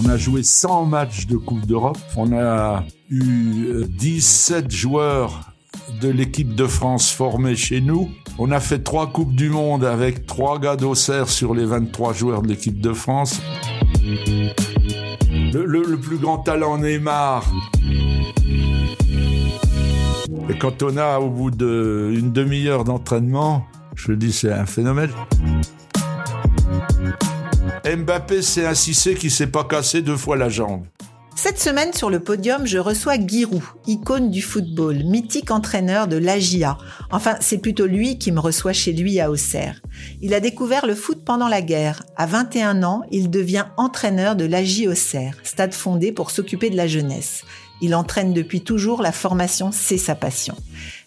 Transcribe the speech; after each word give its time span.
On 0.00 0.08
a 0.08 0.16
joué 0.16 0.42
100 0.42 0.86
matchs 0.86 1.26
de 1.26 1.36
Coupe 1.36 1.66
d'Europe. 1.66 1.98
On 2.16 2.32
a 2.32 2.84
eu 3.10 3.84
17 3.88 4.70
joueurs 4.70 5.52
de 6.00 6.08
l'équipe 6.08 6.54
de 6.54 6.66
France 6.66 7.10
formés 7.10 7.56
chez 7.56 7.80
nous. 7.80 8.08
On 8.38 8.52
a 8.52 8.60
fait 8.60 8.78
trois 8.78 9.08
Coupes 9.08 9.34
du 9.34 9.50
Monde 9.50 9.84
avec 9.84 10.26
trois 10.26 10.58
gars 10.60 10.76
d'Auxerre 10.76 11.28
sur 11.28 11.54
les 11.54 11.64
23 11.64 12.12
joueurs 12.12 12.42
de 12.42 12.48
l'équipe 12.48 12.80
de 12.80 12.92
France. 12.92 13.40
Le 15.52 15.96
plus 15.96 16.18
grand 16.18 16.38
talent 16.38 16.78
Neymar. 16.78 17.44
Et 20.48 20.56
quand 20.58 20.82
on 20.82 20.96
a 20.96 21.18
au 21.18 21.28
bout 21.28 21.50
d'une 21.50 22.32
demi-heure 22.32 22.84
d'entraînement, 22.84 23.64
je 23.96 24.12
dis 24.12 24.32
c'est 24.32 24.52
un 24.52 24.66
phénomène. 24.66 25.10
Mbappé, 27.84 28.42
c'est 28.42 28.66
un 28.66 28.74
Cissé 28.74 29.14
qui 29.14 29.30
s'est 29.30 29.46
pas 29.46 29.64
cassé 29.64 30.02
deux 30.02 30.16
fois 30.16 30.36
la 30.36 30.48
jambe. 30.48 30.84
Cette 31.40 31.60
semaine 31.60 31.92
sur 31.92 32.10
le 32.10 32.18
podium, 32.18 32.66
je 32.66 32.78
reçois 32.78 33.14
Giroud, 33.16 33.62
icône 33.86 34.28
du 34.28 34.42
football, 34.42 35.04
mythique 35.04 35.52
entraîneur 35.52 36.08
de 36.08 36.16
l'AGIA. 36.16 36.76
Enfin, 37.12 37.36
c'est 37.40 37.58
plutôt 37.58 37.86
lui 37.86 38.18
qui 38.18 38.32
me 38.32 38.40
reçoit 38.40 38.72
chez 38.72 38.92
lui 38.92 39.20
à 39.20 39.30
Auxerre. 39.30 39.80
Il 40.20 40.34
a 40.34 40.40
découvert 40.40 40.84
le 40.84 40.96
foot 40.96 41.24
pendant 41.24 41.46
la 41.46 41.62
guerre. 41.62 42.02
À 42.16 42.26
21 42.26 42.82
ans, 42.82 43.02
il 43.12 43.30
devient 43.30 43.66
entraîneur 43.76 44.34
de 44.34 44.46
l'AGI 44.46 44.88
Auxerre, 44.88 45.36
stade 45.44 45.74
fondé 45.74 46.10
pour 46.10 46.32
s'occuper 46.32 46.70
de 46.70 46.76
la 46.76 46.88
jeunesse. 46.88 47.44
Il 47.80 47.94
entraîne 47.94 48.34
depuis 48.34 48.62
toujours 48.62 49.00
la 49.00 49.12
formation, 49.12 49.70
c'est 49.70 49.98
sa 49.98 50.16
passion. 50.16 50.56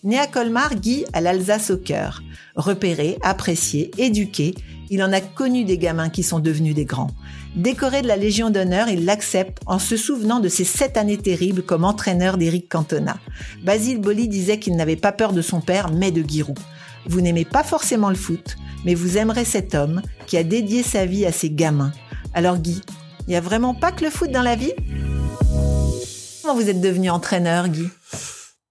Né 0.04 0.18
à 0.18 0.26
Colmar, 0.26 0.76
Guy 0.76 1.06
a 1.14 1.22
l'Alsace 1.22 1.70
au 1.70 1.78
cœur. 1.78 2.24
Repéré, 2.56 3.20
apprécié, 3.22 3.92
éduqué, 4.00 4.56
il 4.90 5.04
en 5.04 5.14
a 5.14 5.22
connu 5.22 5.64
des 5.64 5.78
gamins 5.78 6.10
qui 6.10 6.24
sont 6.24 6.40
devenus 6.40 6.74
des 6.74 6.86
grands. 6.86 7.12
Décoré 7.56 8.02
de 8.02 8.08
la 8.08 8.18
Légion 8.18 8.50
d'honneur, 8.50 8.90
il 8.90 9.06
l'accepte 9.06 9.60
en 9.68 9.78
se 9.78 9.98
souvenant 9.98 10.40
de 10.40 10.50
ses 10.50 10.64
sept 10.64 10.98
années 10.98 11.20
terribles 11.20 11.62
comme 11.62 11.86
entraîneur 11.86 12.38
d'Éric 12.38 12.68
Cantona. 12.68 13.18
Basile 13.64 14.02
Boli 14.02 14.28
disait 14.28 14.58
qu'il 14.58 14.76
n'avait 14.76 14.96
pas 14.96 15.12
peur 15.12 15.34
de 15.34 15.42
son 15.44 15.62
père, 15.62 15.92
mais 15.92 16.10
de 16.10 16.28
Giroud. 16.28 16.58
Vous 17.06 17.22
n'aimez 17.22 17.46
pas 17.46 17.64
forcément 17.64 18.10
le 18.10 18.16
foot, 18.16 18.56
mais 18.86 18.96
vous 18.96 19.18
aimerez 19.18 19.46
cet 19.46 19.76
homme 19.76 20.02
qui 20.26 20.36
a 20.36 20.44
dédié 20.44 20.82
sa 20.82 21.06
vie 21.06 21.28
à 21.28 21.32
ses 21.32 21.52
gamins. 21.52 21.92
Alors 22.34 22.58
Guy, 22.58 22.82
il 23.28 23.30
n'y 23.30 23.36
a 23.36 23.42
vraiment 23.42 23.76
pas 23.76 23.92
que 23.92 24.04
le 24.04 24.10
foot 24.10 24.32
dans 24.32 24.42
la 24.42 24.56
vie? 24.56 24.74
Comment 26.42 26.56
vous 26.56 26.70
êtes 26.70 26.82
devenu 26.82 27.12
entraîneur, 27.12 27.70
Guy? 27.70 27.88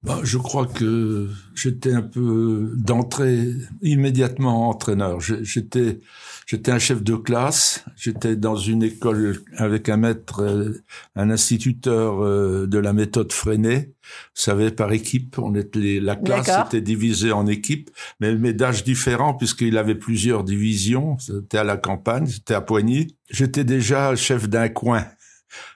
Bah, 0.02 0.20
je 0.22 0.38
crois 0.38 0.64
que 0.64 1.28
j'étais 1.54 1.92
un 1.92 2.00
peu 2.00 2.72
d'entrée 2.74 3.52
immédiatement 3.82 4.70
entraîneur. 4.70 5.20
J'étais, 5.20 6.00
j'étais 6.46 6.70
un 6.70 6.78
chef 6.78 7.02
de 7.02 7.16
classe. 7.16 7.84
J'étais 7.96 8.34
dans 8.34 8.56
une 8.56 8.82
école 8.82 9.42
avec 9.58 9.90
un 9.90 9.98
maître, 9.98 10.42
euh, 10.42 10.82
un 11.16 11.28
instituteur 11.28 12.24
euh, 12.24 12.66
de 12.66 12.78
la 12.78 12.94
méthode 12.94 13.30
Freinet. 13.30 13.92
Vous 14.34 14.40
savez, 14.40 14.70
par 14.70 14.90
équipe, 14.92 15.38
on 15.38 15.54
était 15.54 16.00
la 16.00 16.16
classe 16.16 16.50
était 16.66 16.80
divisée 16.80 17.32
en 17.32 17.46
équipes, 17.46 17.90
mais, 18.20 18.34
mais 18.34 18.54
d'âge 18.54 18.84
différents 18.84 19.34
puisqu'il 19.34 19.76
avait 19.76 19.94
plusieurs 19.94 20.44
divisions. 20.44 21.18
C'était 21.18 21.58
à 21.58 21.64
la 21.64 21.76
campagne, 21.76 22.26
c'était 22.26 22.54
à 22.54 22.62
Poigny. 22.62 23.18
J'étais 23.28 23.64
déjà 23.64 24.16
chef 24.16 24.48
d'un 24.48 24.70
coin. 24.70 25.04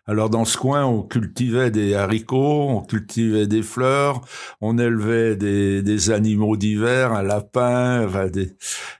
Alors 0.06 0.30
dans 0.30 0.44
ce 0.44 0.56
coin, 0.56 0.84
on 0.84 1.02
cultivait 1.02 1.70
des 1.70 1.94
haricots, 1.94 2.68
on 2.68 2.82
cultivait 2.82 3.46
des 3.46 3.62
fleurs, 3.62 4.20
on 4.60 4.78
élevait 4.78 5.36
des, 5.36 5.82
des 5.82 6.10
animaux 6.10 6.56
divers, 6.56 7.12
un 7.12 7.22
lapin, 7.22 8.04
enfin, 8.06 8.26
des, 8.28 8.52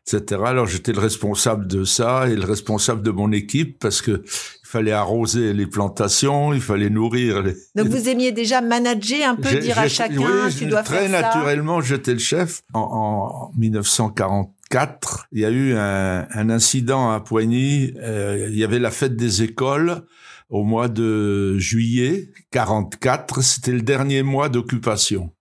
etc. 0.07 0.41
Alors 0.47 0.67
j'étais 0.67 0.93
le 0.93 1.01
responsable 1.01 1.67
de 1.67 1.85
ça 1.85 2.29
et 2.29 2.37
le 2.37 2.45
responsable 2.45 3.03
de 3.03 3.11
mon 3.11 3.33
équipe 3.33 3.79
parce 3.79 4.01
que 4.03 4.23
il 4.25 4.69
fallait 4.79 4.93
arroser 4.93 5.53
les 5.53 5.67
plantations, 5.67 6.53
il 6.53 6.61
fallait 6.61 6.91
nourrir 6.91 7.43
les. 7.43 7.55
Donc 7.77 7.89
vous 7.89 8.09
aimiez 8.09 8.33
déjà 8.33 8.61
manager 8.61 9.29
un 9.29 9.37
peu, 9.37 9.55
dire 9.59 9.79
à 9.79 9.87
chacun, 9.89 10.17
oui, 10.17 10.55
tu 10.57 10.67
dois 10.67 10.83
très 10.83 11.07
faire 11.09 11.11
ça. 11.11 11.21
naturellement, 11.21 11.81
j'étais 11.81 12.13
le 12.13 12.19
chef. 12.19 12.63
En, 12.73 13.51
en 13.53 13.59
1944, 13.59 15.29
il 15.33 15.41
y 15.41 15.45
a 15.45 15.51
eu 15.51 15.75
un, 15.77 16.27
un 16.29 16.51
incident 16.51 17.13
à 17.13 17.21
Poigny. 17.21 17.93
euh, 18.03 18.49
il 18.51 18.59
y 18.59 18.65
avait 18.65 18.81
la 18.81 18.91
fête 18.91 19.15
des 19.17 19.43
écoles 19.43 20.03
au 20.49 20.65
mois 20.65 20.89
de 20.89 21.59
juillet 21.59 22.31
44. 22.51 23.43
C'était 23.43 23.73
le 23.73 23.83
dernier 23.83 24.23
mois 24.23 24.49
d'occupation. 24.49 25.33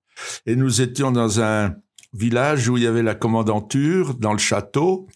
Et 0.45 0.55
nous 0.55 0.81
étions 0.81 1.11
dans 1.11 1.41
un 1.41 1.75
village 2.13 2.69
où 2.69 2.77
il 2.77 2.83
y 2.83 2.87
avait 2.87 3.03
la 3.03 3.15
commandanture, 3.15 4.13
dans 4.15 4.33
le 4.33 4.39
château. 4.39 5.07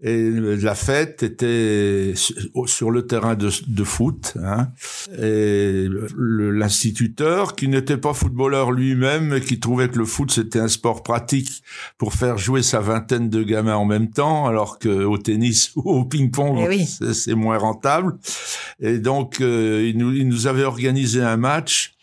Et 0.00 0.30
la 0.30 0.76
fête 0.76 1.24
était 1.24 2.12
sur- 2.14 2.90
le 2.90 3.06
terrain 3.06 3.34
de, 3.34 3.50
de 3.66 3.84
foot. 3.84 4.34
Hein. 4.40 4.68
Et 5.20 5.88
l'instituteur, 6.52 7.56
qui 7.56 7.68
n'était 7.68 7.96
pas 7.96 8.14
footballeur 8.14 8.70
lui-même, 8.70 9.28
mais 9.28 9.40
qui 9.40 9.58
trouvait 9.58 9.88
que 9.88 9.98
le 9.98 10.04
foot 10.04 10.30
c'était 10.30 10.60
un 10.60 10.68
sport 10.68 11.02
pratique 11.02 11.62
pour 11.98 12.14
faire 12.14 12.38
jouer 12.38 12.62
sa 12.62 12.80
vingtaine 12.80 13.28
de 13.28 13.42
gamins 13.42 13.74
en 13.76 13.84
même 13.84 14.10
temps, 14.10 14.46
alors 14.46 14.78
que 14.78 14.88
au 15.04 15.18
tennis 15.18 15.72
ou 15.76 15.82
au 15.90 16.04
ping-pong 16.04 16.58
Eh 16.64 16.68
oui. 16.68 16.86
c'est- 16.86 17.14
c'est 17.14 17.34
moins 17.34 17.58
rentable. 17.58 18.16
Et 18.80 18.98
donc 18.98 19.40
euh, 19.40 19.84
il, 19.88 19.98
nous, 19.98 20.12
il 20.12 20.28
nous 20.28 20.46
avait 20.46 20.64
organisé 20.64 21.22
un 21.22 21.36
match. 21.36 21.94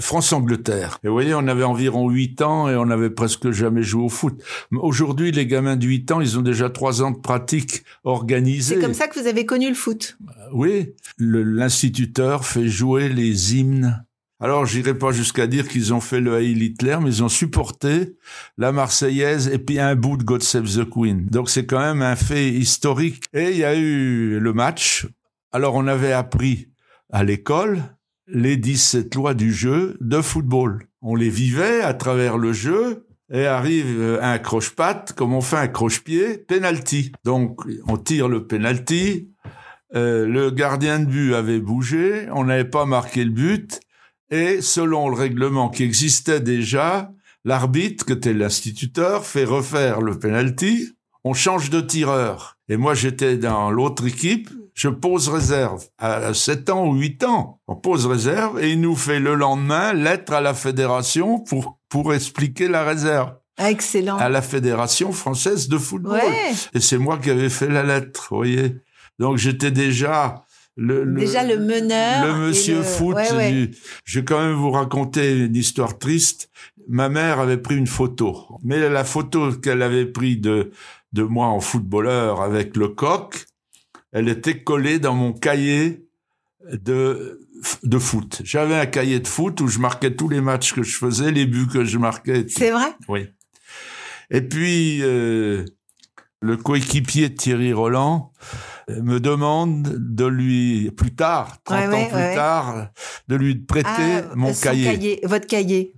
France-Angleterre. 0.00 0.98
Et 1.04 1.08
vous 1.08 1.14
voyez, 1.14 1.34
on 1.34 1.46
avait 1.48 1.64
environ 1.64 2.08
8 2.10 2.42
ans 2.42 2.68
et 2.68 2.76
on 2.76 2.86
n'avait 2.86 3.10
presque 3.10 3.50
jamais 3.50 3.82
joué 3.82 4.02
au 4.04 4.08
foot. 4.08 4.40
Aujourd'hui, 4.72 5.32
les 5.32 5.46
gamins 5.46 5.76
de 5.76 5.86
8 5.86 6.12
ans, 6.12 6.20
ils 6.20 6.38
ont 6.38 6.42
déjà 6.42 6.70
3 6.70 7.02
ans 7.02 7.10
de 7.10 7.18
pratique 7.18 7.84
organisée. 8.04 8.76
C'est 8.76 8.80
comme 8.80 8.94
ça 8.94 9.08
que 9.08 9.18
vous 9.18 9.26
avez 9.26 9.46
connu 9.46 9.68
le 9.68 9.74
foot. 9.74 10.18
Oui, 10.52 10.94
le- 11.16 11.42
l'instituteur 11.42 12.44
fait 12.44 12.66
jouer 12.68 13.08
les 13.08 13.56
hymnes. 13.56 14.04
Alors, 14.40 14.66
j'irai 14.66 14.94
pas 14.96 15.10
jusqu'à 15.10 15.48
dire 15.48 15.66
qu'ils 15.66 15.92
ont 15.92 16.00
fait 16.00 16.20
le 16.20 16.38
Heil 16.38 16.56
Hitler, 16.62 16.98
mais 17.02 17.08
ils 17.10 17.24
ont 17.24 17.28
supporté 17.28 18.14
la 18.56 18.70
Marseillaise 18.70 19.48
et 19.48 19.58
puis 19.58 19.80
un 19.80 19.96
bout 19.96 20.16
de 20.16 20.22
God 20.22 20.42
Save 20.44 20.68
the 20.76 20.88
Queen. 20.88 21.26
Donc, 21.26 21.50
c'est 21.50 21.66
quand 21.66 21.80
même 21.80 22.02
un 22.02 22.14
fait 22.14 22.48
historique. 22.48 23.24
Et 23.34 23.50
il 23.50 23.56
y 23.56 23.64
a 23.64 23.74
eu 23.74 24.38
le 24.38 24.52
match. 24.52 25.08
Alors, 25.50 25.74
on 25.74 25.88
avait 25.88 26.12
appris 26.12 26.68
à 27.10 27.24
l'école 27.24 27.82
les 28.28 28.56
17 28.56 29.14
lois 29.14 29.34
du 29.34 29.52
jeu 29.52 29.96
de 30.00 30.20
football. 30.20 30.86
On 31.00 31.14
les 31.14 31.30
vivait 31.30 31.80
à 31.80 31.94
travers 31.94 32.38
le 32.38 32.52
jeu. 32.52 33.04
Et 33.30 33.44
arrive 33.44 34.00
euh, 34.00 34.22
un 34.22 34.38
croche-patte, 34.38 35.12
comme 35.12 35.34
on 35.34 35.42
fait 35.42 35.58
un 35.58 35.68
croche-pied, 35.68 36.38
penalty. 36.38 37.12
Donc, 37.24 37.60
on 37.86 37.98
tire 37.98 38.26
le 38.26 38.46
penalty, 38.46 39.28
euh, 39.94 40.26
le 40.26 40.50
gardien 40.50 40.98
de 40.98 41.06
but 41.06 41.34
avait 41.34 41.60
bougé, 41.60 42.28
on 42.32 42.44
n'avait 42.44 42.68
pas 42.68 42.84
marqué 42.84 43.24
le 43.24 43.30
but, 43.30 43.80
et 44.30 44.60
selon 44.60 45.08
le 45.08 45.14
règlement 45.14 45.70
qui 45.70 45.82
existait 45.82 46.40
déjà, 46.40 47.12
l'arbitre, 47.44 48.04
que 48.04 48.12
était 48.12 48.34
l'instituteur, 48.34 49.24
fait 49.24 49.44
refaire 49.44 50.02
le 50.02 50.18
penalty, 50.18 50.90
on 51.24 51.32
change 51.32 51.70
de 51.70 51.80
tireur. 51.80 52.57
Et 52.68 52.76
moi, 52.76 52.94
j'étais 52.94 53.36
dans 53.36 53.70
l'autre 53.70 54.06
équipe, 54.06 54.50
je 54.74 54.88
pose 54.88 55.28
réserve. 55.28 55.84
À 55.98 56.34
7 56.34 56.70
ans 56.70 56.86
ou 56.86 56.94
8 56.94 57.24
ans, 57.24 57.60
on 57.66 57.76
pose 57.76 58.06
réserve, 58.06 58.62
et 58.62 58.72
il 58.72 58.80
nous 58.80 58.94
fait 58.96 59.20
le 59.20 59.34
lendemain 59.34 59.92
lettre 59.94 60.32
à 60.34 60.40
la 60.40 60.54
fédération 60.54 61.38
pour, 61.40 61.78
pour 61.88 62.12
expliquer 62.14 62.68
la 62.68 62.84
réserve. 62.84 63.32
Ah, 63.56 63.70
excellent. 63.72 64.16
À 64.18 64.28
la 64.28 64.40
Fédération 64.42 65.10
française 65.12 65.68
de 65.68 65.78
football. 65.78 66.12
Ouais. 66.20 66.52
Et 66.74 66.80
c'est 66.80 66.98
moi 66.98 67.18
qui 67.18 67.30
avais 67.30 67.48
fait 67.48 67.66
la 67.68 67.82
lettre, 67.82 68.28
vous 68.30 68.36
voyez. 68.36 68.76
Donc 69.18 69.36
j'étais 69.36 69.72
déjà 69.72 70.44
le, 70.76 71.02
le- 71.02 71.18
Déjà 71.22 71.42
le 71.42 71.58
meneur 71.58 72.24
le 72.24 72.34
monsieur 72.46 72.76
le- 72.76 72.82
foot. 72.84 73.16
Ouais, 73.16 73.32
ouais. 73.32 73.50
du- 73.50 73.70
Je 74.04 74.20
vais 74.20 74.24
quand 74.24 74.38
même 74.40 74.52
vous 74.52 74.70
raconter 74.70 75.36
une 75.36 75.56
histoire 75.56 75.98
triste. 75.98 76.50
Ma 76.86 77.08
mère 77.08 77.40
avait 77.40 77.56
pris 77.58 77.76
une 77.76 77.88
photo, 77.88 78.46
mais 78.62 78.88
la 78.88 79.02
photo 79.02 79.50
qu'elle 79.52 79.82
avait 79.82 80.06
prise 80.06 80.40
de 80.40 80.70
de 81.12 81.22
moi 81.22 81.46
en 81.46 81.60
footballeur 81.60 82.40
avec 82.42 82.76
le 82.76 82.88
coq, 82.88 83.46
elle 84.12 84.28
était 84.28 84.62
collée 84.62 84.98
dans 84.98 85.14
mon 85.14 85.32
cahier 85.32 86.04
de 86.72 87.40
de 87.82 87.98
foot. 87.98 88.40
J'avais 88.44 88.76
un 88.76 88.86
cahier 88.86 89.18
de 89.18 89.26
foot 89.26 89.60
où 89.60 89.66
je 89.68 89.78
marquais 89.80 90.14
tous 90.14 90.28
les 90.28 90.40
matchs 90.40 90.72
que 90.72 90.82
je 90.82 90.96
faisais, 90.96 91.32
les 91.32 91.44
buts 91.46 91.66
que 91.66 91.84
je 91.84 91.98
marquais. 91.98 92.46
C'est 92.48 92.70
vrai? 92.70 92.94
Oui. 93.08 93.26
Et 94.30 94.42
puis, 94.42 95.00
euh, 95.02 95.64
le 96.40 96.56
coéquipier 96.56 97.34
Thierry 97.34 97.72
Roland 97.72 98.32
euh, 98.90 99.02
me 99.02 99.18
demande 99.18 99.82
de 99.98 100.24
lui, 100.26 100.90
plus 100.92 101.14
tard, 101.16 101.56
30 101.64 101.78
Ouais, 101.78 101.86
ans 101.86 101.90
ouais, 101.90 102.08
plus 102.08 102.16
ouais. 102.16 102.34
tard, 102.36 102.88
de 103.26 103.34
lui 103.36 103.56
prêter 103.56 103.88
Ah, 103.88 104.34
mon 104.36 104.52
son 104.54 104.62
cahier. 104.62 105.20
Votre 105.24 105.46
cahier. 105.48 105.94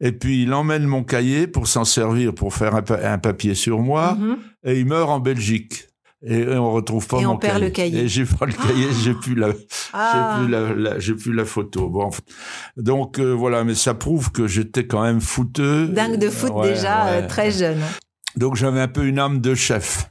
Et 0.00 0.12
puis 0.12 0.42
il 0.42 0.52
emmène 0.52 0.84
mon 0.84 1.04
cahier 1.04 1.46
pour 1.46 1.66
s'en 1.68 1.84
servir, 1.84 2.34
pour 2.34 2.52
faire 2.54 2.74
un, 2.74 2.82
pa- 2.82 3.00
un 3.12 3.18
papier 3.18 3.54
sur 3.54 3.78
moi, 3.80 4.14
Mhm. 4.18 4.36
et 4.64 4.80
il 4.80 4.86
meurt 4.86 5.08
en 5.10 5.20
Belgique. 5.20 5.86
Et, 6.26 6.38
et 6.40 6.56
on 6.56 6.72
retrouve 6.72 7.06
pas 7.06 7.20
Et 7.20 7.24
mon 7.24 7.32
on 7.32 7.36
perd 7.36 7.60
le 7.62 7.68
cahier. 7.70 8.00
Et 8.04 8.08
j'ai 8.08 8.24
pas 8.24 8.46
le 8.46 8.52
cahier, 8.54 8.88
j'ai 9.02 9.12
plus 9.14 9.34
la, 9.34 9.48
Ah. 9.92 10.36
j'ai 10.38 10.44
plus 10.44 10.50
la, 10.52 10.74
la- 10.74 10.98
j'ai 10.98 11.14
plus 11.14 11.32
la 11.34 11.44
photo. 11.44 11.88
Bon, 11.90 12.08
donc 12.76 13.18
euh, 13.18 13.32
voilà, 13.32 13.62
mais 13.62 13.74
ça 13.74 13.92
prouve 13.94 14.32
que 14.32 14.46
j'étais 14.46 14.86
quand 14.86 15.02
même 15.02 15.20
fouteux. 15.20 15.86
Dingue 15.88 16.16
de 16.18 16.30
foot 16.30 16.52
Ouais, 16.54 16.70
déjà, 16.72 17.06
euh, 17.08 17.28
très 17.28 17.50
jeune. 17.50 17.78
Donc 18.36 18.56
j'avais 18.56 18.80
un 18.80 18.88
peu 18.88 19.04
une 19.06 19.18
âme 19.18 19.40
de 19.40 19.54
chef. 19.54 20.10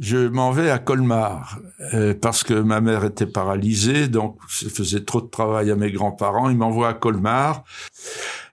Je 0.00 0.28
m'en 0.28 0.50
vais 0.52 0.70
à 0.70 0.78
Colmar 0.78 1.58
euh, 1.94 2.14
parce 2.20 2.44
que 2.44 2.54
ma 2.54 2.80
mère 2.80 3.04
était 3.04 3.26
paralysée, 3.26 4.06
donc 4.08 4.38
je 4.48 4.68
faisais 4.68 5.04
trop 5.04 5.20
de 5.20 5.26
travail 5.28 5.70
à 5.70 5.76
mes 5.76 5.90
grands-parents. 5.90 6.50
Ils 6.50 6.56
m'envoient 6.56 6.88
à 6.90 6.94
Colmar. 6.94 7.64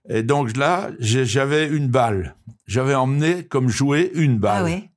Et 0.10 0.24
donc 0.24 0.56
là, 0.58 0.92
j'avais 1.00 1.68
une 1.68 1.88
balle. 1.88 2.36
J'avais 2.68 2.96
emmené 2.96 3.44
comme 3.46 3.70
jouet 3.70 4.12
une 4.14 4.38
balle. 4.40 4.62
Ah 4.62 4.64
ouais. 4.66 4.90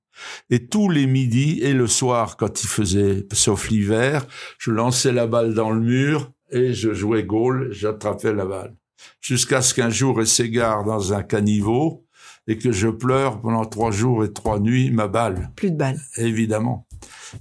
Et 0.50 0.66
tous 0.66 0.90
les 0.90 1.06
midis 1.06 1.60
et 1.62 1.72
le 1.72 1.86
soir, 1.86 2.36
quand 2.36 2.62
il 2.62 2.66
faisait, 2.66 3.26
sauf 3.32 3.68
l'hiver, 3.70 4.26
je 4.58 4.70
lançais 4.70 5.12
la 5.12 5.26
balle 5.26 5.54
dans 5.54 5.70
le 5.70 5.80
mur 5.80 6.32
et 6.50 6.72
je 6.74 6.92
jouais 6.92 7.22
goal, 7.22 7.68
j'attrapais 7.70 8.32
la 8.32 8.44
balle. 8.44 8.74
Jusqu'à 9.20 9.62
ce 9.62 9.74
qu'un 9.74 9.90
jour 9.90 10.18
elle 10.20 10.26
s'égare 10.26 10.84
dans 10.84 11.12
un 11.12 11.22
caniveau 11.22 12.04
et 12.48 12.58
que 12.58 12.72
je 12.72 12.88
pleure 12.88 13.40
pendant 13.40 13.64
trois 13.64 13.92
jours 13.92 14.24
et 14.24 14.32
trois 14.32 14.58
nuits 14.58 14.90
ma 14.90 15.06
balle, 15.06 15.50
Plus 15.54 15.70
de 15.70 15.76
balles. 15.76 16.00
évidemment. 16.16 16.86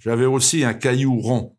J'avais 0.01 0.25
aussi 0.25 0.63
un 0.63 0.73
caillou 0.75 1.19
rond 1.19 1.57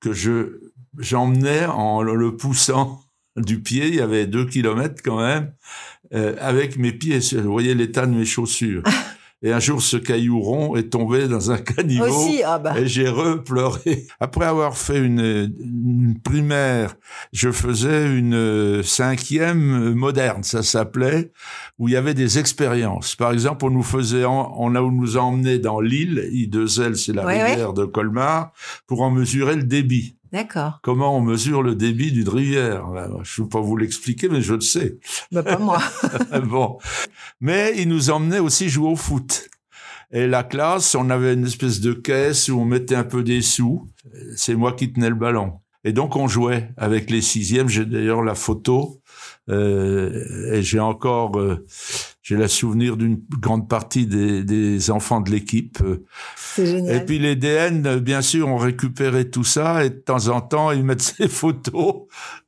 que 0.00 0.12
je 0.12 0.60
j'emmenais 0.98 1.66
en 1.66 2.02
le 2.02 2.36
poussant 2.36 3.00
du 3.36 3.60
pied, 3.60 3.88
il 3.88 3.94
y 3.96 4.00
avait 4.00 4.26
deux 4.26 4.44
kilomètres 4.46 5.02
quand 5.04 5.20
même, 5.20 5.52
euh, 6.14 6.34
avec 6.40 6.76
mes 6.78 6.92
pieds. 6.92 7.20
Vous 7.34 7.52
voyez 7.52 7.74
l'état 7.74 8.06
de 8.06 8.14
mes 8.14 8.24
chaussures. 8.24 8.82
Et 9.42 9.52
un 9.52 9.58
jour, 9.60 9.80
ce 9.80 9.96
caillou 9.96 10.38
rond 10.42 10.76
est 10.76 10.90
tombé 10.90 11.26
dans 11.26 11.50
un 11.50 11.56
caniveau. 11.56 12.04
Aussi, 12.04 12.42
ah 12.44 12.58
bah. 12.58 12.78
Et 12.78 12.86
j'ai 12.86 13.08
repleuré. 13.08 14.06
Après 14.20 14.44
avoir 14.44 14.76
fait 14.76 14.98
une, 14.98 15.54
une 15.58 16.18
primaire, 16.22 16.94
je 17.32 17.50
faisais 17.50 18.04
une 18.18 18.82
cinquième 18.82 19.94
moderne, 19.94 20.42
ça 20.42 20.62
s'appelait, 20.62 21.32
où 21.78 21.88
il 21.88 21.92
y 21.92 21.96
avait 21.96 22.12
des 22.12 22.38
expériences. 22.38 23.16
Par 23.16 23.32
exemple, 23.32 23.64
on 23.64 23.70
nous 23.70 23.82
faisait, 23.82 24.26
en- 24.26 24.52
on, 24.58 24.74
a, 24.74 24.82
on 24.82 24.90
nous 24.90 25.16
a 25.16 25.22
emmenés 25.22 25.58
dans 25.58 25.80
l'île, 25.80 26.28
I2L, 26.32 26.94
c'est 26.96 27.14
la 27.14 27.24
Ouais, 27.24 27.42
rivière 27.42 27.72
de 27.72 27.86
Colmar, 27.86 28.52
pour 28.86 29.00
en 29.00 29.10
mesurer 29.10 29.56
le 29.56 29.62
débit. 29.62 30.16
D'accord. 30.32 30.78
Comment 30.82 31.16
on 31.16 31.20
mesure 31.20 31.62
le 31.62 31.74
débit 31.74 32.12
d'une 32.12 32.28
rivière? 32.28 32.84
Je 33.22 33.42
ne 33.42 33.46
peux 33.46 33.50
pas 33.50 33.60
vous 33.60 33.76
l'expliquer, 33.76 34.28
mais 34.28 34.42
je 34.42 34.54
le 34.54 34.60
sais. 34.60 34.98
Bah, 35.32 35.42
pas 35.42 35.58
moi. 35.58 35.80
bon. 36.44 36.78
Mais 37.40 37.74
il 37.76 37.88
nous 37.88 38.10
emmenait 38.10 38.38
aussi 38.38 38.68
jouer 38.68 38.88
au 38.88 38.96
foot. 38.96 39.48
Et 40.12 40.26
la 40.26 40.42
classe, 40.42 40.94
on 40.94 41.10
avait 41.10 41.34
une 41.34 41.46
espèce 41.46 41.80
de 41.80 41.92
caisse 41.92 42.48
où 42.48 42.58
on 42.60 42.64
mettait 42.64 42.96
un 42.96 43.04
peu 43.04 43.22
des 43.22 43.42
sous. 43.42 43.88
C'est 44.36 44.54
moi 44.54 44.72
qui 44.72 44.92
tenais 44.92 45.08
le 45.08 45.14
ballon. 45.14 45.60
Et 45.84 45.92
donc 45.92 46.16
on 46.16 46.28
jouait 46.28 46.70
avec 46.76 47.10
les 47.10 47.22
sixièmes. 47.22 47.68
J'ai 47.68 47.86
d'ailleurs 47.86 48.22
la 48.22 48.34
photo. 48.34 49.00
Euh, 49.48 50.52
et 50.52 50.62
j'ai 50.62 50.80
encore, 50.80 51.38
euh, 51.38 51.64
j'ai 52.22 52.36
le 52.36 52.48
souvenir 52.48 52.96
d'une 52.96 53.20
grande 53.40 53.68
partie 53.68 54.06
des, 54.06 54.44
des 54.44 54.90
enfants 54.90 55.20
de 55.20 55.30
l'équipe. 55.30 55.78
Euh, 55.82 56.04
C'est 56.36 56.66
génial. 56.66 56.96
et 56.96 57.04
puis 57.04 57.18
les 57.18 57.34
DN, 57.36 57.86
euh, 57.86 57.98
bien 58.00 58.20
sûr, 58.22 58.48
ont 58.48 58.58
récupéré 58.58 59.30
tout 59.30 59.44
ça 59.44 59.84
et 59.84 59.90
de 59.90 59.94
temps 59.94 60.28
en 60.28 60.40
temps, 60.40 60.70
ils 60.70 60.84
mettent 60.84 61.00
ces 61.18 61.28
photos. 61.28 62.02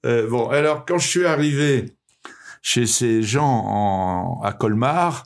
Euh, 0.05 0.29
bon, 0.29 0.49
alors 0.49 0.85
quand 0.87 0.99
je 0.99 1.09
suis 1.09 1.25
arrivé 1.27 1.97
chez 2.61 2.87
ces 2.87 3.23
gens 3.23 3.45
en, 3.67 4.41
à 4.43 4.53
Colmar, 4.53 5.25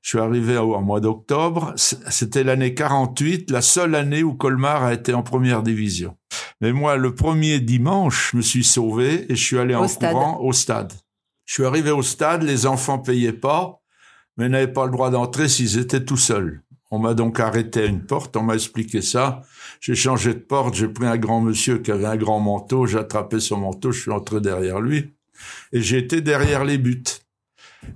je 0.00 0.10
suis 0.10 0.18
arrivé 0.20 0.56
au, 0.56 0.74
en 0.74 0.80
mois 0.80 1.00
d'octobre, 1.00 1.74
c'était 1.76 2.44
l'année 2.44 2.72
48, 2.74 3.50
la 3.50 3.60
seule 3.60 3.96
année 3.96 4.22
où 4.22 4.32
Colmar 4.34 4.84
a 4.84 4.94
été 4.94 5.12
en 5.12 5.22
première 5.24 5.62
division. 5.64 6.16
Mais 6.60 6.72
moi, 6.72 6.96
le 6.96 7.14
premier 7.16 7.58
dimanche, 7.58 8.30
je 8.32 8.36
me 8.38 8.42
suis 8.42 8.64
sauvé 8.64 9.26
et 9.30 9.34
je 9.36 9.44
suis 9.44 9.58
allé 9.58 9.74
Au 9.74 9.80
en 9.80 9.88
stade. 9.88 10.12
courant 10.12 10.38
au 10.40 10.52
stade. 10.52 10.92
Je 11.46 11.54
suis 11.54 11.64
arrivé 11.64 11.90
au 11.90 12.02
stade, 12.02 12.42
les 12.44 12.64
enfants 12.66 12.98
payaient 13.00 13.32
pas, 13.32 13.80
mais 14.38 14.48
n'avaient 14.48 14.72
pas 14.72 14.86
le 14.86 14.92
droit 14.92 15.10
d'entrer 15.10 15.48
s'ils 15.48 15.78
étaient 15.78 16.04
tout 16.04 16.16
seuls. 16.16 16.62
On 16.90 16.98
m'a 16.98 17.12
donc 17.12 17.38
arrêté 17.38 17.82
à 17.82 17.84
une 17.84 18.00
porte, 18.00 18.34
on 18.36 18.42
m'a 18.42 18.54
expliqué 18.54 19.02
ça. 19.02 19.42
J'ai 19.80 19.94
changé 19.94 20.32
de 20.32 20.38
porte, 20.38 20.74
j'ai 20.74 20.88
pris 20.88 21.06
un 21.06 21.18
grand 21.18 21.42
monsieur 21.42 21.78
qui 21.78 21.90
avait 21.90 22.06
un 22.06 22.16
grand 22.16 22.40
manteau, 22.40 22.86
j'ai 22.86 22.98
attrapé 22.98 23.40
son 23.40 23.58
manteau, 23.58 23.92
je 23.92 24.00
suis 24.00 24.10
entré 24.10 24.40
derrière 24.40 24.80
lui 24.80 25.12
et 25.72 25.82
j'ai 25.82 25.98
été 25.98 26.20
derrière 26.20 26.64
les 26.64 26.78
buts. 26.78 27.04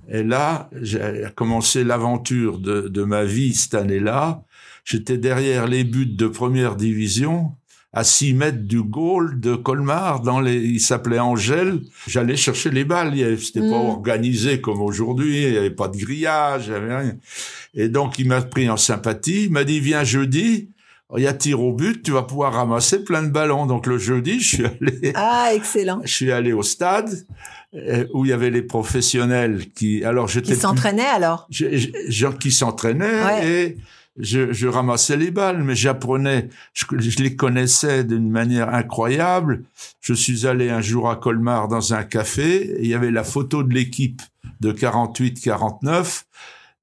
Et 0.09 0.23
là, 0.23 0.69
j'ai 0.81 1.25
commencé 1.35 1.83
l'aventure 1.83 2.59
de, 2.59 2.81
de 2.87 3.03
ma 3.03 3.23
vie 3.23 3.53
cette 3.53 3.73
année-là. 3.73 4.43
J'étais 4.85 5.17
derrière 5.17 5.67
les 5.67 5.83
buts 5.83 6.05
de 6.05 6.27
première 6.27 6.75
division, 6.75 7.53
à 7.95 8.03
6 8.03 8.33
mètres 8.33 8.63
du 8.63 8.81
goal 8.81 9.39
de 9.39 9.55
Colmar, 9.55 10.21
dans 10.21 10.39
les, 10.41 10.55
il 10.55 10.79
s'appelait 10.79 11.19
Angèle. 11.19 11.79
J'allais 12.07 12.35
chercher 12.35 12.71
les 12.71 12.83
balles. 12.85 13.13
C'était 13.39 13.59
pas 13.59 13.67
Mm. 13.83 13.89
organisé 13.89 14.61
comme 14.61 14.81
aujourd'hui. 14.81 15.43
Il 15.43 15.51
n'y 15.51 15.57
avait 15.57 15.69
pas 15.69 15.87
de 15.87 15.97
grillage, 15.97 16.65
il 16.67 16.73
y 16.73 16.75
avait 16.75 16.95
rien. 16.97 17.13
Et 17.75 17.89
donc, 17.89 18.17
il 18.17 18.27
m'a 18.27 18.41
pris 18.41 18.67
en 18.69 18.77
sympathie. 18.77 19.43
Il 19.45 19.51
m'a 19.51 19.63
dit, 19.63 19.79
viens 19.79 20.03
jeudi. 20.03 20.69
Il 21.15 21.21
y 21.21 21.27
a 21.27 21.33
tir 21.33 21.61
au 21.61 21.71
but, 21.73 22.01
tu 22.01 22.11
vas 22.11 22.23
pouvoir 22.23 22.53
ramasser 22.53 23.03
plein 23.03 23.21
de 23.21 23.29
ballons. 23.29 23.67
Donc, 23.67 23.85
le 23.85 23.99
jeudi, 23.99 24.39
je 24.39 24.55
suis 24.55 24.65
allé 24.65 25.11
Ah, 25.13 25.49
excellent. 25.53 26.01
je 26.03 26.11
suis 26.11 26.31
allé 26.31 26.53
au 26.53 26.63
stade 26.63 27.11
euh, 27.75 28.07
où 28.15 28.25
il 28.25 28.29
y 28.29 28.33
avait 28.33 28.49
les 28.49 28.63
professionnels 28.63 29.65
qui 29.75 30.03
alors 30.03 30.27
j'étais 30.27 30.53
Qui 30.55 30.59
s'entraînait 30.59 31.03
alors? 31.05 31.45
Je- 31.51 32.27
qui 32.39 32.51
s'entraînaient 32.51 33.23
Ouais. 33.23 33.47
et 33.47 33.77
je, 34.19 34.51
je 34.53 34.67
ramassais 34.67 35.17
les 35.17 35.31
balles 35.31 35.63
mais 35.63 35.75
j'apprenais 35.75 36.49
je, 36.73 36.85
je 36.97 37.23
les 37.23 37.35
connaissais 37.35 38.03
d'une 38.03 38.29
manière 38.29 38.73
incroyable 38.73 39.63
je 40.01 40.13
suis 40.13 40.45
allé 40.45 40.69
un 40.69 40.81
jour 40.81 41.09
à 41.09 41.15
Colmar 41.15 41.67
dans 41.67 41.93
un 41.93 42.03
café 42.03 42.57
et 42.77 42.81
il 42.81 42.87
y 42.87 42.93
avait 42.93 43.11
la 43.11 43.23
photo 43.23 43.63
de 43.63 43.73
l'équipe 43.73 44.21
de 44.61 44.71
48 44.71 45.39
49 45.41 46.25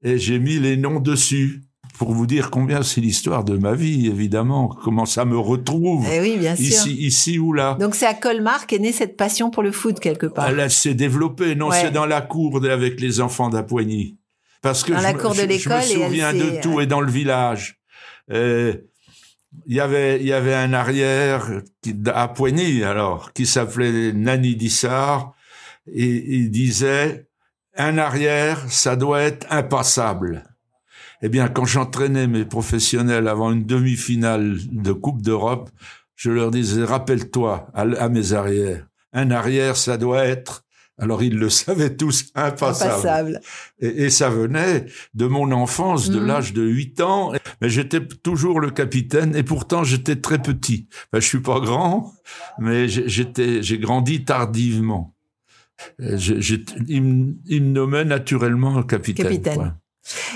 et 0.02 0.18
j'ai 0.18 0.38
mis 0.38 0.58
les 0.58 0.76
noms 0.76 0.98
dessus 1.00 1.62
pour 1.98 2.12
vous 2.14 2.26
dire 2.26 2.50
combien 2.50 2.82
c'est 2.82 3.02
l'histoire 3.02 3.44
de 3.44 3.58
ma 3.58 3.74
vie 3.74 4.06
évidemment 4.06 4.68
comment 4.68 5.04
ça 5.04 5.26
me 5.26 5.36
retrouve 5.36 6.06
Eh 6.10 6.20
oui, 6.20 6.36
bien 6.38 6.56
sûr. 6.56 6.64
ici 6.64 6.96
ici 6.98 7.38
ou 7.38 7.52
là 7.52 7.76
Donc 7.78 7.94
c'est 7.94 8.06
à 8.06 8.14
Colmar 8.14 8.66
qu'est 8.66 8.78
née 8.78 8.92
cette 8.92 9.18
passion 9.18 9.50
pour 9.50 9.62
le 9.62 9.70
foot 9.70 10.00
quelque 10.00 10.24
part. 10.26 10.48
elle 10.48 10.70
s'est 10.70 10.94
développée. 10.94 11.54
Non, 11.54 11.68
Ouais. 11.68 11.78
c'est 11.80 11.90
dans 11.90 12.06
la 12.06 12.22
cour 12.22 12.64
avec 12.64 13.00
les 13.02 13.20
enfants 13.20 13.50
d'Apoigny. 13.50 14.16
Parce 14.62 14.82
que 14.84 14.92
Dans 14.92 14.98
je, 14.98 15.02
la 15.04 15.14
cour 15.14 15.30
de 15.30 15.36
je- 15.36 15.40
je 15.42 15.46
l'école 15.46 15.78
me 15.78 15.82
et 15.82 16.04
souviens 16.04 16.32
de 16.34 16.60
tout 16.60 16.80
et 16.80 16.86
dans 16.86 17.00
le 17.00 17.10
village. 17.10 17.80
Euh, 18.30 18.74
Il 19.66 19.74
y 19.74 19.80
avait, 19.80 20.20
il 20.20 20.26
y 20.26 20.32
avait 20.32 20.54
un 20.54 20.72
arrière 20.72 21.50
qui, 21.82 21.96
à 22.14 22.28
Poigny, 22.28 22.84
alors, 22.84 23.32
qui 23.32 23.46
s'appelait 23.46 24.12
Nani 24.12 24.54
Dissart, 24.54 25.32
et 25.92 26.36
il 26.36 26.50
disait, 26.52 27.26
un 27.76 27.98
arrière, 27.98 28.60
ça 28.68 28.94
doit 28.94 29.22
être 29.22 29.46
impassable. 29.50 30.44
Eh 31.22 31.28
bien, 31.28 31.48
quand 31.48 31.64
j'entraînais 31.64 32.28
mes 32.28 32.44
professionnels 32.44 33.26
avant 33.26 33.50
une 33.50 33.66
demi-finale 33.66 34.56
de 34.70 34.92
Coupe 34.92 35.20
d'Europe, 35.20 35.68
je 36.14 36.30
leur 36.30 36.52
disais, 36.52 36.84
rappelle-toi 36.84 37.66
à, 37.74 37.80
à 37.80 38.08
mes 38.08 38.32
arrières, 38.34 38.86
un 39.12 39.32
arrière, 39.32 39.76
ça 39.76 39.96
doit 39.98 40.24
être, 40.26 40.62
alors 41.00 41.22
ils 41.22 41.36
le 41.36 41.48
savaient 41.50 41.96
tous, 41.96 42.26
impassable. 42.34 42.90
Impassable. 42.92 43.40
Et, 43.80 44.04
et 44.04 44.10
ça 44.10 44.28
venait 44.30 44.86
de 45.14 45.26
mon 45.26 45.50
enfance, 45.52 46.10
de 46.10 46.20
Mhm. 46.20 46.26
l'âge 46.26 46.52
de 46.52 46.62
8 46.62 47.00
ans. 47.00 47.32
Mais 47.60 47.68
j'étais 47.68 48.00
toujours 48.06 48.60
le 48.60 48.70
capitaine 48.70 49.34
et 49.34 49.42
pourtant 49.42 49.82
j'étais 49.82 50.16
très 50.16 50.38
petit. 50.40 50.88
Enfin, 51.12 51.20
je 51.20 51.26
suis 51.26 51.40
pas 51.40 51.58
grand, 51.60 52.12
mais 52.58 52.86
j'ai- 52.88 53.08
j'étais, 53.08 53.62
j'ai 53.62 53.78
grandi 53.78 54.24
tardivement. 54.24 55.14
Euh, 56.02 56.16
il, 56.88 57.02
me- 57.02 57.34
il 57.46 57.62
me 57.62 57.72
nommait 57.72 58.04
naturellement 58.04 58.82
capitaine. 58.82 59.24
Capitaine. 59.26 59.74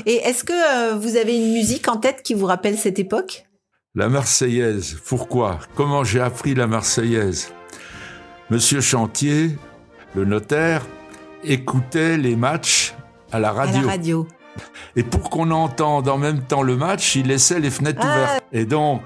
Et 0.06 0.14
est-ce 0.16 0.44
que 0.44 0.52
euh, 0.52 0.96
vous 0.96 1.16
avez 1.16 1.36
une 1.36 1.52
musique 1.52 1.88
en 1.88 1.96
tête 1.98 2.22
qui 2.22 2.32
vous 2.34 2.46
rappelle 2.46 2.78
cette 2.78 2.98
époque? 2.98 3.44
La 3.94 4.08
Marseillaise. 4.08 4.98
Pourquoi? 5.06 5.60
Comment 5.74 6.02
j'ai 6.02 6.20
appris 6.20 6.54
la 6.54 6.66
Marseillaise? 6.66 7.52
Monsieur 8.50 8.80
Chantier, 8.80 9.50
le 10.14 10.24
notaire, 10.24 10.86
écoutait 11.44 12.16
les 12.16 12.36
matchs 12.36 12.94
à 13.32 13.38
la 13.38 13.48
à 13.48 13.52
radio. 13.52 13.82
la 13.82 13.88
radio 13.88 14.26
Et 14.96 15.02
pour 15.02 15.28
qu'on 15.30 15.50
entende 15.50 16.08
en 16.08 16.18
même 16.18 16.40
temps 16.42 16.62
le 16.62 16.76
match, 16.76 17.16
il 17.16 17.26
laissait 17.28 17.60
les 17.60 17.70
fenêtres 17.70 18.00
Ah. 18.02 18.06
ouvertes. 18.16 18.44
Et 18.52 18.64
donc, 18.64 19.02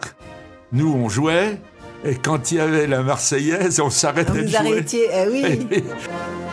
nous, 0.73 0.93
on 0.93 1.09
jouait. 1.09 1.59
Et 2.05 2.15
quand 2.15 2.53
il 2.53 2.59
y 2.59 2.61
avait 2.61 2.87
la 2.87 3.03
Marseillaise, 3.03 3.81
on 3.81 3.91
s'arrêtait 3.91 4.33
de 4.33 4.41
Vous 4.43 4.49
jouer. 4.49 4.57
arrêtiez, 4.57 5.09
eh 5.13 5.29
oui. 5.29 5.67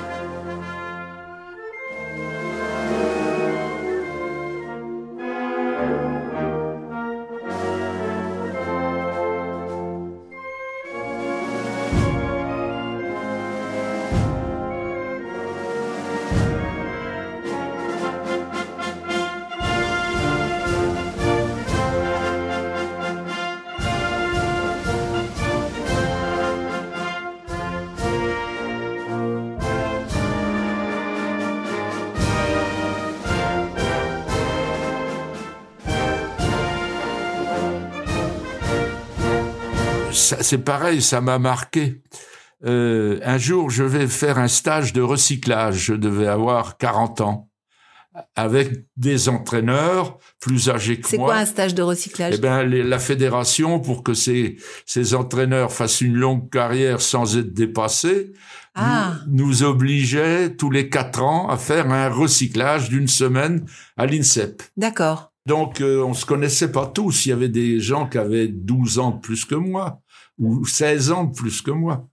c'est 40.41 40.57
pareil, 40.63 41.01
ça 41.01 41.21
m'a 41.21 41.39
marqué. 41.39 42.01
Euh, 42.65 43.19
un 43.23 43.37
jour, 43.37 43.69
je 43.69 43.83
vais 43.83 44.07
faire 44.07 44.37
un 44.39 44.47
stage 44.47 44.93
de 44.93 45.01
recyclage. 45.01 45.77
Je 45.77 45.93
devais 45.93 46.27
avoir 46.27 46.77
40 46.77 47.21
ans. 47.21 47.49
Avec 48.37 48.85
des 48.95 49.27
entraîneurs 49.27 50.17
plus 50.39 50.69
âgés 50.69 51.01
que 51.01 51.09
C'est 51.09 51.17
moi. 51.17 51.27
quoi 51.31 51.35
un 51.35 51.45
stage 51.45 51.75
de 51.75 51.81
recyclage? 51.81 52.35
Eh 52.41 52.65
les- 52.65 52.81
la 52.81 52.97
fédération, 52.97 53.81
pour 53.81 54.03
que 54.03 54.13
ces, 54.13 54.55
ces 54.85 55.15
entraîneurs 55.15 55.73
fassent 55.73 55.99
une 55.99 56.15
longue 56.15 56.49
carrière 56.49 57.01
sans 57.01 57.37
être 57.37 57.53
dépassés, 57.53 58.31
Ah, 58.73 59.15
nous, 59.27 59.47
nous 59.47 59.63
obligeait 59.63 60.55
tous 60.55 60.71
les 60.71 60.87
quatre 60.89 61.21
ans 61.21 61.49
à 61.49 61.57
faire 61.57 61.91
un 61.91 62.07
recyclage 62.09 62.87
d'une 62.89 63.09
semaine 63.09 63.65
à 63.97 64.05
l'INSEP. 64.05 64.63
d'accord. 64.77 65.33
Donc, 65.45 65.79
euh, 65.81 66.01
on 66.01 66.13
se 66.15 66.25
connaissait 66.25 66.71
pas 66.71 66.87
tous. 66.87 67.25
Il 67.25 67.29
y 67.29 67.31
avait 67.33 67.49
des 67.49 67.79
gens 67.79 68.07
qui 68.07 68.17
avaient 68.17 68.47
12 68.47 68.97
ans 68.97 69.11
de 69.11 69.19
plus 69.19 69.45
que 69.45 69.53
moi 69.55 69.99
ou 70.39 70.65
16 70.65 71.11
ans 71.11 71.23
de 71.25 71.35
plus 71.35 71.61
que 71.61 71.71
moi. 71.71 72.07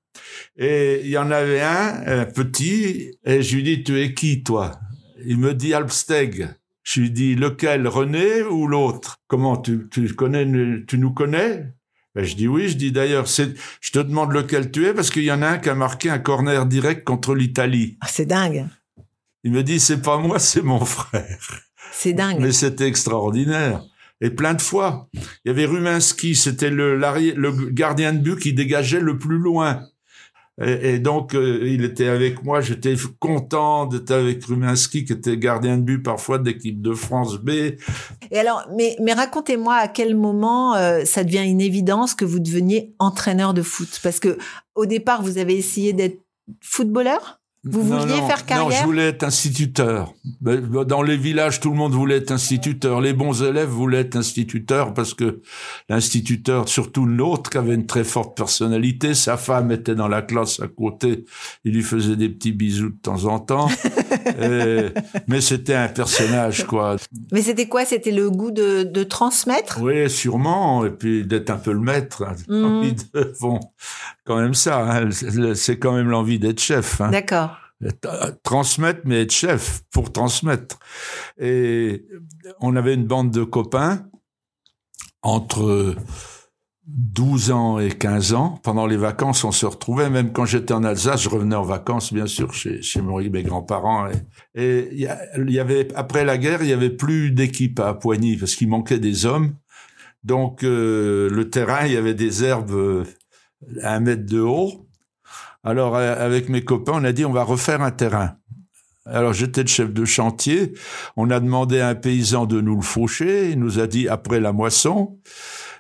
Et 0.56 1.00
il 1.04 1.10
y 1.10 1.18
en 1.18 1.30
avait 1.30 1.62
un, 1.62 2.02
un 2.06 2.24
petit, 2.26 3.12
et 3.24 3.42
je 3.42 3.56
lui 3.56 3.62
dis, 3.62 3.82
tu 3.82 4.00
es 4.00 4.14
qui, 4.14 4.42
toi? 4.42 4.78
Il 5.24 5.38
me 5.38 5.54
dit 5.54 5.74
Alpsteg. 5.74 6.48
Je 6.82 7.00
lui 7.00 7.10
dis, 7.10 7.34
lequel, 7.34 7.86
René 7.86 8.42
ou 8.42 8.66
l'autre? 8.66 9.18
Comment, 9.28 9.56
tu, 9.56 9.88
tu 9.90 10.12
connais, 10.14 10.44
tu 10.86 10.98
nous 10.98 11.12
connais? 11.12 11.72
Ben, 12.14 12.24
je 12.24 12.34
dis 12.36 12.48
oui, 12.48 12.68
je 12.68 12.76
dis 12.76 12.92
d'ailleurs, 12.92 13.26
c'est, 13.26 13.54
je 13.80 13.90
te 13.92 13.98
demande 13.98 14.32
lequel 14.32 14.70
tu 14.70 14.86
es 14.86 14.92
parce 14.92 15.10
qu'il 15.10 15.22
y 15.22 15.32
en 15.32 15.40
a 15.40 15.48
un 15.48 15.58
qui 15.58 15.70
a 15.70 15.74
marqué 15.74 16.10
un 16.10 16.18
corner 16.18 16.66
direct 16.66 17.04
contre 17.04 17.34
l'Italie. 17.34 17.96
Ah, 18.00 18.08
c'est 18.08 18.26
dingue. 18.26 18.66
Il 19.44 19.52
me 19.52 19.62
dit, 19.62 19.80
c'est 19.80 20.02
pas 20.02 20.18
moi, 20.18 20.38
c'est 20.38 20.62
mon 20.62 20.84
frère. 20.84 21.38
C'est 21.90 22.12
dingue. 22.12 22.40
Mais 22.40 22.52
c'était 22.52 22.86
extraordinaire. 22.86 23.82
Et 24.22 24.30
plein 24.30 24.54
de 24.54 24.62
fois. 24.62 25.08
Il 25.44 25.48
y 25.48 25.50
avait 25.50 25.66
Ruminski, 25.66 26.36
c'était 26.36 26.70
le, 26.70 26.96
gardien 27.70 28.12
de 28.12 28.18
but 28.20 28.38
qui 28.38 28.52
dégageait 28.54 29.00
le 29.00 29.18
plus 29.18 29.36
loin. 29.36 29.82
Et, 30.60 31.00
donc, 31.00 31.34
euh, 31.34 31.66
il 31.66 31.82
était 31.82 32.06
avec 32.06 32.44
moi. 32.44 32.60
J'étais 32.60 32.94
content 33.18 33.86
d'être 33.86 34.12
avec 34.12 34.44
Ruminski, 34.44 35.04
qui 35.04 35.12
était 35.12 35.36
gardien 35.36 35.76
de 35.76 35.82
but 35.82 36.02
parfois 36.02 36.38
d'équipe 36.38 36.80
de 36.80 36.94
France 36.94 37.38
B. 37.38 37.50
Et 38.30 38.38
alors, 38.38 38.68
mais, 38.76 38.94
mais 39.00 39.12
racontez-moi 39.12 39.74
à 39.74 39.88
quel 39.88 40.14
moment 40.14 40.76
euh, 40.76 41.04
ça 41.04 41.24
devient 41.24 41.44
une 41.44 41.60
évidence 41.60 42.14
que 42.14 42.24
vous 42.24 42.38
deveniez 42.38 42.94
entraîneur 43.00 43.54
de 43.54 43.62
foot 43.62 43.98
Parce 44.04 44.20
que 44.20 44.38
au 44.76 44.86
départ, 44.86 45.22
vous 45.22 45.38
avez 45.38 45.56
essayé 45.56 45.92
d'être 45.92 46.20
footballeur? 46.60 47.41
Vous 47.64 47.84
Non, 47.84 48.00
vouliez 48.00 48.16
non, 48.20 48.26
faire 48.26 48.38
Non, 48.40 48.44
carrière 48.46 48.80
je 48.80 48.84
voulais 48.86 49.08
être 49.08 49.22
instituteur. 49.22 50.12
Dans 50.40 51.02
les 51.02 51.16
villages, 51.16 51.60
tout 51.60 51.70
le 51.70 51.76
monde 51.76 51.92
voulait 51.92 52.16
être 52.16 52.32
instituteur. 52.32 53.00
Les 53.00 53.12
bons 53.12 53.40
élèves 53.44 53.68
voulaient 53.68 54.00
être 54.00 54.16
instituteurs 54.16 54.92
parce 54.94 55.14
que 55.14 55.42
l'instituteur, 55.88 56.68
surtout 56.68 57.06
l'autre, 57.06 57.50
qui 57.50 57.58
avait 57.58 57.74
une 57.74 57.86
très 57.86 58.02
forte 58.02 58.36
personnalité, 58.36 59.14
sa 59.14 59.36
femme 59.36 59.70
était 59.70 59.94
dans 59.94 60.08
la 60.08 60.22
classe 60.22 60.58
à 60.60 60.66
côté. 60.66 61.24
Il 61.64 61.74
lui 61.74 61.82
faisait 61.82 62.16
des 62.16 62.28
petits 62.28 62.50
bisous 62.50 62.88
de 62.90 62.98
temps 63.00 63.26
en 63.26 63.38
temps. 63.38 63.68
Et- 64.42 64.88
mais 65.28 65.40
c'était 65.40 65.74
un 65.74 65.88
personnage, 65.88 66.66
quoi. 66.66 66.96
Mais 67.30 67.42
c'était 67.42 67.68
quoi? 67.68 67.84
C'était 67.84 68.10
le 68.10 68.28
goût 68.30 68.50
de, 68.50 68.82
de 68.82 69.04
transmettre? 69.04 69.78
Oui, 69.80 70.10
sûrement. 70.10 70.84
Et 70.84 70.90
puis 70.90 71.24
d'être 71.24 71.50
un 71.50 71.56
peu 71.58 71.72
le 71.72 71.80
maître. 71.80 72.24
hein. 72.24 72.34
Mhm. 72.48 72.64
Envie 72.64 72.94
de- 72.94 73.32
Bon, 73.40 73.60
quand 74.24 74.36
même 74.40 74.54
ça. 74.54 74.80
hein. 75.02 75.08
C'est 75.54 75.78
quand 75.78 75.92
même 75.92 76.08
l'envie 76.08 76.38
d'être 76.40 76.60
chef. 76.60 77.00
hein. 77.00 77.10
D'accord. 77.10 77.51
Euh, 77.82 78.32
transmettre, 78.42 79.00
mais 79.04 79.22
être 79.22 79.32
chef 79.32 79.82
pour 79.90 80.12
transmettre. 80.12 80.78
Et 81.38 82.06
on 82.60 82.76
avait 82.76 82.94
une 82.94 83.06
bande 83.06 83.30
de 83.30 83.42
copains 83.44 84.06
entre 85.22 85.96
12 86.86 87.50
ans 87.50 87.78
et 87.78 87.90
15 87.90 88.34
ans. 88.34 88.60
Pendant 88.62 88.86
les 88.86 88.96
vacances, 88.96 89.44
on 89.44 89.52
se 89.52 89.66
retrouvait. 89.66 90.10
Même 90.10 90.32
quand 90.32 90.44
j'étais 90.44 90.74
en 90.74 90.84
Alsace, 90.84 91.22
je 91.22 91.28
revenais 91.28 91.56
en 91.56 91.62
vacances, 91.62 92.12
bien 92.12 92.26
sûr, 92.26 92.52
chez, 92.54 92.82
chez 92.82 93.00
mes 93.02 93.42
grands-parents. 93.42 94.08
Et 94.54 94.88
y, 94.94 95.58
avait, 95.58 95.88
après 95.94 96.24
la 96.24 96.38
guerre, 96.38 96.62
il 96.62 96.68
y 96.68 96.72
avait 96.72 96.90
plus 96.90 97.30
d'équipe 97.30 97.80
à 97.80 97.94
Poigny 97.94 98.36
parce 98.36 98.54
qu'il 98.54 98.68
manquait 98.68 98.98
des 98.98 99.26
hommes. 99.26 99.54
Donc, 100.24 100.62
euh, 100.62 101.28
le 101.30 101.50
terrain, 101.50 101.86
il 101.86 101.92
y 101.92 101.96
avait 101.96 102.14
des 102.14 102.44
herbes 102.44 102.70
euh, 102.70 103.04
à 103.82 103.94
un 103.94 104.00
mètre 104.00 104.26
de 104.26 104.40
haut. 104.40 104.86
Alors, 105.64 105.96
euh, 105.96 106.14
avec 106.18 106.48
mes 106.48 106.64
copains, 106.64 106.92
on 106.96 107.04
a 107.04 107.12
dit, 107.12 107.24
on 107.24 107.32
va 107.32 107.44
refaire 107.44 107.82
un 107.82 107.90
terrain. 107.90 108.36
Alors, 109.04 109.32
j'étais 109.32 109.62
le 109.62 109.68
chef 109.68 109.92
de 109.92 110.04
chantier. 110.04 110.72
On 111.16 111.30
a 111.30 111.40
demandé 111.40 111.80
à 111.80 111.88
un 111.88 111.94
paysan 111.94 112.46
de 112.46 112.60
nous 112.60 112.76
le 112.76 112.82
faucher. 112.82 113.50
Il 113.50 113.58
nous 113.58 113.78
a 113.78 113.86
dit, 113.86 114.08
après 114.08 114.40
la 114.40 114.52
moisson, 114.52 115.18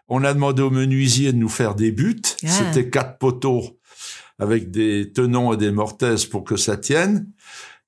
on 0.08 0.24
a 0.24 0.34
demandé 0.34 0.62
au 0.62 0.70
menuisier 0.70 1.32
de 1.32 1.38
nous 1.38 1.48
faire 1.48 1.74
des 1.74 1.92
buts. 1.92 2.22
Ah. 2.44 2.48
C'était 2.48 2.90
quatre 2.90 3.18
poteaux 3.18 3.78
avec 4.38 4.70
des 4.70 5.12
tenons 5.12 5.52
et 5.52 5.56
des 5.56 5.70
mortaises 5.70 6.26
pour 6.26 6.44
que 6.44 6.56
ça 6.56 6.76
tienne. 6.76 7.28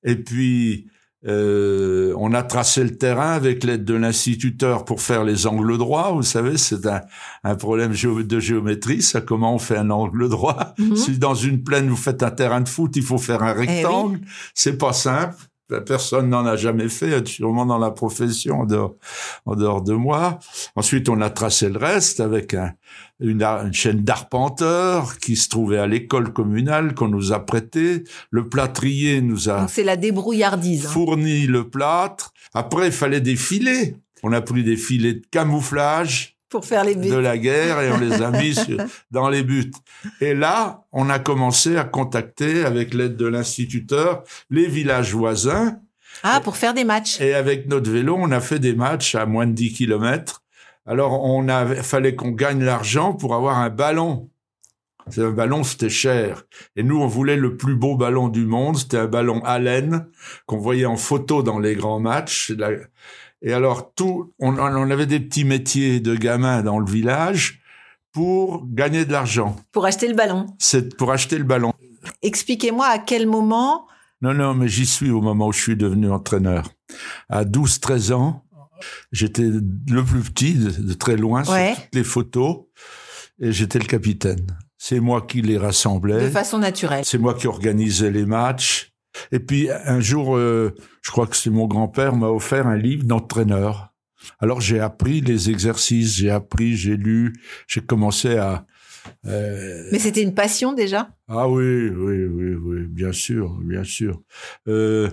Et 0.03 0.15
puis, 0.15 0.87
euh, 1.27 2.13
on 2.17 2.33
a 2.33 2.43
tracé 2.43 2.83
le 2.83 2.97
terrain 2.97 3.31
avec 3.31 3.63
l'aide 3.63 3.83
de 3.85 3.93
l'instituteur 3.95 4.85
pour 4.85 5.01
faire 5.01 5.23
les 5.23 5.47
angles 5.47 5.77
droits. 5.77 6.11
Vous 6.11 6.21
savez, 6.23 6.57
c'est 6.57 6.85
un, 6.85 7.01
un 7.43 7.55
problème 7.55 7.93
géo- 7.93 8.23
de 8.23 8.39
géométrie. 8.39 9.01
Ça, 9.01 9.21
comment 9.21 9.55
on 9.55 9.59
fait 9.59 9.77
un 9.77 9.89
angle 9.89 10.29
droit 10.29 10.73
Mhm. 10.77 10.95
Si 10.95 11.17
dans 11.17 11.33
une 11.35 11.63
plaine 11.63 11.89
vous 11.89 11.95
faites 11.95 12.21
un 12.23 12.31
terrain 12.31 12.61
de 12.61 12.69
foot, 12.69 12.95
il 12.95 13.03
faut 13.03 13.17
faire 13.17 13.41
un 13.43 13.53
rectangle. 13.53 14.19
C'est 14.53 14.77
pas 14.77 14.93
simple. 14.93 15.35
Personne 15.85 16.29
n'en 16.29 16.45
a 16.45 16.55
jamais 16.55 16.89
fait, 16.89 17.27
sûrement 17.27 17.65
dans 17.65 17.79
la 17.79 17.91
profession 17.91 18.61
en 18.61 18.65
dehors, 18.65 18.95
en 19.45 19.55
dehors 19.55 19.81
de 19.81 19.93
moi. 19.93 20.39
Ensuite, 20.75 21.09
on 21.09 21.21
a 21.21 21.29
tracé 21.29 21.69
le 21.69 21.79
reste 21.79 22.19
avec 22.19 22.53
un, 22.53 22.73
une, 23.19 23.73
chaîne 23.73 24.03
d'arpenteurs 24.03 25.17
qui 25.17 25.35
se 25.35 25.49
trouvait 25.49 25.79
à 25.79 25.87
l'école 25.87 26.33
communale 26.33 26.93
qu'on 26.93 27.07
nous 27.07 27.33
a 27.33 27.43
prêté. 27.45 28.03
Le 28.29 28.47
plâtrier 28.47 29.21
nous 29.21 29.49
a 29.49 29.67
c'est 29.67 29.83
la 29.83 29.97
débrouillardise. 29.97 30.85
hein. 30.85 30.89
fourni 30.89 31.47
le 31.47 31.67
plâtre. 31.69 32.31
Après, 32.53 32.87
il 32.87 32.93
fallait 32.93 33.21
des 33.21 33.35
filets. 33.35 33.95
On 34.23 34.31
a 34.33 34.41
pris 34.41 34.63
des 34.63 34.77
filets 34.77 35.13
de 35.15 35.25
camouflage 35.31 36.34
Pour 36.49 36.65
faire 36.65 36.83
les 36.83 36.95
buts. 36.95 37.09
de 37.09 37.15
la 37.15 37.37
guerre 37.37 37.81
et 37.81 37.91
on 37.91 37.97
les 37.97 38.21
a 38.21 38.31
mis 38.31 38.53
sur- 38.65 38.77
dans 39.11 39.29
les 39.29 39.43
buts. 39.43 39.71
Et 40.21 40.33
là, 40.33 40.85
on 40.91 41.09
a 41.09 41.19
commencé 41.19 41.75
à 41.77 41.83
contacter, 41.83 42.63
avec 42.63 42.93
l'aide 42.93 43.17
de 43.17 43.25
l'instituteur, 43.25 44.23
les 44.49 44.67
villages 44.67 45.13
voisins. 45.13 45.79
Ah, 46.23 46.39
pour 46.41 46.55
faire 46.55 46.73
des 46.73 46.83
matchs. 46.85 47.19
Et 47.19 47.33
avec 47.33 47.67
notre 47.67 47.89
vélo, 47.91 48.15
on 48.17 48.31
a 48.31 48.39
fait 48.39 48.59
des 48.59 48.73
matchs 48.73 49.15
à 49.15 49.25
moins 49.25 49.47
de 49.47 49.51
10 49.53 49.73
kilomètres. 49.73 50.43
Alors, 50.85 51.23
on 51.23 51.49
avait, 51.49 51.81
fallait 51.83 52.15
qu'on 52.15 52.31
gagne 52.31 52.63
l'argent 52.63 53.13
pour 53.13 53.33
avoir 53.35 53.57
un 53.57 53.69
ballon. 53.69 54.29
C'est 55.09 55.23
un 55.23 55.31
ballon, 55.31 55.63
c'était 55.63 55.89
cher. 55.89 56.43
Et 56.75 56.83
nous, 56.83 56.99
on 56.99 57.07
voulait 57.07 57.35
le 57.37 57.57
plus 57.57 57.75
beau 57.75 57.95
ballon 57.95 58.27
du 58.27 58.45
monde. 58.45 58.77
C'était 58.77 58.97
un 58.97 59.07
ballon 59.07 59.39
Allen 59.43 60.07
qu'on 60.45 60.57
voyait 60.57 60.85
en 60.85 60.95
photo 60.97 61.43
dans 61.43 61.59
les 61.59 61.75
grands 61.75 61.99
matchs. 61.99 62.53
Et 63.41 63.53
alors, 63.53 63.93
tout, 63.93 64.33
on, 64.39 64.57
on 64.57 64.89
avait 64.91 65.05
des 65.05 65.19
petits 65.19 65.43
métiers 65.45 65.99
de 65.99 66.15
gamins 66.15 66.63
dans 66.63 66.79
le 66.79 66.89
village 66.89 67.61
pour 68.11 68.65
gagner 68.67 69.05
de 69.05 69.11
l'argent. 69.11 69.55
Pour 69.71 69.85
acheter 69.85 70.07
le 70.07 70.13
ballon. 70.15 70.45
C'est 70.59 70.95
pour 70.97 71.11
acheter 71.11 71.37
le 71.37 71.43
ballon. 71.43 71.73
Expliquez-moi 72.21 72.87
à 72.87 72.97
quel 72.99 73.27
moment. 73.27 73.87
Non, 74.21 74.33
non, 74.33 74.53
mais 74.53 74.67
j'y 74.67 74.85
suis 74.85 75.11
au 75.11 75.21
moment 75.21 75.47
où 75.47 75.51
je 75.53 75.61
suis 75.61 75.75
devenu 75.75 76.09
entraîneur. 76.09 76.69
À 77.29 77.43
12, 77.45 77.79
13 77.81 78.11
ans, 78.13 78.43
j'étais 79.11 79.43
le 79.43 80.03
plus 80.03 80.21
petit 80.21 80.53
de, 80.53 80.69
de 80.69 80.93
très 80.93 81.17
loin 81.17 81.43
Ouais. 81.45 81.73
sur 81.73 81.83
toutes 81.83 81.95
les 81.95 82.03
photos 82.03 82.57
et 83.39 83.51
j'étais 83.51 83.79
le 83.79 83.85
capitaine. 83.85 84.45
C'est 84.77 84.99
moi 84.99 85.21
qui 85.21 85.41
les 85.41 85.57
rassemblais. 85.57 86.21
De 86.23 86.29
façon 86.29 86.57
naturelle. 86.59 87.03
C'est 87.05 87.17
moi 87.17 87.33
qui 87.33 87.47
organisais 87.47 88.11
les 88.11 88.25
matchs. 88.25 88.93
Et 89.31 89.39
puis 89.39 89.69
un 89.85 89.99
jour, 89.99 90.35
euh, 90.37 90.73
je 91.01 91.11
crois 91.11 91.27
que 91.27 91.35
c'est 91.35 91.49
mon 91.49 91.67
grand-père 91.67 92.15
m'a 92.15 92.27
offert 92.27 92.67
un 92.67 92.77
livre 92.77 93.03
d'entraîneur. 93.05 93.93
Alors 94.39 94.59
j'ai 94.61 94.79
appris 94.79 95.21
les 95.21 95.49
exercices, 95.49 96.15
j'ai 96.15 96.29
appris, 96.31 96.75
j'ai 96.75 96.97
lu, 96.97 97.33
j'ai 97.67 97.81
commencé 97.81 98.37
à. 98.37 98.65
euh, 99.27 99.87
Mais 99.91 99.99
c'était 99.99 100.21
une 100.23 100.33
passion 100.33 100.73
déjà? 100.73 101.09
Ah 101.27 101.47
oui, 101.47 101.89
oui, 101.89 102.25
oui, 102.25 102.55
oui, 102.55 102.79
bien 102.87 103.11
sûr, 103.11 103.55
bien 103.63 103.83
sûr. 103.83 104.21
Euh, 104.67 105.09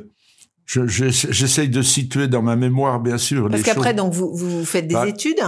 je- 0.64 0.86
je- 0.86 1.10
J'essaye 1.30 1.68
de 1.68 1.82
situer 1.82 2.28
dans 2.28 2.40
ma 2.42 2.56
mémoire, 2.56 3.00
bien 3.00 3.18
sûr, 3.18 3.48
Parce 3.50 3.62
qu'après, 3.62 3.92
donc, 3.94 4.12
vous, 4.14 4.34
vous 4.34 4.64
faites 4.64 4.86
des 4.86 4.94
Bah, 4.94 5.06
études? 5.08 5.40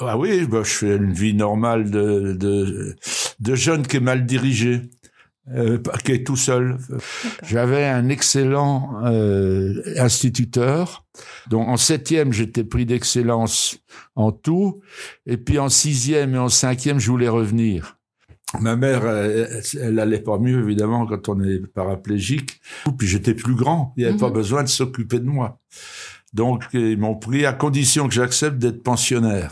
Ah 0.00 0.16
oui, 0.16 0.46
bah, 0.46 0.62
je 0.64 0.70
fais 0.70 0.96
une 0.96 1.12
vie 1.12 1.34
normale 1.34 1.90
de, 1.90 2.32
de, 2.32 2.94
de 3.40 3.54
jeune 3.54 3.86
qui 3.86 3.96
est 3.96 4.00
mal 4.00 4.24
dirigé, 4.26 4.82
euh, 5.54 5.78
qui 6.04 6.12
est 6.12 6.26
tout 6.26 6.36
seul. 6.36 6.78
J'avais 7.44 7.84
un 7.86 8.08
excellent 8.08 9.00
euh, 9.04 9.82
instituteur. 9.98 11.04
Donc 11.48 11.68
en 11.68 11.76
septième, 11.76 12.32
j'étais 12.32 12.64
prix 12.64 12.86
d'excellence 12.86 13.78
en 14.14 14.32
tout, 14.32 14.80
et 15.26 15.36
puis 15.36 15.58
en 15.58 15.68
sixième 15.68 16.34
et 16.34 16.38
en 16.38 16.48
cinquième, 16.48 16.98
je 16.98 17.10
voulais 17.10 17.28
revenir. 17.28 17.96
Ma 18.60 18.76
mère, 18.76 19.06
elle, 19.06 19.62
elle 19.80 19.98
allait 19.98 20.20
pas 20.22 20.38
mieux 20.38 20.60
évidemment 20.62 21.04
quand 21.06 21.28
on 21.28 21.42
est 21.44 21.58
paraplégique. 21.66 22.60
Puis 22.96 23.06
j'étais 23.06 23.34
plus 23.34 23.54
grand, 23.54 23.92
il 23.96 24.04
n'y 24.04 24.08
avait 24.08 24.18
pas 24.18 24.28
Mhm. 24.28 24.34
besoin 24.34 24.62
de 24.62 24.68
s'occuper 24.68 25.18
de 25.18 25.26
moi. 25.26 25.60
Donc 26.32 26.64
ils 26.72 26.96
m'ont 26.98 27.16
pris 27.16 27.44
à 27.44 27.52
condition 27.52 28.08
que 28.08 28.14
j'accepte 28.14 28.56
d'être 28.58 28.82
pensionnaire. 28.82 29.50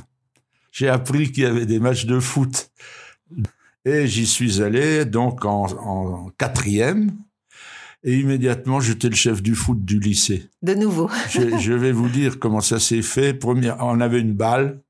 J'ai 0.73 0.89
appris 0.89 1.31
qu'il 1.33 1.43
y 1.43 1.47
avait 1.47 1.67
des 1.67 1.79
matchs 1.81 2.07
de 2.07 2.21
foot 2.21 2.71
Et 3.87 4.09
j'y 4.09 4.27
suis 4.27 4.63
allé 4.63 5.05
donc 5.05 5.45
en, 5.45 5.67
en 5.67 6.31
quatrième. 6.37 7.13
Et 8.03 8.19
immédiatement, 8.19 8.81
j'étais 8.81 9.09
le 9.09 9.15
chef 9.15 9.43
du 9.43 9.55
foot 9.55 9.85
du 9.85 10.01
lycée. 10.01 10.51
De 10.61 10.75
nouveau. 10.75 11.09
je, 11.31 11.57
je 11.59 11.73
vais 11.73 11.93
vous 11.93 12.09
dire 12.09 12.39
comment 12.41 12.61
ça 12.61 12.81
s'est 12.81 13.01
fait. 13.03 13.33
Première, 13.33 13.77
on 13.81 14.01
avait 14.01 14.21
une 14.21 14.35
balle 14.35 14.83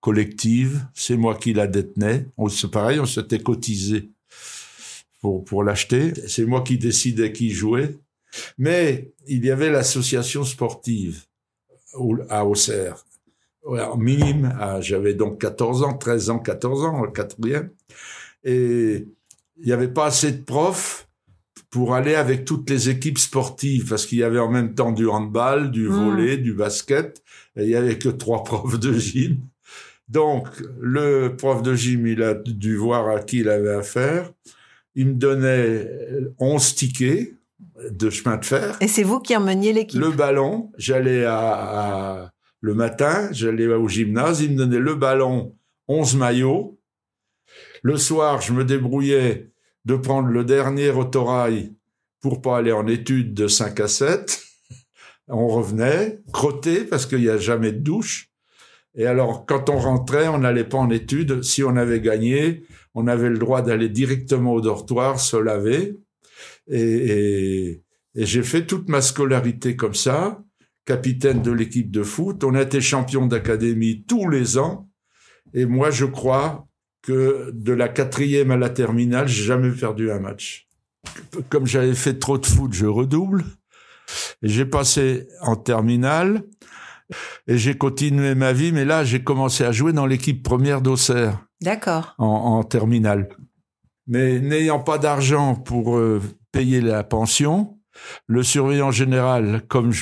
collective. 0.00 0.84
C'est 0.92 1.16
moi 1.16 1.34
qui 1.34 1.54
la 1.54 1.66
détenais. 1.66 2.26
On, 2.36 2.48
c'est 2.48 2.70
pareil, 2.70 3.00
on 3.00 3.06
s'était 3.06 3.38
cotisé 3.40 4.10
pour, 5.22 5.44
pour 5.44 5.64
l'acheter. 5.64 6.12
C'est 6.28 6.44
moi 6.44 6.60
qui 6.62 6.76
décidais 6.76 7.32
qui 7.32 7.50
jouait. 7.50 7.96
Mais 8.58 9.12
il 9.26 9.44
y 9.46 9.50
avait 9.50 9.70
l'association 9.70 10.44
sportive 10.44 11.22
à 12.28 12.44
Auxerre. 12.46 13.02
En 13.66 13.96
minime, 13.96 14.54
à- 14.60 14.80
j'avais 14.82 15.14
donc 15.14 15.40
14 15.40 15.84
ans, 15.84 15.94
13 15.96 16.30
ans, 16.30 16.38
14 16.38 16.84
ans, 16.84 17.04
en 17.04 17.10
quatrième. 17.10 17.70
Et 18.44 19.06
il 19.58 19.66
n'y 19.66 19.72
avait 19.72 19.88
pas 19.88 20.06
assez 20.06 20.32
de 20.32 20.42
profs 20.42 21.08
pour 21.70 21.94
aller 21.94 22.14
avec 22.14 22.44
toutes 22.44 22.68
les 22.68 22.90
équipes 22.90 23.18
sportives, 23.18 23.88
parce 23.88 24.04
qu'il 24.06 24.18
y 24.18 24.22
avait 24.24 24.38
en 24.38 24.50
même 24.50 24.74
temps 24.74 24.92
du 24.92 25.06
handball, 25.06 25.70
du 25.70 25.88
Mm. 25.88 25.92
volley, 25.92 26.36
du 26.36 26.52
basket, 26.52 27.22
et 27.56 27.64
il 27.64 27.70
y 27.70 27.76
avait 27.76 27.98
que 27.98 28.08
trois 28.10 28.42
profs 28.44 28.78
de 28.78 28.92
gym. 28.98 29.38
Donc, 30.08 30.48
le 30.80 31.34
prof 31.36 31.62
de 31.62 31.74
gym, 31.74 32.06
il 32.06 32.22
a 32.22 32.34
dû 32.34 32.76
voir 32.76 33.08
à 33.08 33.20
qui 33.20 33.38
il 33.38 33.48
avait 33.48 33.70
affaire. 33.74 34.30
Il 34.94 35.06
me 35.08 35.14
donnait 35.14 35.88
11 36.38 36.74
tickets 36.74 37.32
de 37.90 38.10
chemin 38.10 38.36
de 38.36 38.44
fer. 38.44 38.76
Et 38.82 38.88
c'est 38.88 39.04
vous 39.04 39.20
qui 39.20 39.34
emmeniez 39.34 39.72
l'équipe? 39.72 39.98
Le 39.98 40.10
ballon, 40.10 40.70
j'allais 40.76 41.24
à, 41.24 41.38
à- 41.38 42.30
le 42.60 42.74
matin, 42.74 43.28
j'allais 43.32 43.66
au 43.66 43.88
gymnase, 43.88 44.42
il 44.42 44.52
me 44.52 44.56
donnait 44.58 44.78
le 44.78 44.94
ballon, 44.94 45.56
11 45.88 46.14
maillots. 46.16 46.78
Le 47.82 47.96
soir, 47.96 48.40
je 48.40 48.52
me 48.52 48.64
débrouillais 48.64 49.50
de 49.84 49.96
prendre 49.96 50.28
le 50.28 50.44
dernier 50.44 50.90
autorail 50.90 51.74
pour 52.20 52.40
pas 52.40 52.58
aller 52.58 52.72
en 52.72 52.86
études 52.86 53.34
de 53.34 53.48
5 53.48 53.80
à 53.80 53.88
7. 53.88 54.40
On 55.28 55.48
revenait, 55.48 56.20
crotté 56.32 56.84
parce 56.84 57.06
qu'il 57.06 57.20
n'y 57.20 57.28
a 57.28 57.38
jamais 57.38 57.72
de 57.72 57.78
douche. 57.80 58.28
Et 58.94 59.06
alors, 59.06 59.46
quand 59.46 59.70
on 59.70 59.78
rentrait, 59.78 60.28
on 60.28 60.38
n'allait 60.38 60.68
pas 60.68 60.76
en 60.76 60.90
études. 60.90 61.42
Si 61.42 61.64
on 61.64 61.76
avait 61.76 62.00
gagné, 62.02 62.64
on 62.94 63.06
avait 63.06 63.30
le 63.30 63.38
droit 63.38 63.62
d'aller 63.62 63.88
directement 63.88 64.52
au 64.52 64.60
dortoir, 64.60 65.18
se 65.18 65.36
laver. 65.38 65.96
Et, 66.68 66.80
et- 66.82 67.82
et 68.14 68.26
j'ai 68.26 68.42
fait 68.42 68.66
toute 68.66 68.90
ma 68.90 69.00
scolarité 69.00 69.74
comme 69.74 69.94
ça, 69.94 70.44
capitaine 70.84 71.40
de 71.40 71.50
l'équipe 71.50 71.90
de 71.90 72.02
foot. 72.02 72.44
On 72.44 72.54
a 72.54 72.60
été 72.60 72.82
champion 72.82 73.26
d'académie 73.26 74.04
tous 74.06 74.28
les 74.28 74.58
ans. 74.58 74.90
Et 75.54 75.64
moi, 75.64 75.90
je 75.90 76.04
crois 76.04 76.68
que 77.02 77.50
de 77.52 77.72
la 77.72 77.88
quatrième 77.88 78.50
à 78.50 78.56
la 78.56 78.70
terminale, 78.70 79.28
j'ai 79.28 79.44
jamais 79.44 79.70
perdu 79.70 80.10
un 80.10 80.20
match. 80.20 80.68
Comme 81.48 81.66
j'avais 81.66 81.94
fait 81.94 82.18
trop 82.18 82.38
de 82.38 82.46
foot, 82.46 82.72
je 82.72 82.86
redouble. 82.86 83.44
J'ai 84.42 84.64
passé 84.64 85.28
en 85.40 85.56
terminale. 85.56 86.44
Et 87.46 87.58
j'ai 87.58 87.76
continué 87.76 88.34
ma 88.34 88.52
vie, 88.52 88.72
mais 88.72 88.84
là, 88.84 89.04
j'ai 89.04 89.22
commencé 89.22 89.64
à 89.64 89.72
jouer 89.72 89.92
dans 89.92 90.06
l'équipe 90.06 90.42
première 90.42 90.80
d'Auxerre 90.80 91.44
D'accord. 91.60 92.14
en, 92.18 92.26
en 92.26 92.62
terminale. 92.62 93.28
Mais 94.06 94.40
n'ayant 94.40 94.80
pas 94.80 94.98
d'argent 94.98 95.54
pour 95.54 95.96
euh, 95.96 96.22
payer 96.52 96.80
la 96.80 97.04
pension, 97.04 97.78
le 98.26 98.42
surveillant 98.42 98.90
général, 98.90 99.62
comme 99.68 99.92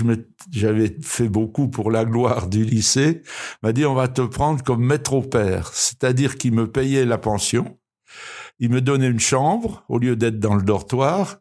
j'avais 0.51 0.97
fait 1.03 1.29
beaucoup 1.29 1.69
pour 1.69 1.91
la 1.91 2.05
gloire 2.05 2.49
du 2.49 2.65
lycée, 2.65 3.23
m'a 3.63 3.73
dit 3.73 3.85
on 3.85 3.95
va 3.95 4.09
te 4.09 4.23
prendre 4.23 4.63
comme 4.63 4.85
maître 4.85 5.13
au 5.13 5.23
père, 5.23 5.71
c'est-à-dire 5.75 6.37
qu'il 6.37 6.53
me 6.53 6.67
payait 6.71 7.05
la 7.05 7.19
pension, 7.19 7.79
il 8.59 8.71
me 8.71 8.81
donnait 8.81 9.09
une 9.09 9.21
chambre 9.21 9.85
au 9.89 9.99
lieu 9.99 10.17
d'être 10.17 10.39
dans 10.39 10.55
le 10.55 10.63
dortoir, 10.63 11.39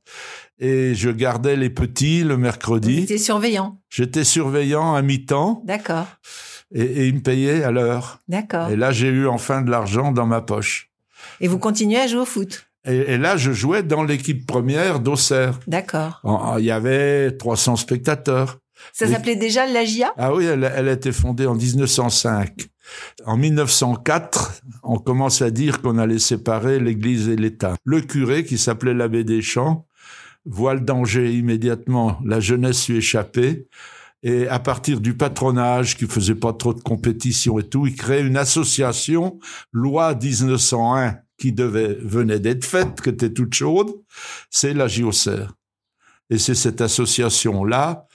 et 0.59 0.93
je 0.95 1.09
gardais 1.09 1.55
les 1.55 1.69
petits 1.69 2.23
le 2.23 2.37
mercredi. 2.37 2.99
étiez 2.99 3.17
surveillant. 3.17 3.79
J'étais 3.89 4.23
surveillant 4.23 4.93
à 4.93 5.01
mi-temps 5.01 5.61
D'accord. 5.65 6.07
et, 6.73 6.81
et 6.83 7.07
il 7.07 7.15
me 7.15 7.21
payait 7.21 7.63
à 7.63 7.71
l'heure. 7.71 8.19
D'accord. 8.27 8.69
Et 8.69 8.75
là, 8.75 8.91
j'ai 8.91 9.07
eu 9.07 9.27
enfin 9.27 9.61
de 9.61 9.71
l'argent 9.71 10.11
dans 10.11 10.25
ma 10.25 10.41
poche. 10.41 10.89
Et 11.39 11.47
vous 11.47 11.59
continuez 11.59 11.97
à 11.99 12.07
jouer 12.07 12.21
au 12.21 12.25
foot? 12.25 12.68
Et, 12.85 13.13
et 13.13 13.17
là, 13.17 13.37
je 13.37 13.51
jouais 13.51 13.83
dans 13.83 14.03
l'équipe 14.03 14.45
première 14.45 14.99
d'Auxerre. 14.99 15.59
D'accord. 15.67 16.21
Il 16.59 16.65
y 16.65 16.71
avait 16.71 17.31
300 17.37 17.75
spectateurs. 17.75 18.57
Ça 18.93 19.07
s'appelait 19.07 19.35
déjà 19.35 19.65
l'AGIA 19.65 20.13
Ah 20.17 20.33
oui, 20.33 20.45
elle, 20.45 20.71
elle 20.75 20.87
a 20.87 20.93
été 20.93 21.11
fondée 21.11 21.45
en 21.45 21.55
1905. 21.55 22.69
En 23.25 23.37
1904, 23.37 24.61
on 24.83 24.97
commence 24.97 25.41
à 25.41 25.51
dire 25.51 25.81
qu'on 25.81 25.97
allait 25.97 26.19
séparer 26.19 26.79
l'Église 26.79 27.29
et 27.29 27.35
l'État. 27.35 27.75
Le 27.83 28.01
curé, 28.01 28.43
qui 28.45 28.57
s'appelait 28.57 28.93
l'abbé 28.93 29.23
Deschamps, 29.23 29.85
voit 30.45 30.73
le 30.73 30.81
danger 30.81 31.33
immédiatement. 31.33 32.19
La 32.25 32.39
jeunesse 32.39 32.87
lui 32.87 32.97
échappait. 32.97 33.67
Et 34.21 34.47
à 34.47 34.59
partir 34.59 34.99
du 34.99 35.15
patronage, 35.15 35.95
qui 35.95 36.05
faisait 36.05 36.35
pas 36.35 36.51
trop 36.51 36.73
de 36.73 36.81
compétition 36.81 37.57
et 37.57 37.63
tout, 37.63 37.87
il 37.87 37.95
crée 37.95 38.21
une 38.21 38.35
association, 38.35 39.39
loi 39.71 40.13
1901, 40.13 41.15
qui 41.39 41.51
devait, 41.51 41.95
venait 42.01 42.39
d'être 42.39 42.65
faite, 42.65 43.01
qui 43.01 43.09
était 43.09 43.31
toute 43.31 43.53
chaude. 43.53 43.91
C'est 44.49 44.73
la 44.73 44.87
JOCR. 44.87 45.53
Et 46.29 46.37
c'est 46.37 46.55
cette 46.55 46.81
association-là 46.81 48.05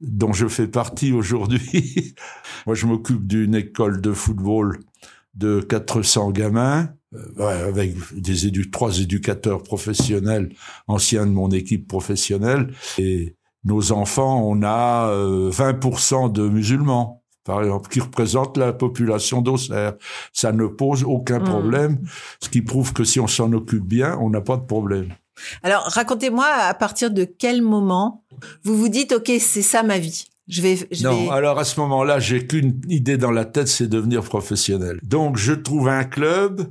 dont 0.00 0.32
je 0.32 0.48
fais 0.48 0.66
partie 0.66 1.12
aujourd'hui. 1.12 2.14
Moi, 2.66 2.74
je 2.74 2.86
m'occupe 2.86 3.26
d'une 3.26 3.54
école 3.54 4.00
de 4.00 4.12
football 4.12 4.80
de 5.34 5.60
400 5.60 6.32
gamins, 6.32 6.90
euh, 7.14 7.68
avec 7.68 7.94
des 8.14 8.46
édu 8.46 8.70
trois 8.70 8.98
éducateurs 9.00 9.62
professionnels, 9.62 10.54
anciens 10.88 11.26
de 11.26 11.30
mon 11.30 11.50
équipe 11.50 11.86
professionnelle. 11.86 12.74
Et 12.98 13.36
nos 13.64 13.92
enfants, 13.92 14.42
on 14.46 14.62
a 14.62 15.08
euh, 15.10 15.50
20% 15.50 16.32
de 16.32 16.48
musulmans, 16.48 17.21
par 17.44 17.62
exemple, 17.62 17.88
qui 17.90 18.00
représentent 18.00 18.56
la 18.56 18.72
population 18.72 19.40
d'Auxerre. 19.42 19.94
Ça 20.32 20.52
ne 20.52 20.66
pose 20.66 21.04
aucun 21.04 21.40
Mm. 21.40 21.44
problème, 21.44 21.98
ce 22.40 22.48
qui 22.48 22.62
prouve 22.62 22.92
que 22.92 23.04
si 23.04 23.20
on 23.20 23.26
s'en 23.26 23.52
occupe 23.52 23.84
bien, 23.84 24.16
on 24.20 24.30
n'a 24.30 24.40
pas 24.40 24.56
de 24.56 24.64
problème. 24.64 25.08
Alors, 25.62 25.82
racontez-moi 25.84 26.46
à 26.46 26.74
partir 26.74 27.10
de 27.10 27.24
quel 27.24 27.62
moment 27.62 28.22
vous 28.64 28.76
vous 28.76 28.88
dites, 28.88 29.12
OK, 29.12 29.30
c'est 29.40 29.62
ça 29.62 29.82
ma 29.82 29.98
vie. 29.98 30.24
Je 30.48 30.60
vais, 30.60 30.76
je 30.90 31.04
non, 31.04 31.24
vais... 31.26 31.30
alors 31.30 31.58
à 31.58 31.64
ce 31.64 31.78
moment-là, 31.80 32.18
j'ai 32.18 32.46
qu'une 32.46 32.80
idée 32.88 33.16
dans 33.16 33.30
la 33.30 33.44
tête, 33.44 33.68
c'est 33.68 33.86
devenir 33.86 34.22
professionnel. 34.22 34.98
Donc 35.02 35.36
je 35.36 35.52
trouve 35.52 35.88
un 35.88 36.04
club, 36.04 36.66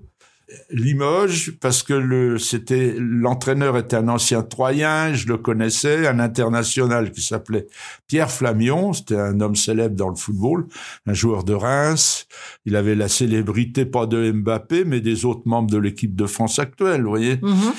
Limoges, 0.70 1.52
parce 1.60 1.84
que 1.84 1.94
le 1.94 2.38
c'était 2.38 2.96
l'entraîneur 2.98 3.78
était 3.78 3.96
un 3.96 4.08
ancien 4.08 4.42
Troyen, 4.42 5.14
je 5.14 5.28
le 5.28 5.38
connaissais, 5.38 6.08
un 6.08 6.20
international 6.20 7.12
qui 7.12 7.22
s'appelait 7.22 7.68
Pierre 8.08 8.32
Flamion, 8.32 8.94
c'était 8.94 9.18
un 9.18 9.40
homme 9.40 9.56
célèbre 9.56 9.96
dans 9.96 10.10
le 10.10 10.16
football, 10.16 10.68
un 11.06 11.14
joueur 11.14 11.44
de 11.44 11.54
Reims. 11.54 12.28
Il 12.66 12.76
avait 12.76 12.96
la 12.96 13.08
célébrité 13.08 13.86
pas 13.86 14.06
de 14.06 14.32
Mbappé, 14.32 14.86
mais 14.86 15.02
des 15.02 15.26
autres 15.26 15.44
membres 15.46 15.72
de 15.72 15.78
l'équipe 15.78 16.16
de 16.16 16.26
France 16.26 16.60
actuelle, 16.60 17.04
vous 17.04 17.10
voyez. 17.10 17.38
Mhm. 17.42 17.74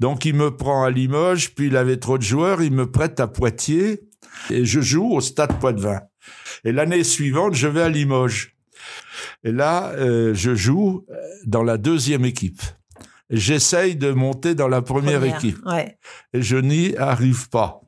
Donc 0.00 0.24
il 0.24 0.34
me 0.34 0.56
prend 0.56 0.84
à 0.84 0.90
Limoges, 0.90 1.54
puis 1.54 1.66
il 1.68 1.76
avait 1.76 1.98
trop 1.98 2.18
de 2.18 2.22
joueurs, 2.22 2.62
il 2.62 2.72
me 2.72 2.90
prête 2.90 3.20
à 3.20 3.26
Poitiers 3.26 4.02
et 4.50 4.64
je 4.64 4.80
joue 4.80 5.12
au 5.12 5.20
Stade 5.20 5.58
Poitvin. 5.58 6.00
Et 6.64 6.72
l'année 6.72 7.04
suivante, 7.04 7.54
je 7.54 7.68
vais 7.68 7.82
à 7.82 7.88
Limoges. 7.88 8.55
Et 9.46 9.52
là, 9.52 9.92
euh, 9.96 10.34
je 10.34 10.54
joue 10.56 11.04
euh, 11.08 11.14
dans 11.46 11.62
la 11.62 11.78
deuxième 11.78 12.24
équipe. 12.24 12.60
J'essaye 13.30 13.94
de 13.96 14.10
monter 14.12 14.54
dans 14.56 14.68
la 14.68 14.82
première, 14.82 15.20
Première. 15.20 15.36
équipe 15.36 15.58
Ouais. 15.64 15.96
et 16.32 16.42
je 16.42 16.56
n'y 16.56 16.96
arrive 16.96 17.48
pas. 17.48 17.80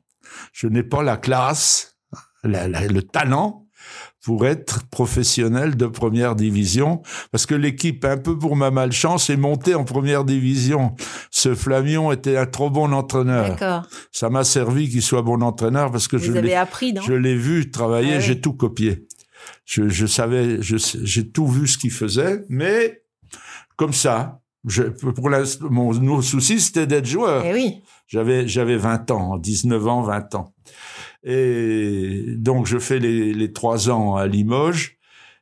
Je 0.53 0.67
n'ai 0.67 0.83
pas 0.83 1.03
la 1.03 1.17
classe, 1.17 1.97
la- 2.43 2.67
la- 2.69 2.87
le 2.87 3.01
talent 3.03 3.65
pour 4.23 4.45
être 4.47 4.85
professionnel 4.89 5.75
de 5.77 5.85
première 5.87 6.35
division, 6.35 7.01
parce 7.31 7.45
que 7.45 7.55
l'équipe, 7.55 8.03
un 8.05 8.17
peu 8.17 8.37
pour 8.37 8.55
ma 8.57 8.69
malchance, 8.71 9.29
est 9.29 9.37
montée 9.37 9.75
en 9.75 9.83
première 9.85 10.23
division. 10.25 10.93
Ce 11.31 11.55
Flamion 11.55 12.11
était 12.11 12.37
un 12.37 12.45
trop 12.45 12.69
bon 12.69 12.91
entraîneur. 12.93 13.57
Ça 14.11 14.29
m'a 14.29 14.43
servi 14.43 14.89
qu'il 14.89 15.01
soit 15.01 15.21
bon 15.23 15.41
entraîneur 15.41 15.91
parce 15.91 16.07
que 16.07 16.17
je 16.17 16.31
l'ai 16.33 16.53
appris, 16.55 16.93
non? 16.93 17.01
je 17.01 17.13
l'ai 17.13 17.35
vu 17.35 17.71
travailler, 17.71 18.15
Ah 18.15 18.17
oui. 18.17 18.23
j'ai 18.23 18.39
tout 18.41 18.53
copié. 18.53 19.07
Je, 19.65 19.87
je 19.89 20.05
savais, 20.05 20.59
j'ai 20.61 21.29
tout 21.29 21.47
vu 21.47 21.67
ce 21.67 21.77
qu'il 21.77 21.91
faisait, 21.91 22.43
mais 22.49 23.03
comme 23.75 23.93
ça, 23.93 24.41
je, 24.67 24.83
pour 24.83 25.29
mon, 25.69 25.93
mon 25.93 26.21
souci, 26.21 26.59
c'était 26.59 26.87
d'être 26.87 27.05
joueur. 27.05 27.43
Eh 27.45 27.53
oui. 27.53 27.81
J'avais, 28.07 28.47
j'avais 28.47 28.75
20 28.77 29.11
ans, 29.11 29.37
19 29.37 29.87
ans, 29.87 30.01
20 30.01 30.35
ans. 30.35 30.53
Et 31.23 32.25
donc, 32.37 32.65
je 32.65 32.77
fais 32.79 32.99
les, 32.99 33.33
les 33.33 33.51
trois 33.53 33.89
ans 33.89 34.15
à 34.15 34.27
Limoges 34.27 34.97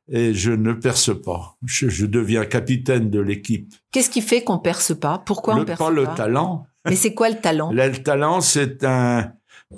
et 0.10 0.34
je 0.34 0.52
ne 0.52 0.74
perce 0.74 1.12
pas. 1.22 1.58
Je, 1.66 1.90
je 1.90 2.06
deviens 2.06 2.46
capitaine 2.46 3.10
de 3.10 3.20
l'équipe. 3.20 3.74
Qu'est-ce 3.92 4.10
qui 4.10 4.22
fait 4.22 4.44
qu'on 4.44 4.60
perce 4.60 4.98
pas? 4.98 5.20
Pourquoi 5.26 5.56
Le- 5.56 5.62
on 5.62 5.66
perce 5.66 5.80
pas 5.80 5.86
pas? 5.86 5.92
le 5.92 6.04
talent. 6.16 6.66
Mais 6.86 6.96
c'est 6.96 7.14
quoi 7.14 7.30
le 7.30 7.36
talent? 7.40 7.72
Le 7.72 7.92
talent, 8.04 8.42
c'est 8.42 8.84
un, 8.84 9.32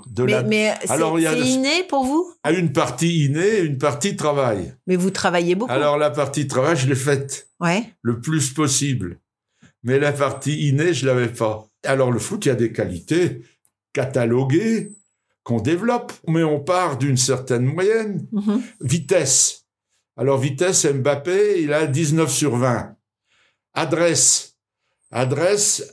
de 0.07 0.23
Mais, 0.23 0.31
la, 0.31 0.43
mais 0.43 0.73
c'est 0.81 0.91
Alors, 0.91 1.19
il 1.19 1.23
y 1.23 1.27
a 1.27 1.33
c'est 1.33 1.39
inné 1.47 1.83
pour 1.89 2.03
vous? 2.05 2.31
À 2.43 2.51
une 2.51 2.71
partie 2.71 3.25
innée 3.25 3.59
une 3.59 3.77
partie 3.77 4.15
travail. 4.15 4.73
Mais 4.87 4.95
vous 4.95 5.09
travaillez 5.09 5.55
beaucoup. 5.55 5.71
Alors, 5.71 5.97
la 5.97 6.11
partie 6.11 6.47
travail, 6.47 6.75
je 6.77 6.87
l'ai 6.87 6.95
faite 6.95 7.49
Ouais. 7.59 7.83
le 8.01 8.21
plus 8.21 8.53
possible. 8.53 9.19
mais 9.83 9.97
la 9.99 10.11
partie 10.11 10.67
innée, 10.67 10.93
je 10.93 11.05
l'avais 11.05 11.29
pas. 11.29 11.65
Alors 11.85 12.11
le 12.11 12.19
foot, 12.19 12.45
il 12.45 12.49
y 12.49 12.51
a 12.51 12.55
des 12.55 12.71
qualités 12.73 13.41
cataloguées 13.93 14.91
qu'on 15.43 15.59
développe, 15.61 16.11
mais 16.27 16.43
on 16.43 16.59
part 16.59 16.97
d'une 16.97 17.17
certaine 17.17 17.63
moyenne. 17.65 18.27
Mhm. 18.31 18.61
Vitesse. 18.81 19.65
Alors 20.17 20.37
vitesse, 20.37 20.85
Mbappé, 20.85 21.61
il 21.63 21.71
a 21.73 21.87
19 21.87 22.29
sur 22.31 22.57
20. 22.57 22.95
Adresse. 23.73 24.57
Adresse, 25.11 25.83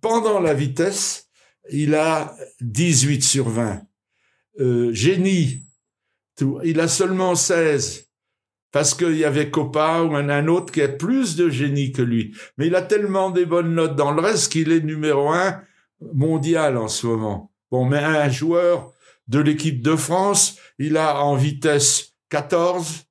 pendant 0.00 0.38
la 0.38 0.54
vitesse, 0.54 1.28
il 1.70 1.94
a 1.94 2.34
18 2.60 3.22
sur 3.22 3.48
20. 3.48 3.82
Euh, 4.60 4.92
génie, 4.92 5.64
tout, 6.36 6.60
il 6.64 6.80
a 6.80 6.88
seulement 6.88 7.34
16. 7.34 8.08
Parce 8.72 8.94
qu'il 8.94 9.16
y 9.16 9.24
avait 9.24 9.50
Copa 9.50 10.02
ou 10.02 10.16
un, 10.16 10.30
un 10.30 10.48
autre 10.48 10.72
qui 10.72 10.80
a 10.80 10.88
plus 10.88 11.36
de 11.36 11.50
génie 11.50 11.92
que 11.92 12.00
lui. 12.00 12.34
Mais 12.56 12.68
il 12.68 12.74
a 12.74 12.82
tellement 12.82 13.30
des 13.30 13.44
bonnes 13.44 13.74
notes 13.74 13.96
dans 13.96 14.12
le 14.12 14.22
reste 14.22 14.50
qu'il 14.50 14.72
est 14.72 14.80
numéro 14.80 15.28
un 15.28 15.60
mondial 16.14 16.78
en 16.78 16.88
ce 16.88 17.06
moment. 17.06 17.52
Bon, 17.70 17.84
mais 17.84 17.98
un 17.98 18.30
joueur 18.30 18.92
de 19.28 19.38
l'équipe 19.38 19.82
de 19.82 19.94
France, 19.94 20.56
il 20.78 20.96
a 20.96 21.22
en 21.22 21.36
vitesse 21.36 22.14
14, 22.30 23.04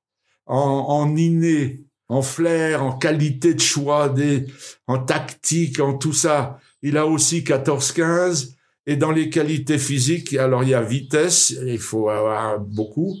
en, 0.46 0.56
en 0.56 1.16
inné, 1.16 1.84
en 2.08 2.22
flair, 2.22 2.84
en 2.84 2.92
qualité 2.92 3.54
de 3.54 3.60
choix, 3.60 4.08
des, 4.08 4.46
en 4.86 4.98
tactique, 4.98 5.80
en 5.80 5.96
tout 5.96 6.12
ça. 6.12 6.58
Il 6.82 6.96
a 6.96 7.06
aussi 7.06 7.42
14-15. 7.42 8.54
Et 8.86 8.96
dans 8.96 9.12
les 9.12 9.30
qualités 9.30 9.78
physiques, 9.78 10.34
alors 10.34 10.64
il 10.64 10.70
y 10.70 10.74
a 10.74 10.82
vitesse, 10.82 11.54
il 11.64 11.78
faut 11.78 12.08
avoir 12.08 12.58
beaucoup. 12.58 13.16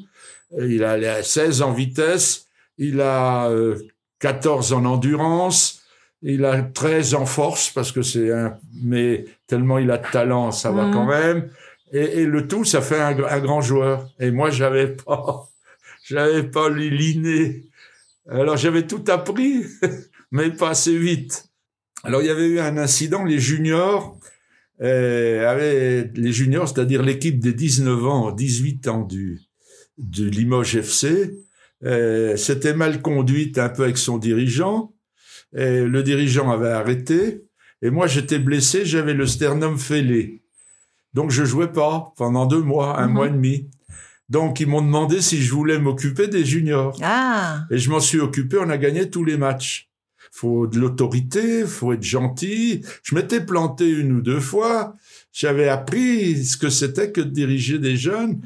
Il 0.58 0.82
a 0.82 0.96
les 0.98 1.22
16 1.22 1.62
en 1.62 1.72
vitesse, 1.72 2.46
il 2.78 3.00
a 3.00 3.48
euh, 3.48 3.76
14 4.18 4.72
en 4.72 4.84
endurance, 4.84 5.82
il 6.20 6.44
a 6.44 6.60
13 6.62 7.14
en 7.14 7.26
force 7.26 7.70
parce 7.70 7.92
que 7.92 8.02
c'est 8.02 8.32
un, 8.32 8.56
mais 8.82 9.24
tellement 9.46 9.78
il 9.78 9.90
a 9.92 9.98
de 9.98 10.10
talent, 10.10 10.50
ça 10.50 10.72
va 10.72 10.86
Mhm. 10.86 10.92
quand 10.92 11.06
même. 11.06 11.48
Et, 11.92 12.22
et 12.22 12.26
le 12.26 12.48
tout, 12.48 12.64
ça 12.64 12.80
fait 12.82 13.00
un, 13.00 13.16
un 13.24 13.38
grand 13.40 13.60
joueur. 13.60 14.08
Et 14.18 14.30
moi, 14.32 14.50
j'avais 14.50 14.88
pas, 14.88 15.48
j'avais 16.04 16.42
pas 16.42 16.68
l'inné. 16.70 17.64
Alors 18.28 18.56
j'avais 18.56 18.86
tout 18.86 19.04
appris, 19.08 19.64
mais 20.32 20.50
pas 20.50 20.70
assez 20.70 20.96
vite. 20.98 21.48
Alors 22.04 22.20
il 22.22 22.26
y 22.26 22.30
avait 22.30 22.46
eu 22.46 22.58
un 22.60 22.76
incident, 22.76 23.24
les 23.24 23.38
juniors 23.38 24.18
euh, 24.80 25.48
avaient 25.48 26.10
les 26.14 26.32
juniors, 26.32 26.68
c'est-à-dire 26.68 27.02
l'équipe 27.02 27.38
des 27.38 27.52
19 27.52 28.06
ans, 28.06 28.32
18 28.32 28.88
ans 28.88 29.02
du 29.02 29.40
de 29.98 30.24
Limoges 30.24 30.74
FC, 30.76 31.34
euh, 31.84 32.36
s'était 32.36 32.74
mal 32.74 33.02
conduite 33.02 33.58
un 33.58 33.68
peu 33.68 33.84
avec 33.84 33.98
son 33.98 34.18
dirigeant. 34.18 34.94
Et 35.54 35.82
le 35.84 36.02
dirigeant 36.02 36.50
avait 36.50 36.70
arrêté. 36.70 37.44
Et 37.82 37.90
moi, 37.90 38.06
j'étais 38.06 38.38
blessé, 38.38 38.86
j'avais 38.86 39.12
le 39.12 39.26
sternum 39.26 39.78
fêlé. 39.78 40.42
Donc, 41.12 41.30
je 41.30 41.44
jouais 41.44 41.70
pas 41.70 42.14
pendant 42.16 42.46
deux 42.46 42.62
mois, 42.62 42.98
un 42.98 43.06
Mhm. 43.06 43.12
mois 43.12 43.26
et 43.26 43.30
demi. 43.30 43.70
Donc, 44.30 44.60
ils 44.60 44.66
m'ont 44.66 44.80
demandé 44.80 45.20
si 45.20 45.42
je 45.42 45.52
voulais 45.52 45.78
m'occuper 45.78 46.26
des 46.26 46.44
juniors. 46.44 46.96
Ah, 47.02 47.64
Et 47.70 47.76
je 47.76 47.90
m'en 47.90 48.00
suis 48.00 48.18
occupé, 48.18 48.56
on 48.58 48.70
a 48.70 48.78
gagné 48.78 49.10
tous 49.10 49.24
les 49.24 49.36
matchs. 49.36 49.90
Faut 50.34 50.66
de 50.66 50.78
l'autorité, 50.80 51.66
faut 51.66 51.92
être 51.92 52.02
gentil. 52.02 52.82
Je 53.02 53.14
m'étais 53.14 53.44
planté 53.44 53.88
une 53.90 54.12
ou 54.12 54.22
deux 54.22 54.40
fois. 54.40 54.96
J'avais 55.32 55.68
appris 55.68 56.42
ce 56.44 56.56
que 56.56 56.70
c'était 56.70 57.12
que 57.12 57.20
de 57.20 57.28
diriger 57.30 57.78
des 57.78 57.96
jeunes. 57.96 58.40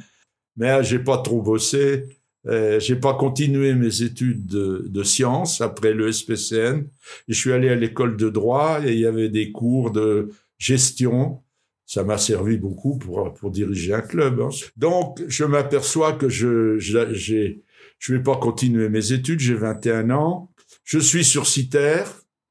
Mais 0.57 0.69
ah, 0.69 0.83
j'ai 0.83 0.99
pas 0.99 1.19
trop 1.19 1.43
bossé. 1.43 2.05
Euh, 2.49 2.81
j'ai 2.81 2.97
pas 2.97 3.15
continué 3.15 3.75
mes 3.75 4.03
études 4.03 4.47
de, 4.47 4.85
de 4.89 5.03
sciences 5.05 5.61
après 5.61 5.93
le 5.95 6.11
SPCN. 6.11 6.87
Je 7.29 7.35
suis 7.35 7.53
allé 7.53 7.69
à 7.69 7.77
l'école 7.77 8.17
de 8.17 8.31
droit 8.31 8.81
et 8.85 8.93
il 8.93 8.99
y 9.01 9.07
avait 9.07 9.29
des 9.29 9.53
cours 9.53 9.93
de 9.93 10.31
gestion. 10.59 11.41
Ça 11.87 12.03
m'a 12.03 12.19
servi 12.19 12.57
beaucoup 12.57 12.99
pour, 12.99 13.33
pour 13.35 13.51
diriger 13.53 13.95
un 13.95 14.01
club. 14.01 14.41
hein. 14.41 14.49
Donc, 14.77 15.23
je 15.29 15.45
m'aperçois 15.45 16.15
que 16.15 16.29
je, 16.29 16.79
je- 16.79 17.13
j'ai, 17.15 17.63
je 18.01 18.15
vais 18.15 18.23
pas 18.23 18.37
continuer 18.37 18.89
mes 18.89 19.13
études, 19.13 19.39
j'ai 19.39 19.55
21 19.55 20.11
ans. 20.11 20.51
Je 20.87 21.01
suis 21.01 21.25
sur 21.25 21.49
CITER, 21.49 22.05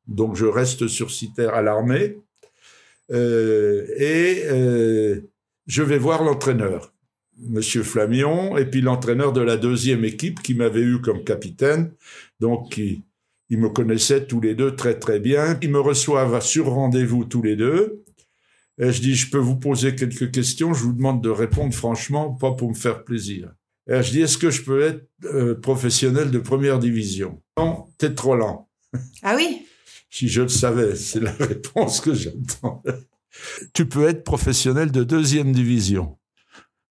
donc 0.08 0.36
je 0.36 0.46
reste 0.46 0.88
sur 0.90 1.10
CITER 1.10 1.52
à 1.54 1.62
l'armée. 1.62 2.18
Euh, 3.12 3.88
et 3.98 4.44
euh, 4.48 5.22
je 5.68 5.82
vais 5.82 5.98
voir 5.98 6.22
l'entraîneur, 6.22 6.94
Monsieur 7.40 7.82
Flamion, 7.82 8.58
et 8.58 8.66
puis 8.66 8.82
l'entraîneur 8.82 9.32
de 9.32 9.40
la 9.40 9.56
deuxième 9.56 10.04
équipe 10.04 10.42
qui 10.42 10.54
m'avait 10.54 10.82
eu 10.82 11.00
comme 11.00 11.24
capitaine. 11.24 11.94
Donc, 12.42 12.76
ils, 12.78 13.04
ils 13.50 13.58
me 13.58 13.70
connaissaient 13.70 14.26
tous 14.26 14.42
les 14.42 14.54
deux 14.54 14.76
très 14.76 15.00
très 15.00 15.22
bien. 15.22 15.58
Ils 15.62 15.72
me 15.72 15.80
reçoivent 15.80 16.42
sur 16.42 16.68
rendez-vous 16.68 17.24
tous 17.24 17.42
les 17.42 17.56
deux. 17.56 18.04
Et 18.80 18.92
je 18.92 19.02
dis, 19.02 19.16
je 19.16 19.32
peux 19.32 19.38
vous 19.38 19.56
poser 19.56 19.96
quelques 19.96 20.32
questions, 20.32 20.74
je 20.74 20.84
vous 20.84 20.92
demande 20.92 21.24
de 21.24 21.30
répondre 21.30 21.74
franchement, 21.74 22.34
pas 22.34 22.52
pour 22.52 22.68
me 22.68 22.76
faire 22.76 23.06
plaisir. 23.06 23.54
Et 23.88 24.02
je 24.02 24.12
dis, 24.12 24.22
est-ce 24.22 24.38
que 24.38 24.50
je 24.50 24.64
peux 24.64 24.82
être 24.82 25.08
euh, 25.26 25.56
professionnel 25.56 26.32
de 26.32 26.40
première 26.40 26.80
division? 26.80 27.42
Non, 27.58 27.86
t'es 27.98 28.14
trop 28.14 28.36
lent. 28.36 28.70
ah 29.22 29.36
oui? 29.36 29.68
Si 30.10 30.28
je 30.28 30.42
le 30.42 30.48
savais, 30.48 30.96
c'est 30.96 31.20
la 31.20 31.32
réponse 31.32 32.02
que 32.02 32.14
j'attendais. 32.14 32.94
Tu 33.74 33.86
peux 33.88 34.08
être 34.08 34.24
professionnel 34.24 34.92
de 34.92 35.04
deuxième 35.04 35.52
division. 35.52 36.18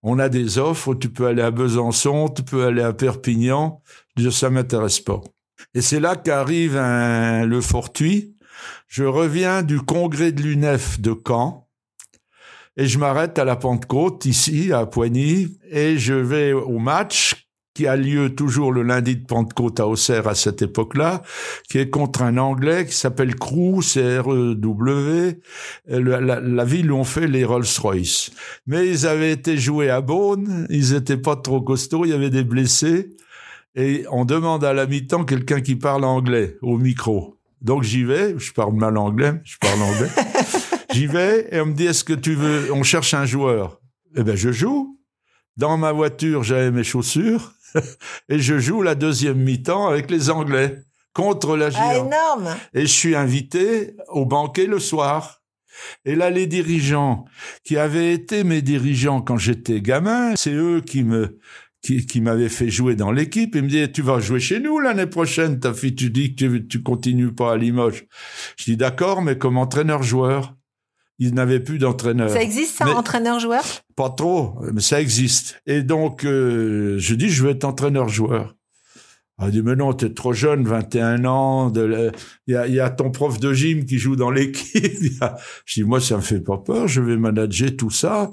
On 0.02 0.18
a 0.18 0.28
des 0.28 0.58
offres, 0.58 0.94
tu 0.94 1.08
peux 1.08 1.26
aller 1.26 1.40
à 1.40 1.50
Besançon, 1.50 2.28
tu 2.28 2.42
peux 2.42 2.64
aller 2.64 2.82
à 2.82 2.92
Perpignan. 2.92 3.80
Je 4.18 4.28
ça 4.28 4.50
m'intéresse 4.50 5.00
pas. 5.00 5.22
Et 5.72 5.80
c'est 5.80 6.00
là 6.00 6.16
qu'arrive 6.16 6.74
le 6.76 7.60
fortuit. 7.62 8.36
Je 8.86 9.04
reviens 9.04 9.62
du 9.62 9.80
congrès 9.80 10.30
de 10.30 10.42
l'UNEF 10.42 11.00
de 11.00 11.14
Caen 11.26 11.63
et 12.76 12.86
je 12.86 12.98
m'arrête 12.98 13.38
à 13.38 13.44
la 13.44 13.56
Pentecôte, 13.56 14.24
ici, 14.26 14.72
à 14.72 14.86
Poigny, 14.86 15.58
et 15.70 15.98
je 15.98 16.14
vais 16.14 16.52
au 16.52 16.78
match 16.78 17.44
qui 17.74 17.88
a 17.88 17.96
lieu 17.96 18.34
toujours 18.34 18.72
le 18.72 18.82
lundi 18.82 19.16
de 19.16 19.26
Pentecôte 19.26 19.80
à 19.80 19.88
Auxerre 19.88 20.28
à 20.28 20.36
cette 20.36 20.62
époque-là, 20.62 21.22
qui 21.68 21.78
est 21.78 21.90
contre 21.90 22.22
un 22.22 22.38
Anglais 22.38 22.86
qui 22.86 22.94
s'appelle 22.94 23.34
Crew, 23.34 23.82
C-R-E-W, 23.82 25.40
la, 25.88 26.64
ville 26.64 26.92
où 26.92 26.96
on 26.96 27.04
fait 27.04 27.26
les 27.26 27.44
Rolls-Royce. 27.44 28.30
Mais 28.66 28.86
ils 28.86 29.06
avaient 29.08 29.32
été 29.32 29.58
joués 29.58 29.90
à 29.90 30.00
Beaune, 30.00 30.68
ils 30.70 30.94
étaient 30.94 31.16
pas 31.16 31.34
trop 31.34 31.60
costauds, 31.60 32.04
il 32.04 32.12
y 32.12 32.14
avait 32.14 32.30
des 32.30 32.44
blessés, 32.44 33.10
et 33.74 34.04
on 34.12 34.24
demande 34.24 34.62
à 34.64 34.72
la 34.72 34.86
mi-temps 34.86 35.24
quelqu'un 35.24 35.60
qui 35.60 35.74
parle 35.74 36.04
anglais 36.04 36.56
au 36.62 36.78
micro. 36.78 37.36
Donc 37.60 37.82
j'y 37.82 38.04
vais, 38.04 38.38
je 38.38 38.52
parle 38.52 38.74
mal 38.74 38.96
anglais, 38.96 39.32
je 39.42 39.56
parle 39.58 39.82
anglais. 39.82 40.10
j'y 40.94 41.06
vais 41.06 41.48
et 41.50 41.60
on 41.60 41.66
me 41.66 41.74
dit 41.74 41.86
est-ce 41.86 42.04
que 42.04 42.12
tu 42.12 42.34
veux, 42.34 42.72
on 42.72 42.82
cherche 42.82 43.14
un 43.14 43.26
joueur? 43.26 43.80
Eh 44.16 44.22
ben 44.22 44.36
je 44.36 44.52
joue. 44.52 44.98
Dans 45.56 45.76
ma 45.76 45.92
voiture, 45.92 46.42
j'avais 46.42 46.70
mes 46.70 46.84
chaussures 46.84 47.52
et 48.28 48.38
je 48.38 48.58
joue 48.58 48.82
la 48.82 48.94
deuxième 48.94 49.38
mi-temps 49.38 49.88
avec 49.88 50.10
les 50.10 50.30
Anglais 50.30 50.78
contre 51.12 51.56
la 51.56 51.70
Ah, 51.74 51.96
énorme. 51.96 52.56
Et 52.74 52.82
je 52.82 52.92
suis 52.92 53.14
invité 53.14 53.94
au 54.08 54.26
banquet 54.26 54.66
le 54.66 54.78
soir. 54.78 55.42
Et 56.04 56.14
là, 56.14 56.30
les 56.30 56.46
dirigeants 56.46 57.24
qui 57.64 57.76
avaient 57.76 58.12
été 58.12 58.44
mes 58.44 58.62
dirigeants 58.62 59.20
quand 59.20 59.36
j'étais 59.36 59.80
gamin, 59.80 60.36
c'est 60.36 60.52
eux 60.52 60.80
qui 60.80 61.02
me 61.02 61.38
qui, 61.82 62.06
qui 62.06 62.20
m'avaient 62.20 62.48
fait 62.48 62.70
jouer 62.70 62.96
dans 62.96 63.12
l'équipe. 63.12 63.54
Ils 63.54 63.62
me 63.62 63.68
disaient, 63.68 63.92
tu 63.92 64.00
vas 64.02 64.18
jouer 64.18 64.40
chez 64.40 64.58
nous 64.58 64.80
l'année 64.80 65.06
prochaine, 65.06 65.60
ta 65.60 65.74
fille, 65.74 65.94
tu 65.94 66.10
dis 66.10 66.34
que 66.34 66.46
tu, 66.46 66.66
tu 66.66 66.82
continues 66.82 67.32
pas 67.32 67.52
à 67.52 67.56
Limoges. 67.56 68.06
Je 68.56 68.64
dis, 68.64 68.76
d'accord, 68.76 69.20
mais 69.20 69.36
comme 69.36 69.58
entraîneur-joueur. 69.58 70.54
Ils 71.18 71.34
n'avaient 71.34 71.60
plus 71.60 71.78
d'entraîneur. 71.78 72.30
Ça 72.30 72.42
existe, 72.42 72.76
ça, 72.76 72.88
entraîneur-joueur? 72.88 73.62
Pas 73.94 74.10
trop, 74.10 74.56
mais 74.72 74.80
ça 74.80 75.00
existe. 75.00 75.60
Et 75.66 75.82
donc, 75.82 76.24
euh, 76.24 76.96
je 76.98 77.14
dis, 77.14 77.30
je 77.30 77.44
veux 77.44 77.50
être 77.50 77.64
entraîneur-joueur. 77.64 78.56
Elle 79.40 79.50
dit, 79.50 79.62
mais 79.62 79.74
non, 79.74 79.92
t'es 79.92 80.10
trop 80.10 80.32
jeune, 80.32 80.64
21 80.64 81.24
ans. 81.24 81.72
Il 81.74 82.12
y, 82.48 82.54
a, 82.54 82.66
il 82.68 82.74
y 82.74 82.80
a 82.80 82.90
ton 82.90 83.10
prof 83.10 83.40
de 83.40 83.52
gym 83.52 83.84
qui 83.84 83.98
joue 83.98 84.14
dans 84.16 84.30
l'équipe. 84.30 84.84
Il 85.00 85.18
Je 85.64 85.74
dis, 85.74 85.84
moi, 85.84 86.00
ça 86.00 86.16
me 86.16 86.22
fait 86.22 86.40
pas 86.40 86.58
peur. 86.58 86.86
Je 86.86 87.00
vais 87.00 87.16
manager 87.16 87.76
tout 87.76 87.90
ça. 87.90 88.30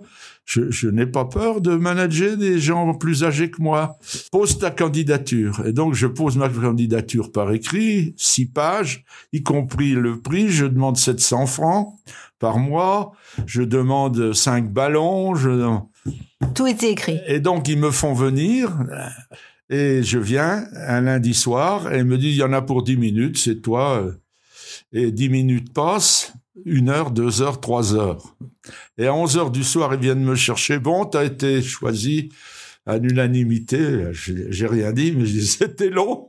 Je, 0.51 0.69
je 0.69 0.89
n'ai 0.89 1.05
pas 1.05 1.23
peur 1.23 1.61
de 1.61 1.77
manager 1.77 2.35
des 2.35 2.59
gens 2.59 2.93
plus 2.93 3.23
âgés 3.23 3.49
que 3.49 3.61
moi. 3.61 3.97
Pose 4.33 4.59
ta 4.59 4.69
candidature. 4.69 5.65
Et 5.65 5.71
donc, 5.71 5.93
je 5.93 6.07
pose 6.07 6.35
ma 6.35 6.49
candidature 6.49 7.31
par 7.31 7.53
écrit, 7.53 8.13
six 8.17 8.47
pages, 8.47 9.05
y 9.31 9.43
compris 9.43 9.93
le 9.93 10.19
prix. 10.19 10.49
Je 10.49 10.65
demande 10.65 10.97
700 10.97 11.45
francs 11.45 11.95
par 12.37 12.59
mois. 12.59 13.13
Je 13.45 13.61
demande 13.61 14.33
cinq 14.33 14.73
ballons. 14.73 15.35
Je... 15.35 15.77
Tout 16.53 16.67
était 16.67 16.91
écrit. 16.91 17.21
Et 17.27 17.39
donc, 17.39 17.69
ils 17.69 17.79
me 17.79 17.89
font 17.89 18.13
venir. 18.13 18.77
Et 19.69 20.03
je 20.03 20.19
viens 20.19 20.65
un 20.85 20.99
lundi 20.99 21.33
soir 21.33 21.93
et 21.93 21.99
ils 21.99 22.03
me 22.05 22.17
disent, 22.17 22.35
il 22.35 22.39
y 22.39 22.43
en 22.43 22.51
a 22.51 22.61
pour 22.61 22.83
10 22.83 22.97
minutes, 22.97 23.37
c'est 23.37 23.61
toi. 23.61 24.05
Et 24.91 25.13
10 25.13 25.29
minutes 25.29 25.73
passent, 25.73 26.33
une 26.65 26.89
heure, 26.89 27.11
deux 27.11 27.41
heures, 27.41 27.61
trois 27.61 27.95
heures. 27.95 28.35
Et 28.97 29.07
à 29.07 29.13
11 29.13 29.37
heures 29.37 29.51
du 29.51 29.63
soir, 29.63 29.93
ils 29.93 29.99
viennent 29.99 30.23
me 30.23 30.35
chercher. 30.35 30.79
Bon, 30.79 31.05
t'as 31.05 31.23
été 31.25 31.61
choisi. 31.61 32.29
à 32.87 32.97
l'unanimité. 32.97 34.05
J'ai 34.11 34.65
rien 34.67 34.91
dit, 34.91 35.11
mais 35.15 35.25
je 35.25 35.31
dis, 35.33 35.45
c'était 35.59 35.89
long. 35.89 36.27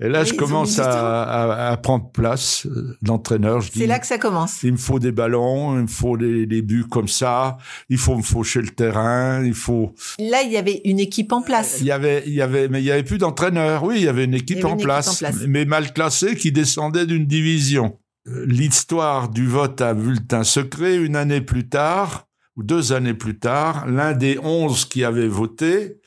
Et 0.00 0.08
là, 0.08 0.22
Oui, 0.22 0.28
je 0.28 0.34
commence 0.34 0.78
à, 0.78 1.22
à- 1.24 1.70
à 1.72 1.76
prendre 1.76 2.10
place 2.12 2.66
euh, 2.66 2.96
d'entraîneur. 3.02 3.62
C'est 3.72 3.86
là 3.86 3.98
que 3.98 4.06
ça 4.06 4.16
commence. 4.18 4.62
il 4.62 4.72
me 4.72 4.76
faut 4.76 5.00
des 5.00 5.10
ballons, 5.10 5.74
il 5.76 5.82
me 5.82 5.86
faut 5.88 6.16
des, 6.16 6.46
des 6.46 6.62
buts 6.62 6.86
comme 6.88 7.08
ça, 7.08 7.58
il 7.88 7.98
faut 7.98 8.16
me 8.16 8.22
faucher 8.22 8.60
le 8.60 8.68
terrain, 8.68 9.44
il 9.44 9.54
faut. 9.54 9.94
Là, 10.20 10.42
il 10.42 10.52
y 10.52 10.56
avait 10.56 10.80
une 10.84 11.00
équipe 11.00 11.32
en 11.32 11.42
place. 11.42 11.78
Il 11.80 11.86
y 11.86 11.90
avait, 11.90 12.22
il 12.26 12.32
y 12.34 12.42
avait, 12.42 12.68
mais 12.68 12.80
il 12.80 12.84
y 12.84 12.92
avait 12.92 13.02
plus 13.02 13.18
d'entraîneurs. 13.18 13.82
Oui, 13.82 13.96
il 13.98 14.04
y 14.04 14.08
avait 14.08 14.24
une 14.24 14.34
équipe, 14.34 14.58
Il 14.58 14.62
y 14.62 14.64
avait 14.64 14.66
en, 14.66 14.68
une 14.74 14.78
équipe 14.78 14.84
place, 14.86 15.08
en 15.08 15.14
place. 15.16 15.36
mais 15.48 15.64
mal 15.64 15.92
classée 15.92 16.36
qui 16.36 16.52
descendait 16.52 17.06
d'une 17.06 17.26
division. 17.26 17.98
L'histoire 18.44 19.28
du 19.28 19.46
vote 19.46 19.80
à 19.80 19.94
bulletin 19.94 20.44
secret, 20.44 20.96
une 20.96 21.16
année 21.16 21.40
plus 21.40 21.68
tard, 21.68 22.28
ou 22.56 22.62
deux 22.62 22.92
années 22.92 23.14
plus 23.14 23.38
tard, 23.38 23.86
l'un 23.86 24.12
des 24.12 24.38
onze 24.42 24.84
qui 24.84 25.04
avait 25.04 25.28
voté, 25.28 26.00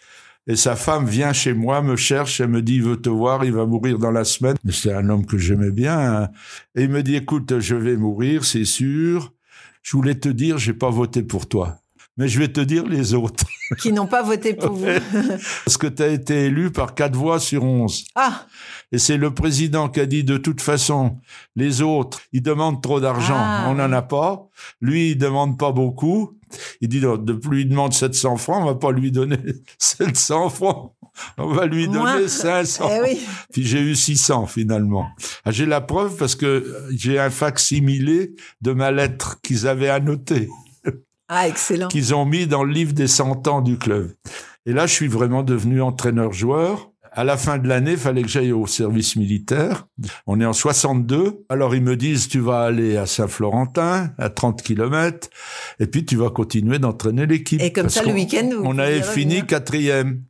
et 0.47 0.55
sa 0.55 0.75
femme 0.75 1.05
vient 1.05 1.33
chez 1.33 1.53
moi, 1.53 1.81
me 1.81 1.95
cherche, 1.95 2.41
elle 2.41 2.49
me 2.49 2.61
dit, 2.61 2.75
il 2.75 2.83
veut 2.83 2.97
te 2.97 3.09
voir, 3.09 3.45
il 3.45 3.53
va 3.53 3.65
mourir 3.65 3.99
dans 3.99 4.11
la 4.11 4.23
semaine. 4.23 4.55
C'est 4.69 4.91
un 4.91 5.07
homme 5.09 5.25
que 5.25 5.37
j'aimais 5.37 5.71
bien. 5.71 5.97
hein. 5.99 6.29
Et 6.75 6.83
il 6.83 6.89
me 6.89 7.03
dit, 7.03 7.15
écoute, 7.15 7.59
je 7.59 7.75
vais 7.75 7.95
mourir, 7.95 8.43
c'est 8.43 8.65
sûr. 8.65 9.33
Je 9.83 9.95
voulais 9.95 10.15
te 10.15 10.29
dire, 10.29 10.57
j'ai 10.57 10.73
pas 10.73 10.89
voté 10.89 11.23
pour 11.23 11.47
toi. 11.47 11.77
Mais 12.17 12.27
je 12.27 12.39
vais 12.39 12.47
te 12.49 12.59
dire 12.61 12.87
les 12.87 13.13
autres. 13.13 13.45
Qui 13.79 13.91
n'ont 13.93 14.07
pas 14.07 14.23
voté 14.23 14.53
pour 14.53 14.73
vous. 14.73 14.85
Parce 15.65 15.77
que 15.77 15.87
tu 15.87 16.03
as 16.03 16.07
été 16.07 16.45
élu 16.45 16.71
par 16.71 16.93
quatre 16.95 17.15
voix 17.15 17.39
sur 17.39 17.63
onze. 17.63 18.03
Ah, 18.15 18.45
Et 18.91 18.97
c'est 18.97 19.17
le 19.17 19.33
président 19.33 19.89
qui 19.89 19.99
a 19.99 20.05
dit 20.05 20.23
de 20.23 20.37
toute 20.37 20.61
façon, 20.61 21.17
les 21.55 21.81
autres, 21.81 22.21
ils 22.33 22.41
demandent 22.41 22.81
trop 22.81 22.99
d'argent, 22.99 23.35
Ah. 23.37 23.67
on 23.69 23.75
n'en 23.75 23.91
a 23.91 24.01
pas. 24.01 24.47
Lui, 24.81 25.11
il 25.11 25.17
demande 25.17 25.57
pas 25.57 25.71
beaucoup. 25.71 26.37
Il 26.81 26.89
dit, 26.89 26.99
de 26.99 27.33
plus 27.33 27.61
il 27.61 27.69
demande 27.69 27.93
700 27.93 28.35
francs, 28.35 28.61
on 28.61 28.65
va 28.65 28.75
pas 28.75 28.91
lui 28.91 29.11
donner 29.11 29.37
700 29.77 30.49
francs. 30.49 30.91
On 31.37 31.47
va 31.47 31.65
lui 31.65 31.87
Moins. 31.87 32.15
donner 32.15 32.27
500. 32.27 32.89
eh 32.89 33.01
oui. 33.01 33.19
Puis 33.51 33.65
j'ai 33.65 33.79
eu 33.81 33.95
600 33.95 34.47
finalement. 34.47 35.07
Ah, 35.45 35.51
j'ai 35.51 35.65
la 35.65 35.81
preuve 35.81 36.15
parce 36.17 36.35
que 36.35 36.73
j'ai 36.91 37.19
un 37.19 37.29
facsimilé 37.29 38.33
de 38.61 38.71
ma 38.71 38.91
lettre 38.91 39.39
qu'ils 39.41 39.67
avaient 39.67 39.89
annotée 39.89 40.49
Ah, 41.33 41.47
excellent. 41.47 41.87
qu'ils 41.87 42.13
ont 42.13 42.25
mis 42.25 42.45
dans 42.45 42.65
le 42.65 42.73
livre 42.73 42.91
des 42.91 43.07
100 43.07 43.47
ans 43.47 43.61
du 43.61 43.77
club. 43.77 44.11
Et 44.65 44.73
là, 44.73 44.85
je 44.85 44.91
suis 44.93 45.07
vraiment 45.07 45.43
devenu 45.43 45.81
entraîneur-joueur. 45.81 46.91
À 47.13 47.23
la 47.23 47.37
fin 47.37 47.57
de 47.57 47.69
l'année, 47.69 47.95
fallait 47.95 48.21
que 48.21 48.27
j'aille 48.27 48.51
au 48.51 48.67
service 48.67 49.15
militaire. 49.15 49.87
On 50.27 50.41
est 50.41 50.45
en 50.45 50.51
62. 50.51 51.45
Alors, 51.47 51.73
ils 51.73 51.81
me 51.81 51.95
disent, 51.95 52.27
tu 52.27 52.39
vas 52.39 52.63
aller 52.63 52.97
à 52.97 53.05
Saint-Florentin, 53.05 54.11
à 54.17 54.29
30 54.29 54.61
kilomètres, 54.61 55.29
et 55.79 55.87
puis 55.87 56.05
tu 56.05 56.17
vas 56.17 56.29
continuer 56.29 56.79
d'entraîner 56.79 57.25
l'équipe. 57.25 57.61
Et 57.61 57.71
comme 57.71 57.83
Parce 57.83 57.95
ça, 57.95 58.03
le 58.03 58.11
week-end, 58.11 58.49
vous 58.53 58.63
On 58.65 58.77
avait 58.77 59.01
fini 59.01 59.45
quatrième. 59.45 60.23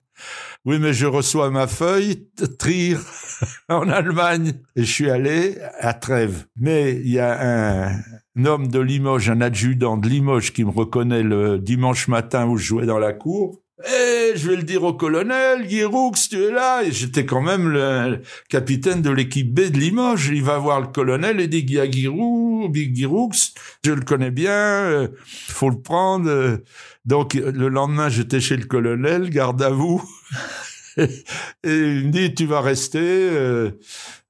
Oui, 0.64 0.78
mais 0.80 0.94
je 0.94 1.08
reçois 1.08 1.50
ma 1.50 1.66
feuille, 1.66 2.30
Trier, 2.60 2.98
en 3.70 3.90
Allemagne, 3.90 4.54
et 4.76 4.84
je 4.84 4.92
suis 4.92 5.10
allé 5.10 5.58
à 5.80 5.96
Trèves. 5.96 6.46
Mais 6.56 6.94
il 6.98 7.12
y 7.12 7.18
a 7.18 7.90
un 8.36 8.46
homme 8.46 8.68
de 8.68 8.80
Limoges, 8.80 9.32
un 9.32 9.42
adjudant 9.42 9.98
de 9.98 10.08
Limoges 10.08 10.54
qui 10.54 10.64
me 10.64 10.70
reconnaît 10.70 11.24
le 11.24 11.58
dimanche 11.58 12.08
matin 12.08 12.46
où 12.46 12.58
je 12.58 12.66
jouais 12.66 12.86
dans 12.86 13.00
la 13.00 13.12
cour. 13.12 13.64
Eh, 13.86 14.34
je 14.36 14.50
vais 14.50 14.56
le 14.56 14.64
dire 14.64 14.84
au 14.84 14.94
colonel, 14.94 15.68
Giroux, 15.68 16.12
tu 16.30 16.44
es 16.44 16.52
là. 16.52 16.84
Et 16.84 16.92
j'étais 16.92 17.26
quand 17.26 17.42
même 17.42 17.70
le 17.70 18.22
capitaine 18.50 19.02
de 19.02 19.10
l'équipe 19.10 19.54
B 19.54 19.72
de 19.72 19.80
Limoges. 19.80 20.30
Il 20.34 20.44
va 20.44 20.58
voir 20.58 20.82
le 20.82 20.88
colonel 20.88 21.40
et 21.40 21.48
dit, 21.48 21.60
il 21.60 21.74
y 21.74 21.80
a 21.80 21.86
Big 22.70 23.08
je 23.84 23.92
le 23.92 24.02
connais 24.02 24.32
bien, 24.32 24.52
euh, 24.52 25.08
faut 25.24 25.70
le 25.70 25.82
prendre. 25.82 26.60
Donc, 27.06 27.34
le 27.34 27.68
lendemain, 27.68 28.10
j'étais 28.10 28.40
chez 28.40 28.58
le 28.58 28.66
colonel, 28.66 29.30
garde 29.30 29.62
à 29.62 29.70
vous. 29.70 30.04
et 30.98 31.08
il 31.64 32.08
me 32.08 32.12
dit, 32.12 32.34
tu 32.34 32.46
vas 32.46 32.62
rester 32.62 33.00
euh, 33.02 33.72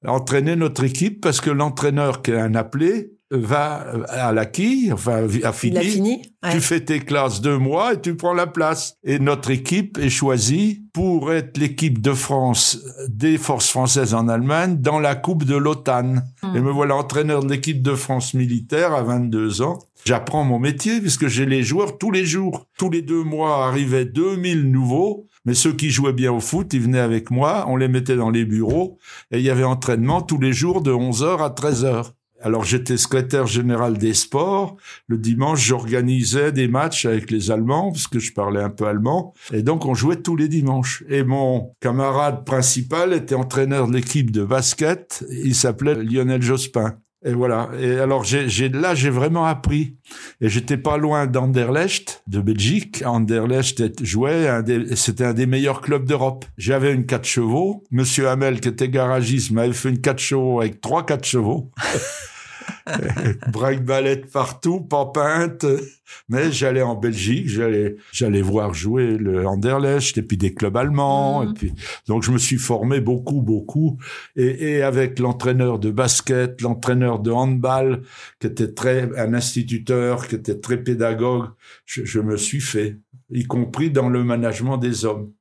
entraîner 0.05 0.55
notre 0.55 0.83
équipe 0.83 1.21
parce 1.21 1.41
que 1.41 1.49
l'entraîneur 1.49 2.21
qui 2.21 2.31
est 2.31 2.39
un 2.39 2.55
appelé 2.55 3.11
va 3.31 3.85
à 4.09 4.31
la 4.31 4.45
quille, 4.45 4.91
enfin, 4.91 5.27
a 5.43 5.51
fini. 5.53 6.21
Ouais. 6.43 6.51
Tu 6.51 6.59
fais 6.59 6.81
tes 6.81 6.99
classes 6.99 7.41
deux 7.41 7.57
mois 7.57 7.93
et 7.93 8.01
tu 8.01 8.15
prends 8.15 8.33
la 8.33 8.47
place. 8.47 8.95
Et 9.03 9.19
notre 9.19 9.51
équipe 9.51 9.97
est 9.97 10.09
choisie 10.09 10.83
pour 10.93 11.31
être 11.31 11.57
l'équipe 11.57 12.01
de 12.01 12.13
France 12.13 12.79
des 13.07 13.37
forces 13.37 13.69
françaises 13.69 14.13
en 14.13 14.27
Allemagne 14.27 14.77
dans 14.79 14.99
la 14.99 15.15
Coupe 15.15 15.45
de 15.45 15.55
l'OTAN. 15.55 16.15
Hmm. 16.43 16.55
Et 16.55 16.59
me 16.59 16.71
voilà 16.71 16.95
entraîneur 16.95 17.43
de 17.43 17.49
l'équipe 17.49 17.81
de 17.81 17.95
France 17.95 18.33
militaire 18.33 18.93
à 18.93 19.03
22 19.03 19.61
ans. 19.61 19.79
J'apprends 20.03 20.43
mon 20.43 20.59
métier 20.59 20.99
puisque 20.99 21.27
j'ai 21.27 21.45
les 21.45 21.63
joueurs 21.63 21.97
tous 21.97 22.11
les 22.11 22.25
jours. 22.25 22.65
Tous 22.77 22.89
les 22.89 23.01
deux 23.01 23.23
mois 23.23 23.67
arrivaient 23.67 24.05
2000 24.05 24.71
nouveaux. 24.71 25.27
Mais 25.45 25.53
ceux 25.55 25.73
qui 25.73 25.89
jouaient 25.89 26.13
bien 26.13 26.31
au 26.31 26.39
foot, 26.39 26.71
ils 26.73 26.81
venaient 26.81 26.99
avec 26.99 27.31
moi, 27.31 27.65
on 27.67 27.75
les 27.75 27.87
mettait 27.87 28.15
dans 28.15 28.29
les 28.29 28.45
bureaux 28.45 28.99
et 29.31 29.39
il 29.39 29.43
y 29.43 29.49
avait 29.49 29.63
entraînement 29.63 30.21
tous 30.21 30.39
les 30.39 30.53
jours 30.53 30.81
de 30.81 30.91
11h 30.91 31.43
à 31.43 31.49
13h. 31.49 32.11
Alors 32.43 32.63
j'étais 32.63 32.97
secrétaire 32.97 33.45
général 33.45 33.97
des 33.97 34.13
sports. 34.13 34.77
Le 35.07 35.17
dimanche, 35.17 35.65
j'organisais 35.65 36.51
des 36.51 36.67
matchs 36.67 37.05
avec 37.05 37.29
les 37.29 37.51
Allemands, 37.51 37.91
parce 37.91 38.07
que 38.07 38.19
je 38.19 38.33
parlais 38.33 38.61
un 38.61 38.69
peu 38.69 38.85
allemand. 38.85 39.33
Et 39.53 39.61
donc, 39.61 39.85
on 39.85 39.93
jouait 39.93 40.17
tous 40.17 40.35
les 40.35 40.47
dimanches. 40.47 41.03
Et 41.09 41.23
mon 41.23 41.73
camarade 41.79 42.45
principal 42.45 43.13
était 43.13 43.35
entraîneur 43.35 43.87
de 43.87 43.93
l'équipe 43.93 44.31
de 44.31 44.43
basket. 44.43 45.23
Il 45.29 45.55
s'appelait 45.55 45.95
Lionel 45.95 46.41
Jospin. 46.41 46.97
Et 47.23 47.33
voilà. 47.33 47.69
Et 47.79 47.99
alors, 47.99 48.23
j'ai, 48.23 48.69
là, 48.69 48.95
j'ai 48.95 49.11
vraiment 49.11 49.45
appris. 49.45 49.97
Et 50.41 50.49
j'étais 50.49 50.77
pas 50.77 50.97
loin 50.97 51.27
d'Anderlecht, 51.27 52.23
de 52.25 52.41
Belgique. 52.41 53.03
Anderlecht 53.05 54.03
jouait, 54.03 54.49
c'était 54.95 55.25
un 55.25 55.33
des 55.33 55.45
meilleurs 55.45 55.81
clubs 55.81 56.05
d'Europe. 56.05 56.45
J'avais 56.57 56.93
une 56.93 57.05
4 57.05 57.23
chevaux. 57.23 57.83
Monsieur 57.91 58.27
Hamel, 58.27 58.59
qui 58.59 58.69
était 58.69 58.89
garagiste, 58.89 59.51
m'avait 59.51 59.73
fait 59.73 59.89
une 59.89 60.01
4 60.01 60.17
chevaux 60.17 60.61
avec 60.61 60.81
trois 60.81 61.05
4 61.05 61.23
chevaux. 61.23 61.69
Braque-ballette 63.51 64.31
partout, 64.31 64.81
pas 64.81 65.05
peinte. 65.07 65.65
Mais 66.29 66.51
j'allais 66.51 66.81
en 66.81 66.95
Belgique, 66.95 67.47
j'allais, 67.47 67.95
j'allais 68.11 68.41
voir 68.41 68.73
jouer 68.73 69.17
le 69.17 69.47
Anderlecht 69.47 70.17
et 70.17 70.21
puis 70.21 70.37
des 70.37 70.53
clubs 70.53 70.75
allemands. 70.75 71.43
Et 71.43 71.53
puis, 71.53 71.73
donc 72.07 72.23
je 72.23 72.31
me 72.31 72.37
suis 72.37 72.57
formé 72.57 72.99
beaucoup, 72.99 73.41
beaucoup. 73.41 73.97
Et, 74.35 74.71
et 74.71 74.83
avec 74.83 75.19
l'entraîneur 75.19 75.79
de 75.79 75.91
basket, 75.91 76.61
l'entraîneur 76.61 77.19
de 77.19 77.31
handball, 77.31 78.01
qui 78.39 78.47
était 78.47 78.73
très, 78.73 79.09
un 79.17 79.33
instituteur, 79.33 80.27
qui 80.27 80.35
était 80.35 80.59
très 80.59 80.77
pédagogue, 80.77 81.49
je, 81.85 82.05
je 82.05 82.19
me 82.19 82.37
suis 82.37 82.61
fait, 82.61 82.97
y 83.29 83.45
compris 83.45 83.89
dans 83.91 84.09
le 84.09 84.23
management 84.23 84.77
des 84.77 85.05
hommes. 85.05 85.31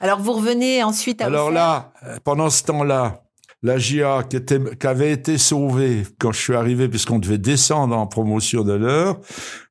Alors, 0.00 0.20
vous 0.20 0.32
revenez 0.32 0.82
ensuite 0.82 1.20
à 1.20 1.26
Alors 1.26 1.50
là, 1.50 1.92
pendant 2.24 2.48
ce 2.50 2.62
temps-là, 2.64 3.22
la 3.62 3.78
GIA 3.78 4.22
qui, 4.28 4.36
était, 4.36 4.60
qui 4.76 4.86
avait 4.86 5.12
été 5.12 5.36
sauvée 5.38 6.04
quand 6.18 6.32
je 6.32 6.40
suis 6.40 6.54
arrivé, 6.54 6.88
puisqu'on 6.88 7.18
devait 7.18 7.38
descendre 7.38 7.96
en 7.96 8.06
promotion 8.06 8.62
d'honneur, 8.62 9.18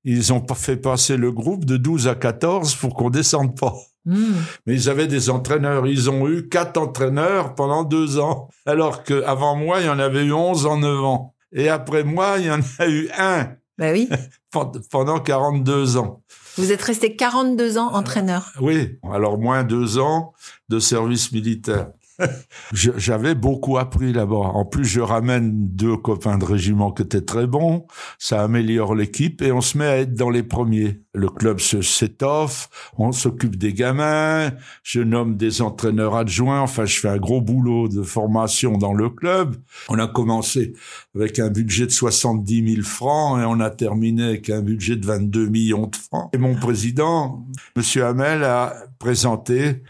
ils 0.03 0.33
ont 0.33 0.45
fait 0.55 0.77
passer 0.77 1.15
le 1.17 1.31
groupe 1.31 1.63
de 1.65 1.77
12 1.77 2.07
à 2.07 2.15
14 2.15 2.75
pour 2.75 2.93
qu'on 2.95 3.09
descende 3.09 3.57
pas. 3.57 3.73
Hmm. 4.05 4.35
Mais 4.65 4.73
ils 4.75 4.89
avaient 4.89 5.07
des 5.07 5.29
entraîneurs. 5.29 5.85
Ils 5.87 6.09
ont 6.09 6.27
eu 6.29 6.47
quatre 6.47 6.77
entraîneurs 6.77 7.55
pendant 7.55 7.83
deux 7.83 8.19
ans. 8.19 8.47
Alors 8.65 9.03
que 9.03 9.23
avant 9.23 9.55
moi, 9.55 9.81
il 9.81 9.85
y 9.87 9.89
en 9.89 9.99
avait 9.99 10.23
eu 10.25 10.33
11 10.33 10.65
en 10.65 10.77
9 10.77 11.03
ans. 11.03 11.33
Et 11.53 11.69
après 11.69 12.03
moi, 12.03 12.35
il 12.39 12.45
y 12.45 12.51
en 12.51 12.59
a 12.79 12.87
eu 12.87 13.09
un 13.17 13.49
Bah 13.77 13.91
oui. 13.91 14.09
pen- 14.51 14.71
pendant 14.91 15.19
42 15.19 15.97
ans. 15.97 16.23
Vous 16.57 16.71
êtes 16.71 16.81
resté 16.81 17.15
42 17.15 17.77
ans 17.77 17.93
entraîneur. 17.93 18.51
Oui, 18.61 18.97
alors 19.11 19.37
moins 19.37 19.63
deux 19.63 19.99
ans 19.99 20.33
de 20.69 20.79
service 20.79 21.31
militaire. 21.31 21.89
J'avais 22.73 23.35
beaucoup 23.35 23.77
appris 23.77 24.13
là-bas. 24.13 24.35
En 24.35 24.65
plus, 24.65 24.85
je 24.85 25.01
ramène 25.01 25.51
deux 25.69 25.97
copains 25.97 26.37
de 26.37 26.45
régiment 26.45 26.91
qui 26.91 27.03
étaient 27.03 27.21
très 27.21 27.47
bons. 27.47 27.85
Ça 28.17 28.43
améliore 28.43 28.95
l'équipe 28.95 29.41
et 29.41 29.51
on 29.51 29.61
se 29.61 29.77
met 29.77 29.85
à 29.85 29.97
être 29.99 30.13
dans 30.13 30.29
les 30.29 30.43
premiers. 30.43 31.01
Le 31.13 31.29
club 31.29 31.59
se 31.59 31.81
s'étoffe, 31.81 32.69
on 32.97 33.11
s'occupe 33.11 33.55
des 33.55 33.73
gamins, 33.73 34.51
je 34.83 35.01
nomme 35.01 35.35
des 35.35 35.61
entraîneurs 35.61 36.15
adjoints. 36.15 36.61
Enfin, 36.61 36.85
je 36.85 36.99
fais 36.99 37.09
un 37.09 37.17
gros 37.17 37.41
boulot 37.41 37.87
de 37.87 38.03
formation 38.03 38.77
dans 38.77 38.93
le 38.93 39.09
club. 39.09 39.55
On 39.89 39.97
a 39.97 40.07
commencé 40.07 40.73
avec 41.15 41.39
un 41.39 41.49
budget 41.49 41.87
de 41.87 41.91
70 41.91 42.73
000 42.75 42.85
francs 42.85 43.39
et 43.39 43.45
on 43.45 43.59
a 43.59 43.69
terminé 43.69 44.23
avec 44.23 44.49
un 44.49 44.61
budget 44.61 44.95
de 44.95 45.05
22 45.05 45.47
millions 45.47 45.87
de 45.87 45.95
francs. 45.95 46.29
Et 46.33 46.37
mon 46.37 46.55
président, 46.55 47.45
Monsieur 47.75 48.05
Hamel, 48.05 48.43
a 48.43 48.75
présenté 48.99 49.81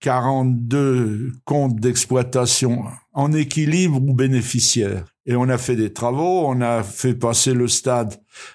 42 0.00 1.32
comptes 1.44 1.76
d'exploitation 1.76 2.84
en 3.12 3.32
équilibre 3.32 4.00
ou 4.02 4.14
bénéficiaires. 4.14 5.04
Et 5.26 5.34
on 5.34 5.48
a 5.48 5.58
fait 5.58 5.74
des 5.74 5.92
travaux, 5.92 6.46
on 6.46 6.60
a 6.60 6.82
fait 6.82 7.14
passer 7.14 7.52
le 7.52 7.66
stade 7.66 8.14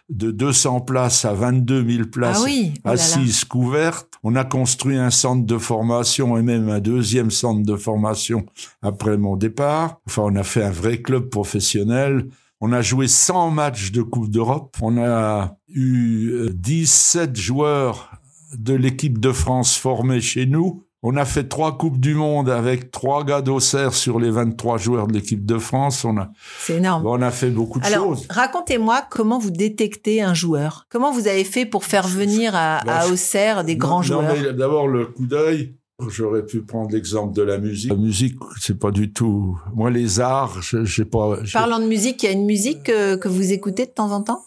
de 0.09 0.31
200 0.31 0.81
places 0.81 1.25
à 1.25 1.33
22 1.33 1.85
000 1.89 2.07
places 2.07 2.37
Ah 2.39 2.45
oui. 2.45 2.73
oh 2.85 2.89
assises 2.89 3.43
couvertes. 3.43 4.07
On 4.23 4.35
a 4.35 4.45
construit 4.45 4.97
un 4.97 5.09
centre 5.09 5.45
de 5.45 5.57
formation 5.57 6.37
et 6.37 6.41
même 6.41 6.69
un 6.69 6.79
deuxième 6.79 7.29
centre 7.31 7.65
de 7.65 7.75
formation 7.75 8.45
après 8.81 9.17
mon 9.17 9.35
départ. 9.35 9.99
Enfin, 10.07 10.23
on 10.25 10.35
a 10.35 10.43
fait 10.43 10.63
un 10.63 10.71
vrai 10.71 11.01
club 11.01 11.29
professionnel. 11.29 12.27
On 12.61 12.71
a 12.71 12.81
joué 12.81 13.07
100 13.07 13.51
matchs 13.51 13.91
de 13.91 14.01
Coupe 14.03 14.29
d'Europe. 14.29 14.77
On 14.81 14.97
a 14.97 15.57
eu 15.67 16.29
euh, 16.29 16.49
17 16.53 17.35
joueurs 17.35 18.11
de 18.57 18.73
l'équipe 18.75 19.19
de 19.19 19.31
France 19.31 19.75
formée 19.75 20.21
chez 20.21 20.45
nous. 20.45 20.83
On 21.03 21.17
a 21.17 21.25
fait 21.25 21.45
trois 21.47 21.77
Coupes 21.79 21.99
du 21.99 22.13
Monde 22.13 22.47
avec 22.49 22.91
trois 22.91 23.23
gars 23.23 23.41
d'Auxerre 23.41 23.93
sur 23.95 24.19
les 24.19 24.29
23 24.29 24.77
joueurs 24.77 25.07
de 25.07 25.13
l'équipe 25.13 25.43
de 25.45 25.57
France. 25.57 26.05
On 26.05 26.15
a, 26.17 26.29
C'est 26.59 26.77
énorme. 26.77 27.05
on 27.07 27.21
a 27.23 27.31
fait 27.31 27.49
beaucoup 27.49 27.79
de 27.79 27.85
Alors, 27.85 28.05
choses. 28.15 28.27
racontez-moi 28.29 29.01
comment 29.09 29.39
vous 29.39 29.49
détectez 29.49 30.21
un 30.21 30.35
joueur. 30.35 30.85
Comment 30.91 31.11
vous 31.11 31.27
avez 31.27 31.43
fait 31.43 31.65
pour 31.65 31.85
faire 31.85 32.07
venir 32.07 32.55
à, 32.55 32.81
Bah, 32.85 32.99
à 32.99 33.07
Auxerre 33.07 33.63
des 33.63 33.73
Non, 33.73 33.79
grands 33.79 33.95
non, 33.97 34.03
joueurs 34.03 34.33
mais 34.43 34.53
D'abord, 34.53 34.87
le 34.87 35.07
coup 35.07 35.25
d'œil. 35.25 35.73
J'aurais 36.09 36.43
pu 36.45 36.61
prendre 36.61 36.91
l'exemple 36.91 37.35
de 37.35 37.43
la 37.43 37.57
musique. 37.59 37.91
La 37.91 37.95
musique, 37.97 38.35
c'est 38.59 38.77
pas 38.79 38.89
du 38.91 39.11
tout. 39.13 39.59
Moi, 39.75 39.89
les 39.91 40.19
arts, 40.19 40.59
je 40.61 40.83
j'ai 40.83 41.05
pas. 41.05 41.37
Parlant 41.53 41.77
de 41.79 41.85
musique, 41.85 42.21
il 42.23 42.25
y 42.25 42.29
a 42.29 42.31
une 42.31 42.45
musique 42.45 42.83
que, 42.83 43.15
que 43.17 43.27
vous 43.27 43.51
écoutez 43.53 43.85
de 43.85 43.91
temps 43.91 44.11
en 44.11 44.21
temps? 44.23 44.43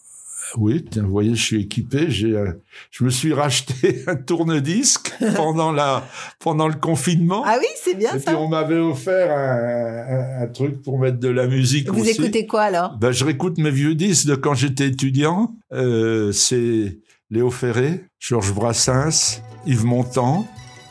Oui, 0.56 0.84
tiens, 0.88 1.02
vous 1.02 1.10
voyez, 1.10 1.34
je 1.34 1.42
suis 1.42 1.62
équipé. 1.62 2.06
J'ai, 2.10 2.38
un- 2.38 2.54
je 2.90 3.04
me 3.04 3.10
suis 3.10 3.32
racheté 3.32 4.04
un 4.06 4.16
tourne-disque 4.16 5.12
pendant 5.36 5.72
la, 5.72 6.04
pendant 6.38 6.68
le 6.68 6.74
confinement. 6.74 7.42
Ah 7.46 7.56
oui, 7.58 7.66
c'est 7.82 7.94
bien 7.94 8.14
Et 8.14 8.20
ça. 8.20 8.32
puis 8.32 8.34
on 8.36 8.48
m'avait 8.48 8.78
offert 8.78 9.30
un, 9.36 10.40
un- 10.40 10.42
un 10.44 10.46
truc 10.48 10.80
pour 10.82 10.98
mettre 10.98 11.18
de 11.18 11.28
la 11.28 11.46
musique 11.46 11.88
Vous 11.90 12.00
aussi. 12.02 12.10
écoutez 12.22 12.46
quoi 12.46 12.62
alors? 12.62 12.96
Ben, 12.98 13.10
je 13.10 13.24
réécoute 13.24 13.58
mes 13.58 13.70
vieux 13.70 13.94
disques 13.94 14.26
de 14.26 14.34
quand 14.36 14.54
j'étais 14.54 14.86
étudiant. 14.88 15.54
Euh, 15.72 16.30
c'est 16.32 16.98
Léo 17.30 17.50
Ferré, 17.50 18.04
Georges 18.20 18.52
Brassens, 18.54 19.40
Yves 19.66 19.84
Montand. 19.84 20.46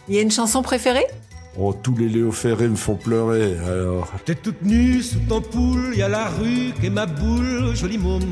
Il 0.10 0.16
y 0.16 0.20
a 0.20 0.22
une 0.22 0.32
chanson 0.32 0.62
préférée? 0.62 1.06
Oh, 1.58 1.72
tous 1.74 1.96
les 1.96 2.10
Léo 2.10 2.32
Ferré 2.32 2.68
me 2.68 2.76
font 2.76 2.96
pleurer. 2.96 3.56
Alors, 3.66 4.12
T'es 4.26 4.36
toute 4.36 4.64
nue 4.64 5.02
sous 5.02 5.20
ton 5.30 5.40
poule, 5.40 5.96
y 5.96 6.02
a 6.02 6.10
la 6.10 6.28
rue 6.28 6.72
qui 6.80 6.88
est 6.88 6.90
ma 6.90 7.06
boule, 7.06 7.76
joli 7.76 7.98
môme. 8.00 8.24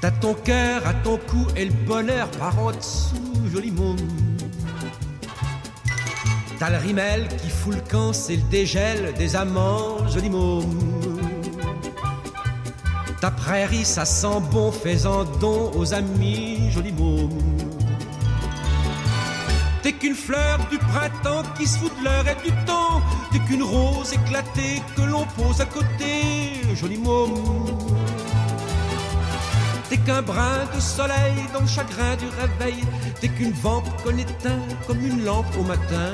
T'as 0.00 0.12
ton 0.12 0.34
cœur 0.34 0.86
à 0.86 0.94
ton 0.94 1.16
cou 1.16 1.44
et 1.56 1.64
le 1.64 1.72
bonheur 1.72 2.30
par 2.38 2.56
en 2.58 2.70
dessous, 2.70 3.16
joli 3.52 3.72
môme. 3.72 3.96
T'as 6.60 6.70
le 6.70 6.76
rimel 6.76 7.26
qui 7.42 7.50
fout 7.50 7.74
le 7.74 7.80
camp, 7.80 8.12
c'est 8.12 8.36
le 8.36 8.42
dégel 8.42 9.12
des 9.14 9.34
amants, 9.34 10.06
joli 10.08 10.30
môme. 10.30 11.18
Ta 13.20 13.32
prairie, 13.32 13.84
ça 13.84 14.04
sent 14.04 14.40
bon, 14.52 14.70
fais-en 14.70 15.24
don 15.40 15.72
aux 15.74 15.92
amis, 15.92 16.70
joli 16.70 16.92
môme. 16.92 17.36
T'es 19.82 19.92
qu'une 19.92 20.14
fleur 20.14 20.58
du 20.70 20.78
printemps 20.78 21.42
qui 21.56 21.66
se 21.66 21.78
fout 21.78 21.92
de 21.98 22.04
l'heure 22.04 22.26
et 22.28 22.48
du 22.48 22.54
temps. 22.66 23.02
T'es 23.32 23.40
qu'une 23.40 23.64
rose 23.64 24.12
éclatée 24.12 24.80
que 24.96 25.02
l'on 25.02 25.26
pose 25.36 25.60
à 25.60 25.66
côté, 25.66 26.62
joli 26.74 26.98
môme. 26.98 27.34
T'es 29.88 29.96
qu'un 29.96 30.20
brin 30.20 30.66
de 30.74 30.80
soleil 30.80 31.34
dans 31.54 31.60
le 31.60 31.66
chagrin 31.66 32.14
du 32.16 32.26
réveil. 32.26 32.84
T'es 33.22 33.28
qu'une 33.28 33.52
vampe 33.52 33.88
qu'on 34.02 34.16
éteint 34.18 34.60
comme 34.86 35.02
une 35.04 35.24
lampe 35.24 35.46
au 35.58 35.62
matin, 35.62 36.12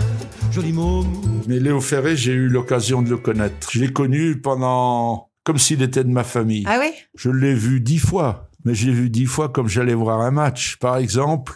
joli 0.53 0.73
môme. 0.73 1.43
mais 1.49 1.59
Léo 1.59 1.81
Ferré, 1.81 2.17
j'ai 2.17 2.33
eu 2.33 2.47
l'occasion 2.49 3.03
de 3.03 3.11
le 3.11 3.17
connaître. 3.17 3.69
Je 3.73 3.81
l'ai 3.81 3.93
connu 3.93 4.41
pendant, 4.41 5.29
comme 5.43 5.59
s'il 5.59 5.83
était 5.83 6.05
de 6.05 6.11
ma 6.11 6.23
famille. 6.23 6.63
Ah 6.69 6.79
oui? 6.81 6.93
Je 7.17 7.31
l'ai 7.31 7.55
vu 7.55 7.81
dix 7.81 7.99
fois. 7.99 8.49
Mais 8.65 8.75
je 8.77 8.87
l'ai 8.87 8.93
vu 8.93 9.11
dix 9.11 9.27
fois 9.27 9.49
comme 9.49 9.69
j'allais 9.69 9.95
voir 9.95 10.21
un 10.21 10.31
match. 10.31 10.77
Par 10.77 10.97
exemple, 10.97 11.55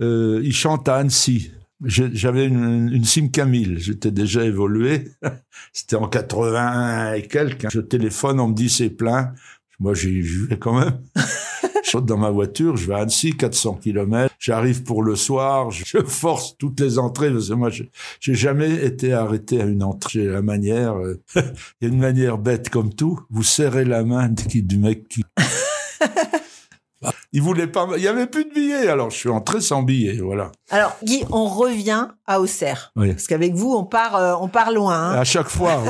euh, 0.00 0.40
il 0.44 0.54
chante 0.54 0.88
à 0.88 0.96
Annecy. 0.96 1.52
J'avais 1.84 2.46
une, 2.46 2.90
une 2.92 3.04
Simca 3.04 3.44
1000. 3.44 3.78
J'étais 3.78 4.10
déjà 4.10 4.44
évolué. 4.44 5.10
C'était 5.72 5.96
en 5.96 6.08
81 6.08 7.14
et 7.14 7.22
quelques. 7.22 7.70
Je 7.70 7.80
téléphone, 7.80 8.40
on 8.40 8.48
me 8.48 8.54
dit 8.54 8.68
c'est 8.68 8.90
plein. 8.90 9.32
Moi, 9.80 9.94
j'y 9.94 10.20
vais 10.20 10.58
quand 10.58 10.78
même. 10.78 11.00
je 11.84 11.90
saute 11.90 12.04
dans 12.06 12.16
ma 12.18 12.30
voiture, 12.30 12.76
je 12.76 12.86
vais 12.88 12.94
à 12.94 12.98
Annecy, 12.98 13.36
400 13.36 13.74
km. 13.82 14.34
J'arrive 14.38 14.82
pour 14.82 15.02
le 15.02 15.14
soir, 15.16 15.70
je 15.70 15.98
force 16.04 16.56
toutes 16.58 16.80
les 16.80 16.98
entrées 16.98 17.30
parce 17.30 17.48
que 17.48 17.54
moi, 17.54 17.70
je- 17.70 17.84
j'ai 18.20 18.34
jamais 18.34 18.72
été 18.84 19.12
arrêté 19.12 19.60
à 19.60 19.64
une 19.64 19.82
entrée. 19.82 20.24
La 20.24 20.42
manière, 20.42 20.94
euh, 20.96 21.22
il 21.36 21.42
y 21.82 21.84
a 21.86 21.88
une 21.88 21.98
manière 22.00 22.38
bête 22.38 22.68
comme 22.70 22.92
tout. 22.92 23.20
Vous 23.30 23.42
serrez 23.44 23.84
la 23.84 24.02
main 24.04 24.28
du 24.28 24.76
mec 24.78 25.08
qui 25.08 25.24
il 27.32 27.42
voulait 27.42 27.68
pas, 27.68 27.86
il 27.96 28.02
y 28.02 28.08
avait 28.08 28.26
plus 28.26 28.44
de 28.46 28.50
billets, 28.52 28.88
alors 28.88 29.10
je 29.10 29.16
suis 29.16 29.28
entré 29.28 29.60
sans 29.60 29.82
billets, 29.82 30.18
voilà. 30.20 30.50
Alors 30.70 30.96
Guy, 31.04 31.22
on 31.30 31.46
revient 31.46 32.08
à 32.26 32.40
Auxerre. 32.40 32.90
Oui. 32.96 33.12
Parce 33.12 33.26
qu'avec 33.28 33.54
vous, 33.54 33.72
on 33.72 33.84
part, 33.84 34.16
euh, 34.16 34.34
on 34.40 34.48
part 34.48 34.72
loin. 34.72 34.94
hein. 35.12 35.12
À 35.12 35.24
chaque 35.24 35.48
fois, 35.48 35.80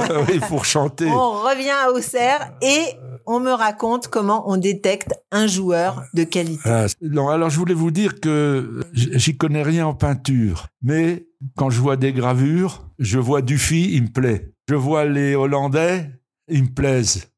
pour 0.49 0.65
chanter. 0.67 1.07
On 1.07 1.31
revient 1.45 1.71
à 1.71 1.91
Auxerre 1.93 2.53
et 2.61 2.83
on 3.27 3.41
me 3.41 3.51
raconte 3.53 4.09
comment 4.09 4.51
on 4.51 4.57
détecte 4.57 5.13
un 5.31 5.47
joueur 5.47 6.05
de 6.15 6.25
qualité. 6.25 6.61
Ah, 6.65 6.87
non, 7.03 7.29
alors 7.29 7.51
je 7.51 7.59
voulais 7.59 7.75
vous 7.75 7.91
dire 7.91 8.21
que 8.21 8.81
j'y 8.93 9.37
connais 9.37 9.63
rien 9.63 9.87
en 9.87 9.95
peinture, 9.95 10.67
mais 10.83 11.27
quand 11.57 11.71
je 11.71 11.81
vois 11.81 11.97
des 11.97 12.13
gravures, 12.13 12.89
je 12.99 13.19
vois 13.19 13.43
Dufy, 13.43 13.91
il 13.93 14.05
me 14.05 14.09
plaît. 14.09 14.53
Je 14.69 14.75
vois 14.75 15.05
les 15.05 15.35
Hollandais, 15.35 16.11
ils 16.49 16.65
me 16.65 16.75
plaisent. 16.75 17.31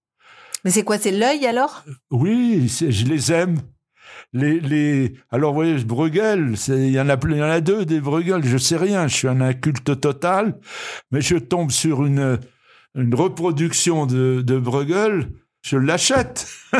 Mais 0.64 0.71
c'est 0.71 0.83
quoi, 0.83 0.99
c'est 0.99 1.12
l'œil 1.12 1.47
alors? 1.47 1.85
Oui, 2.11 2.69
je 2.69 3.05
les 3.05 3.33
aime. 3.33 3.59
Les, 4.33 4.61
les, 4.61 5.14
alors, 5.31 5.53
vous 5.53 5.57
voyez, 5.57 5.75
Bruegel, 5.83 6.55
il 6.69 6.90
y 6.90 7.01
en 7.01 7.09
a, 7.09 7.16
y 7.16 7.43
en 7.43 7.51
a 7.51 7.61
deux 7.61 7.85
des 7.85 8.01
Bruegel, 8.01 8.45
je 8.45 8.59
sais 8.59 8.77
rien, 8.77 9.09
je 9.09 9.14
suis 9.14 9.29
un 9.29 9.40
inculte 9.40 10.01
total, 10.01 10.59
mais 11.11 11.21
je 11.21 11.37
tombe 11.37 11.71
sur 11.73 12.05
une, 12.05 12.38
une 12.95 13.14
reproduction 13.14 14.07
de, 14.07 14.43
de 14.43 14.59
Bruegel, 14.59 15.31
je 15.62 15.77
l'achète. 15.77 16.46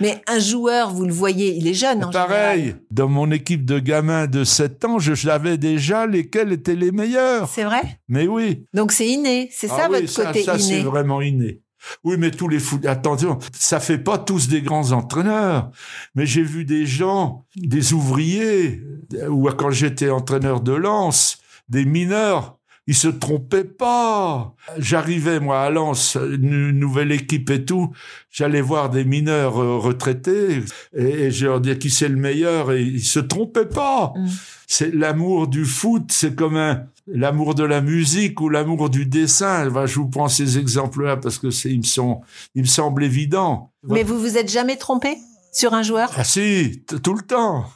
Mais 0.00 0.22
un 0.28 0.38
joueur, 0.38 0.94
vous 0.94 1.04
le 1.04 1.12
voyez, 1.12 1.54
il 1.56 1.66
est 1.68 1.74
jeune 1.74 2.04
en 2.04 2.10
Pareil, 2.10 2.60
général. 2.60 2.80
dans 2.90 3.08
mon 3.08 3.30
équipe 3.30 3.66
de 3.66 3.78
gamins 3.78 4.26
de 4.26 4.44
7 4.44 4.84
ans, 4.86 4.98
je 4.98 5.14
savais 5.14 5.58
déjà 5.58 6.06
lesquels 6.06 6.52
étaient 6.52 6.74
les 6.76 6.90
meilleurs. 6.90 7.48
C'est 7.50 7.64
vrai? 7.64 8.00
Mais 8.08 8.26
oui. 8.26 8.64
Donc 8.72 8.92
c'est 8.92 9.06
inné, 9.08 9.50
c'est 9.52 9.68
ça 9.68 9.82
Ah 9.82 9.88
oui, 9.90 10.00
votre 10.00 10.08
ça, 10.12 10.26
côté 10.26 10.42
ça, 10.42 10.58
c'est 10.58 10.80
vraiment 10.80 11.20
inné. 11.20 11.60
Oui, 12.04 12.16
mais 12.18 12.30
tous 12.30 12.48
les 12.48 12.58
foot, 12.60 12.84
attention, 12.86 13.38
ça 13.52 13.80
fait 13.80 13.98
pas 13.98 14.16
tous 14.18 14.48
des 14.48 14.62
grands 14.62 14.92
entraîneurs. 14.92 15.70
Mais 16.14 16.24
j'ai 16.26 16.42
vu 16.42 16.64
des 16.64 16.86
gens, 16.86 17.44
des 17.56 17.92
ouvriers, 17.92 18.82
ou 19.28 19.48
quand 19.50 19.70
j'étais 19.70 20.10
entraîneur 20.10 20.60
de 20.60 20.72
lance, 20.72 21.38
des 21.68 21.84
mineurs, 21.84 22.58
ils 22.86 22.94
se 22.94 23.08
trompaient 23.08 23.64
pas. 23.64 24.54
J'arrivais, 24.78 25.40
moi, 25.40 25.62
à 25.62 25.70
Lens, 25.70 26.16
une 26.16 26.70
nouvelle 26.70 27.12
équipe 27.12 27.50
et 27.50 27.64
tout, 27.64 27.92
j'allais 28.30 28.60
voir 28.60 28.90
des 28.90 29.04
mineurs 29.04 29.60
euh, 29.60 29.78
retraités, 29.78 30.62
et, 30.96 31.02
et 31.02 31.30
je 31.30 31.46
leur 31.46 31.60
disais 31.60 31.78
qui 31.78 31.90
c'est 31.90 32.08
le 32.08 32.16
meilleur, 32.16 32.72
et 32.72 32.82
ils 32.82 33.04
se 33.04 33.20
trompaient 33.20 33.66
pas. 33.66 34.12
Mm. 34.16 34.28
C'est 34.66 34.94
l'amour 34.94 35.48
du 35.48 35.64
foot, 35.64 36.10
c'est 36.10 36.34
comme 36.34 36.56
un, 36.56 36.84
l'amour 37.06 37.54
de 37.54 37.64
la 37.64 37.80
musique 37.80 38.40
ou 38.40 38.48
l'amour 38.48 38.90
du 38.90 39.06
dessin. 39.06 39.68
Enfin, 39.68 39.86
je 39.86 39.96
vous 39.96 40.08
prends 40.08 40.28
ces 40.28 40.58
exemples-là 40.58 41.16
parce 41.16 41.38
que 41.38 41.50
c'est, 41.50 41.70
ils 41.70 41.78
me 41.78 41.84
sont, 41.84 42.20
ils 42.54 42.62
me 42.62 42.66
semblent 42.66 43.04
évidents. 43.04 43.72
Mais 43.82 44.02
vous 44.02 44.18
vous 44.18 44.36
êtes 44.36 44.50
jamais 44.50 44.76
trompé 44.76 45.16
sur 45.52 45.74
un 45.74 45.82
joueur? 45.82 46.10
Ah 46.16 46.24
si, 46.24 46.82
tout 47.02 47.14
le 47.14 47.22
temps. 47.22 47.66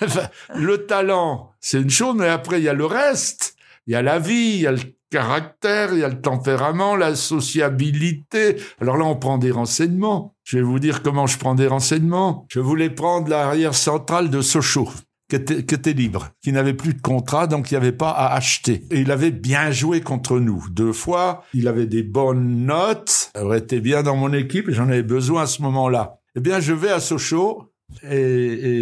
Le 0.54 0.86
talent, 0.86 1.52
c'est 1.60 1.80
une 1.80 1.90
chose, 1.90 2.16
mais 2.18 2.28
après, 2.28 2.60
il 2.60 2.64
y 2.64 2.68
a 2.68 2.74
le 2.74 2.84
reste. 2.84 3.56
Il 3.86 3.92
y 3.92 3.96
a 3.96 4.02
la 4.02 4.18
vie, 4.18 4.54
il 4.54 4.60
y 4.60 4.66
a 4.66 4.72
le 4.72 4.80
caractère, 5.10 5.92
il 5.92 6.00
y 6.00 6.04
a 6.04 6.08
le 6.08 6.20
tempérament, 6.20 6.96
la 6.96 7.14
sociabilité. 7.14 8.56
Alors 8.80 8.96
là, 8.96 9.04
on 9.04 9.16
prend 9.16 9.38
des 9.38 9.50
renseignements. 9.50 10.34
Je 10.42 10.58
vais 10.58 10.62
vous 10.62 10.78
dire 10.78 11.02
comment 11.02 11.26
je 11.26 11.38
prends 11.38 11.54
des 11.54 11.66
renseignements. 11.66 12.46
Je 12.50 12.60
voulais 12.60 12.90
prendre 12.90 13.28
l'arrière 13.28 13.74
centrale 13.74 14.30
de 14.30 14.40
Sochaux. 14.40 14.90
Qui 15.30 15.36
était, 15.36 15.94
libre, 15.94 16.28
qui 16.42 16.52
n'avait 16.52 16.74
plus 16.74 16.92
de 16.92 17.00
contrat, 17.00 17.46
donc 17.46 17.70
il 17.70 17.74
n'y 17.74 17.78
avait 17.78 17.92
pas 17.92 18.10
à 18.10 18.34
acheter. 18.34 18.86
Et 18.90 19.00
il 19.00 19.10
avait 19.10 19.30
bien 19.30 19.70
joué 19.70 20.02
contre 20.02 20.38
nous. 20.38 20.66
Deux 20.70 20.92
fois, 20.92 21.44
il 21.54 21.66
avait 21.66 21.86
des 21.86 22.02
bonnes 22.02 22.66
notes, 22.66 23.30
il 23.34 23.40
aurait 23.40 23.58
été 23.58 23.80
bien 23.80 24.02
dans 24.02 24.16
mon 24.16 24.32
équipe, 24.34 24.70
j'en 24.70 24.88
avais 24.88 25.02
besoin 25.02 25.44
à 25.44 25.46
ce 25.46 25.62
moment-là. 25.62 26.18
Eh 26.36 26.40
bien, 26.40 26.60
je 26.60 26.74
vais 26.74 26.90
à 26.90 27.00
Sochaux, 27.00 27.72
et, 28.02 28.16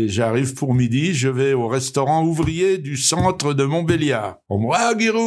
et 0.05 0.09
j'arrive 0.09 0.55
pour 0.55 0.74
midi, 0.74 1.14
je 1.14 1.28
vais 1.28 1.53
au 1.53 1.68
restaurant 1.68 2.24
ouvrier 2.24 2.78
du 2.78 2.96
centre 2.96 3.55
de 3.55 3.64
Montbéliard. 3.64 4.36
On 4.48 4.59
me 4.59 4.96
dit, 4.98 5.09
ah, 5.12 5.18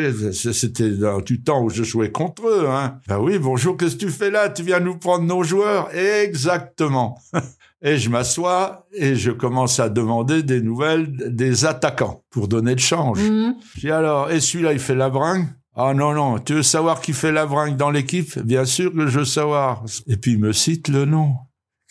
eh, 0.00 0.06
eh, 0.06 0.28
eh, 0.28 0.32
c- 0.32 0.52
c'était 0.52 0.90
dans 0.90 1.20
du 1.20 1.42
temps 1.42 1.62
où 1.62 1.70
je 1.70 1.82
jouais 1.82 2.10
contre 2.12 2.46
eux, 2.48 2.66
hein. 2.68 2.98
Bah 3.08 3.20
oui, 3.20 3.38
bonjour, 3.38 3.76
qu'est-ce 3.76 3.96
que 3.96 4.04
tu 4.06 4.10
fais 4.10 4.30
là? 4.30 4.48
Tu 4.48 4.62
viens 4.62 4.80
nous 4.80 4.96
prendre 4.96 5.24
nos 5.24 5.42
joueurs? 5.42 5.88
Exactement. 5.94 7.18
Et 7.86 7.98
je 7.98 8.08
m'assois 8.08 8.86
et 8.94 9.14
je 9.14 9.30
commence 9.30 9.78
à 9.78 9.90
demander 9.90 10.42
des 10.42 10.62
nouvelles 10.62 11.06
des 11.36 11.66
attaquants 11.66 12.22
pour 12.30 12.48
donner 12.48 12.72
le 12.72 12.80
change. 12.80 13.20
Mhm. 13.20 13.56
J'ai 13.74 13.88
dit 13.88 13.90
alors, 13.90 14.30
et 14.30 14.40
celui-là, 14.40 14.72
il 14.72 14.78
fait 14.78 14.94
la 14.94 15.10
bringue 15.10 15.48
Ah 15.76 15.92
non, 15.92 16.14
non, 16.14 16.38
tu 16.38 16.54
veux 16.54 16.62
savoir 16.62 17.02
qui 17.02 17.12
fait 17.12 17.30
la 17.30 17.44
bringue 17.44 17.76
dans 17.76 17.90
l'équipe? 17.90 18.38
Bien 18.38 18.64
sûr 18.64 18.90
que 18.90 19.06
je 19.06 19.18
veux 19.18 19.24
savoir. 19.26 19.84
Et 20.06 20.16
puis 20.16 20.32
il 20.32 20.38
me 20.38 20.54
cite 20.54 20.88
le 20.88 21.04
nom. 21.04 21.34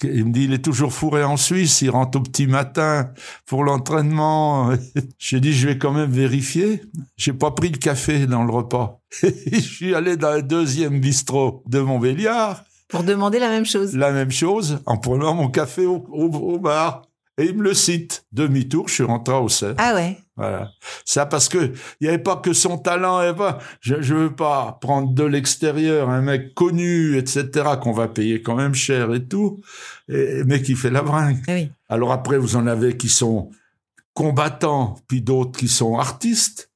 Il 0.03 0.25
me 0.25 0.31
dit, 0.31 0.43
il 0.45 0.53
est 0.53 0.63
toujours 0.63 0.93
fourré 0.93 1.23
en 1.23 1.37
Suisse, 1.37 1.81
il 1.81 1.89
rentre 1.89 2.17
au 2.19 2.21
petit 2.21 2.47
matin 2.47 3.09
pour 3.45 3.63
l'entraînement. 3.63 4.71
J'ai 5.17 5.39
dit, 5.39 5.53
je 5.53 5.67
vais 5.67 5.77
quand 5.77 5.91
même 5.93 6.11
vérifier. 6.11 6.81
J'ai 7.17 7.33
pas 7.33 7.51
pris 7.51 7.69
le 7.69 7.77
café 7.77 8.25
dans 8.27 8.43
le 8.43 8.51
repas. 8.51 9.01
je 9.23 9.59
suis 9.59 9.93
allé 9.95 10.17
dans 10.17 10.33
le 10.35 10.43
deuxième 10.43 10.99
bistrot 10.99 11.63
de 11.67 11.79
Montbéliard, 11.79 12.63
Pour 12.89 13.03
demander 13.03 13.39
la 13.39 13.49
même 13.49 13.65
chose. 13.65 13.95
la 13.95 14.11
même 14.11 14.31
chose, 14.31 14.79
en 14.85 14.97
prenant 14.97 15.33
mon 15.33 15.49
café 15.49 15.85
au, 15.85 16.05
au- 16.09 16.53
au 16.53 16.59
bar. 16.59 17.03
Et 17.37 17.45
il 17.45 17.57
me 17.57 17.63
le 17.63 17.73
cite. 17.73 18.25
Demi-tour, 18.31 18.87
je 18.87 18.93
suis 18.93 19.03
rentré 19.03 19.33
au 19.33 19.45
Auxerre. 19.45 19.75
Ah 19.77 19.95
ouais. 19.95 20.17
Voilà. 20.35 20.69
Ça 21.05 21.25
parce 21.25 21.49
que 21.49 21.73
il 21.99 22.05
y 22.05 22.07
avait 22.07 22.17
pas 22.17 22.37
que 22.37 22.53
son 22.53 22.77
talent, 22.77 23.33
pas. 23.33 23.59
Je, 23.81 24.01
je 24.01 24.13
veux 24.13 24.35
pas 24.35 24.77
prendre 24.81 25.13
de 25.13 25.23
l'extérieur 25.23 26.09
un 26.09 26.21
mec 26.21 26.53
connu, 26.53 27.17
etc. 27.17 27.49
qu'on 27.81 27.91
va 27.91 28.07
payer 28.07 28.41
quand 28.41 28.55
même 28.55 28.73
cher 28.73 29.13
et 29.13 29.27
tout, 29.27 29.61
et, 30.09 30.43
mais 30.45 30.61
qui 30.61 30.75
fait 30.75 30.89
la 30.89 31.01
bringue. 31.01 31.37
Ah 31.47 31.53
oui. 31.53 31.71
Alors 31.89 32.11
après, 32.11 32.37
vous 32.37 32.55
en 32.55 32.65
avez 32.67 32.97
qui 32.97 33.09
sont 33.09 33.51
combattants, 34.13 34.95
puis 35.07 35.21
d'autres 35.21 35.57
qui 35.57 35.67
sont 35.67 35.97
artistes, 35.97 36.71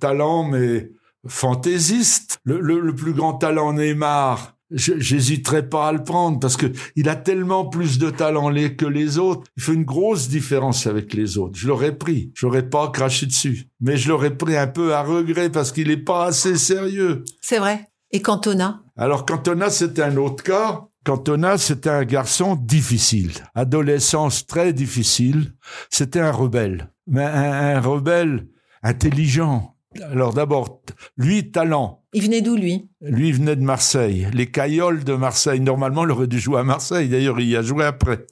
talent 0.00 0.44
mais 0.44 0.90
fantaisistes. 1.26 2.38
Le, 2.44 2.60
le, 2.60 2.80
le 2.80 2.94
plus 2.94 3.12
grand 3.12 3.34
talent 3.34 3.72
Neymar. 3.74 4.55
J'hésiterais 4.70 5.68
pas 5.68 5.88
à 5.88 5.92
le 5.92 6.02
prendre 6.02 6.40
parce 6.40 6.56
que 6.56 6.66
il 6.96 7.08
a 7.08 7.16
tellement 7.16 7.66
plus 7.66 7.98
de 7.98 8.10
talent 8.10 8.48
les- 8.48 8.74
que 8.76 8.86
les 8.86 9.18
autres. 9.18 9.44
Il 9.56 9.62
fait 9.62 9.74
une 9.74 9.84
grosse 9.84 10.28
différence 10.28 10.86
avec 10.86 11.14
les 11.14 11.38
autres. 11.38 11.56
Je 11.58 11.68
l'aurais 11.68 11.96
pris. 11.96 12.32
J'aurais 12.34 12.68
pas 12.68 12.88
craché 12.90 13.26
dessus. 13.26 13.68
Mais 13.80 13.96
je 13.96 14.08
l'aurais 14.08 14.36
pris 14.36 14.56
un 14.56 14.66
peu 14.66 14.94
à 14.94 15.02
regret 15.02 15.50
parce 15.50 15.70
qu'il 15.72 15.90
est 15.90 15.96
pas 15.96 16.26
assez 16.26 16.56
sérieux. 16.56 17.24
C'est 17.40 17.58
vrai. 17.58 17.86
Et 18.10 18.20
Cantona? 18.22 18.82
Alors 18.96 19.24
Cantona, 19.24 19.70
c'était 19.70 20.02
un 20.02 20.16
autre 20.16 20.42
cas. 20.42 20.82
Cantona, 21.04 21.56
c'était 21.58 21.90
un 21.90 22.04
garçon 22.04 22.56
difficile. 22.56 23.30
Adolescence 23.54 24.46
très 24.46 24.72
difficile. 24.72 25.52
C'était 25.90 26.18
un 26.20 26.32
rebelle. 26.32 26.90
Mais 27.06 27.22
un, 27.24 27.76
un 27.76 27.80
rebelle 27.80 28.48
intelligent. 28.82 29.76
Alors 30.10 30.32
d'abord, 30.34 30.82
lui, 31.16 31.50
talent. 31.50 32.02
Il 32.16 32.22
venait 32.22 32.40
d'où, 32.40 32.56
lui? 32.56 32.88
Lui 33.02 33.28
il 33.28 33.34
venait 33.34 33.56
de 33.56 33.62
Marseille. 33.62 34.26
Les 34.32 34.46
Cailloles 34.46 35.04
de 35.04 35.12
Marseille. 35.12 35.60
Normalement, 35.60 36.06
il 36.06 36.10
aurait 36.10 36.26
dû 36.26 36.40
jouer 36.40 36.60
à 36.60 36.64
Marseille. 36.64 37.10
D'ailleurs, 37.10 37.38
il 37.40 37.48
y 37.50 37.56
a 37.56 37.60
joué 37.60 37.84
après. 37.84 38.24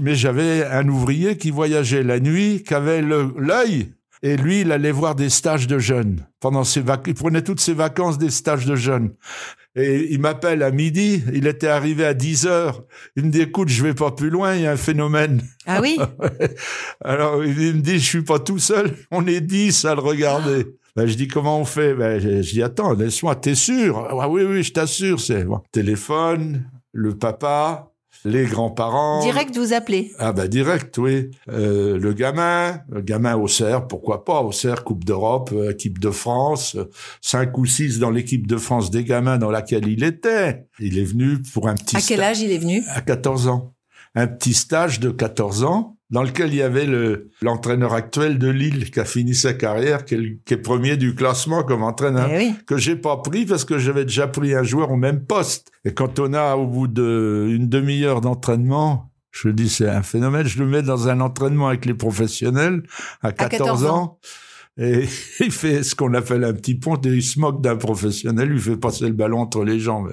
Mais 0.00 0.14
j'avais 0.14 0.64
un 0.64 0.86
ouvrier 0.88 1.36
qui 1.36 1.50
voyageait 1.50 2.04
la 2.04 2.20
nuit, 2.20 2.62
qui 2.62 2.72
avait 2.72 3.02
l'œil. 3.02 3.88
Et 4.22 4.36
lui, 4.36 4.60
il 4.60 4.70
allait 4.70 4.92
voir 4.92 5.16
des 5.16 5.28
stages 5.28 5.66
de 5.66 5.80
jeunes. 5.80 6.24
Pendant 6.38 6.62
ses 6.62 6.84
il 7.08 7.14
prenait 7.14 7.42
toutes 7.42 7.58
ses 7.58 7.74
vacances 7.74 8.16
des 8.16 8.30
stages 8.30 8.64
de 8.64 8.76
jeunes. 8.76 9.10
Et 9.74 10.06
il 10.12 10.20
m'appelle 10.20 10.62
à 10.62 10.70
midi. 10.70 11.24
Il 11.34 11.48
était 11.48 11.66
arrivé 11.66 12.06
à 12.06 12.14
10 12.14 12.46
heures. 12.46 12.84
Il 13.16 13.24
me 13.24 13.30
dit, 13.32 13.40
écoute, 13.40 13.70
je 13.70 13.82
vais 13.82 13.94
pas 13.94 14.12
plus 14.12 14.30
loin. 14.30 14.54
Il 14.54 14.62
y 14.62 14.66
a 14.68 14.70
un 14.70 14.76
phénomène. 14.76 15.42
Ah 15.66 15.80
oui? 15.82 15.98
Alors, 17.04 17.44
il 17.44 17.74
me 17.74 17.80
dit, 17.80 17.98
je 17.98 18.04
suis 18.04 18.22
pas 18.22 18.38
tout 18.38 18.60
seul. 18.60 18.94
On 19.10 19.26
est 19.26 19.40
10 19.40 19.84
à 19.84 19.96
le 19.96 20.00
regarder. 20.00 20.66
Ben, 20.96 21.06
je 21.06 21.14
dis, 21.14 21.28
comment 21.28 21.60
on 21.60 21.66
fait? 21.66 21.94
Ben, 21.94 22.18
je, 22.18 22.42
je 22.42 22.52
dis, 22.52 22.62
attends, 22.62 22.94
laisse-moi, 22.94 23.36
t'es 23.36 23.54
sûr? 23.54 24.08
Ah 24.18 24.28
oui, 24.30 24.42
oui, 24.44 24.62
je 24.62 24.72
t'assure, 24.72 25.20
c'est 25.20 25.44
bon. 25.44 25.60
Téléphone, 25.70 26.70
le 26.92 27.14
papa, 27.16 27.92
les 28.24 28.46
grands-parents. 28.46 29.20
Direct, 29.22 29.56
vous 29.56 29.74
appelez. 29.74 30.12
Ah 30.18 30.32
bah 30.32 30.48
direct, 30.48 30.96
oui. 30.98 31.30
Euh, 31.50 31.98
le 31.98 32.12
gamin, 32.12 32.80
le 32.88 33.02
gamin 33.02 33.36
au 33.36 33.46
cerf, 33.46 33.86
pourquoi 33.86 34.24
pas 34.24 34.40
au 34.40 34.52
cerf, 34.52 34.84
Coupe 34.84 35.04
d'Europe, 35.04 35.50
euh, 35.52 35.72
équipe 35.72 35.98
de 35.98 36.10
France, 36.10 36.76
cinq 37.20 37.58
ou 37.58 37.66
six 37.66 37.98
dans 37.98 38.10
l'équipe 38.10 38.46
de 38.46 38.56
France 38.56 38.90
des 38.90 39.04
gamins 39.04 39.38
dans 39.38 39.50
laquelle 39.50 39.86
il 39.86 40.02
était. 40.02 40.66
Il 40.80 40.98
est 40.98 41.04
venu 41.04 41.42
pour 41.52 41.68
un 41.68 41.74
petit 41.74 41.96
À 41.96 42.00
quel 42.00 42.22
âge 42.22 42.40
il 42.40 42.50
est 42.52 42.58
venu? 42.58 42.82
À 42.88 43.00
14 43.02 43.48
ans. 43.48 43.74
Un 44.14 44.26
petit 44.26 44.54
stage 44.54 44.98
de 44.98 45.10
14 45.10 45.64
ans 45.64 45.95
dans 46.10 46.22
lequel 46.22 46.50
il 46.50 46.56
y 46.56 46.62
avait 46.62 46.86
le 46.86 47.30
l'entraîneur 47.42 47.92
actuel 47.92 48.38
de 48.38 48.48
Lille 48.48 48.90
qui 48.90 49.00
a 49.00 49.04
fini 49.04 49.34
sa 49.34 49.54
carrière, 49.54 50.04
qui 50.04 50.14
est, 50.14 50.18
le- 50.18 50.38
qui 50.44 50.54
est 50.54 50.58
premier 50.58 50.96
du 50.96 51.14
classement 51.14 51.62
comme 51.64 51.82
entraîneur 51.82 52.28
Eh 52.30 52.36
oui. 52.38 52.54
que 52.66 52.76
j'ai 52.76 52.94
pas 52.96 53.16
pris 53.16 53.44
parce 53.44 53.64
que 53.64 53.78
j'avais 53.78 54.04
déjà 54.04 54.28
pris 54.28 54.54
un 54.54 54.62
joueur 54.62 54.90
au 54.92 54.96
même 54.96 55.24
poste. 55.24 55.70
Et 55.84 55.92
quand 55.94 56.18
on 56.20 56.32
a, 56.34 56.54
au 56.56 56.66
bout 56.66 56.86
d'une 56.88 57.68
demi-heure 57.68 58.20
d'entraînement, 58.20 59.10
je 59.32 59.48
dis 59.48 59.68
c'est 59.68 59.88
un 59.88 60.02
phénomène, 60.02 60.46
je 60.46 60.58
le 60.60 60.66
mets 60.66 60.82
dans 60.82 61.08
un 61.08 61.20
entraînement 61.20 61.68
avec 61.68 61.84
les 61.86 61.94
professionnels 61.94 62.82
à 63.22 63.32
14, 63.32 63.58
14 63.58 63.84
ans. 63.86 63.96
ans. 64.02 64.18
Et 64.78 65.06
il 65.40 65.50
fait 65.50 65.82
ce 65.82 65.94
qu'on 65.94 66.14
appelle 66.14 66.44
un 66.44 66.52
petit 66.52 66.74
pont, 66.74 66.96
et 66.96 67.08
il 67.08 67.22
se 67.22 67.40
moque 67.40 67.62
d'un 67.62 67.76
professionnel, 67.76 68.46
il 68.48 68.52
lui 68.52 68.60
fait 68.60 68.76
passer 68.76 69.06
le 69.06 69.12
ballon 69.14 69.40
entre 69.40 69.64
les 69.64 69.80
jambes. 69.80 70.12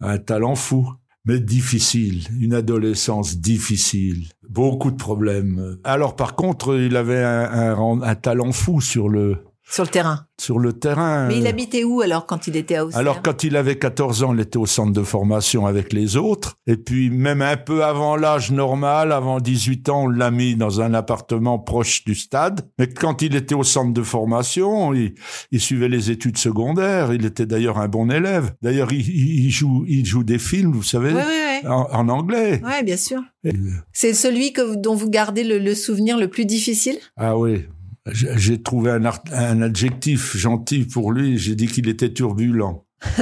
Un 0.00 0.18
talent 0.18 0.54
fou, 0.54 0.88
mais 1.26 1.40
difficile, 1.40 2.24
une 2.40 2.54
adolescence 2.54 3.38
difficile, 3.38 4.28
beaucoup 4.48 4.90
de 4.90 4.96
problèmes. 4.96 5.76
Alors 5.84 6.14
par 6.16 6.36
contre, 6.36 6.78
il 6.78 6.96
avait 6.96 7.22
un, 7.22 7.74
un- 7.76 8.02
un 8.02 8.14
talent 8.14 8.52
fou 8.52 8.80
sur 8.80 9.08
le, 9.08 9.38
Sur 9.68 9.82
le 9.84 9.90
terrain. 9.90 10.20
sur 10.38 10.58
le 10.58 10.74
terrain. 10.74 11.26
Mais 11.28 11.38
il 11.38 11.46
Euh, 11.46 11.50
habitait 11.50 11.82
où 11.82 12.02
alors 12.02 12.26
quand 12.26 12.46
il 12.46 12.56
était 12.56 12.76
à 12.76 12.84
Auxerre? 12.84 13.00
Alors, 13.00 13.22
quand 13.22 13.42
il 13.42 13.56
avait 13.56 13.76
14 13.78 14.22
ans, 14.22 14.34
il 14.34 14.40
était 14.40 14.58
au 14.58 14.66
centre 14.66 14.92
de 14.92 15.02
formation 15.02 15.66
avec 15.66 15.92
les 15.94 16.16
autres. 16.16 16.56
Et 16.66 16.76
puis, 16.76 17.08
même 17.10 17.40
un 17.42 17.56
peu 17.56 17.82
avant 17.84 18.16
l'âge 18.16 18.52
normal, 18.52 19.12
avant 19.12 19.40
18 19.40 19.88
ans, 19.88 20.04
on 20.04 20.08
l'a 20.08 20.30
mis 20.30 20.54
dans 20.54 20.80
un 20.82 20.92
appartement 20.94 21.58
proche 21.58 22.04
du 22.04 22.14
stade. 22.14 22.68
Mais 22.78 22.86
quand 22.88 23.22
il 23.22 23.34
était 23.34 23.54
au 23.54 23.64
centre 23.64 23.92
de 23.94 24.02
formation, 24.02 24.92
il, 24.94 25.14
il 25.52 25.60
suivait 25.60 25.88
les 25.88 26.10
études 26.10 26.36
secondaires. 26.38 27.12
Il 27.14 27.24
était 27.24 27.46
d'ailleurs 27.46 27.78
un 27.78 27.88
bon 27.88 28.10
élève. 28.10 28.54
D'ailleurs, 28.62 28.92
il, 28.92 29.50
joue, 29.50 29.84
il 29.88 30.04
joue 30.04 30.22
des 30.22 30.38
films, 30.38 30.72
vous 30.72 30.82
savez, 30.82 31.12
Oui, 31.14 31.20
oui, 31.26 31.60
oui. 31.62 31.68
en, 31.68 31.88
en 31.90 32.08
anglais. 32.10 32.60
Ouais, 32.62 32.82
bien 32.84 32.96
sûr. 32.98 33.20
Et- 33.42 33.52
C'est 33.92 34.12
celui 34.14 34.52
que, 34.52 34.76
dont 34.76 34.94
vous 34.94 35.08
gardez 35.10 35.44
le, 35.44 35.58
le 35.58 35.74
souvenir 35.74 36.18
le 36.18 36.28
plus 36.28 36.44
difficile? 36.44 36.98
Ah 37.16 37.36
oui. 37.38 37.64
J'ai 38.12 38.62
trouvé 38.62 38.90
un, 38.92 39.04
art- 39.04 39.22
un 39.32 39.62
adjectif 39.62 40.36
gentil 40.36 40.84
pour 40.84 41.12
lui. 41.12 41.38
J'ai 41.38 41.54
dit 41.54 41.66
qu'il 41.66 41.88
était 41.88 42.12
turbulent. 42.12 42.84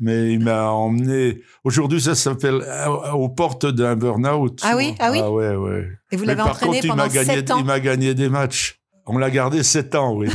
Mais 0.00 0.32
il 0.32 0.40
m'a 0.40 0.70
emmené. 0.70 1.40
Aujourd'hui, 1.64 2.00
ça 2.00 2.14
s'appelle 2.14 2.62
euh, 2.66 3.12
aux 3.12 3.28
portes 3.28 3.66
d'un 3.66 3.96
burn-out. 3.96 4.60
Ah 4.62 4.74
oui 4.76 4.94
Ah 4.98 5.10
oui 5.12 5.18
Ah 5.22 5.30
ouais, 5.30 5.54
ouais. 5.54 5.88
Et 6.10 6.16
vous 6.16 6.24
l'avez 6.24 6.38
par 6.38 6.48
entraîné 6.50 6.72
contre, 6.74 6.84
il 6.84 6.88
pendant 6.88 7.02
m'a 7.04 7.08
gagné, 7.08 7.52
ans 7.52 7.58
il 7.58 7.64
m'a 7.64 7.80
gagné 7.80 8.14
des 8.14 8.28
matchs. 8.28 8.80
On 9.06 9.18
l'a 9.18 9.30
gardé 9.30 9.62
sept 9.62 9.94
ans, 9.94 10.14
oui. 10.14 10.28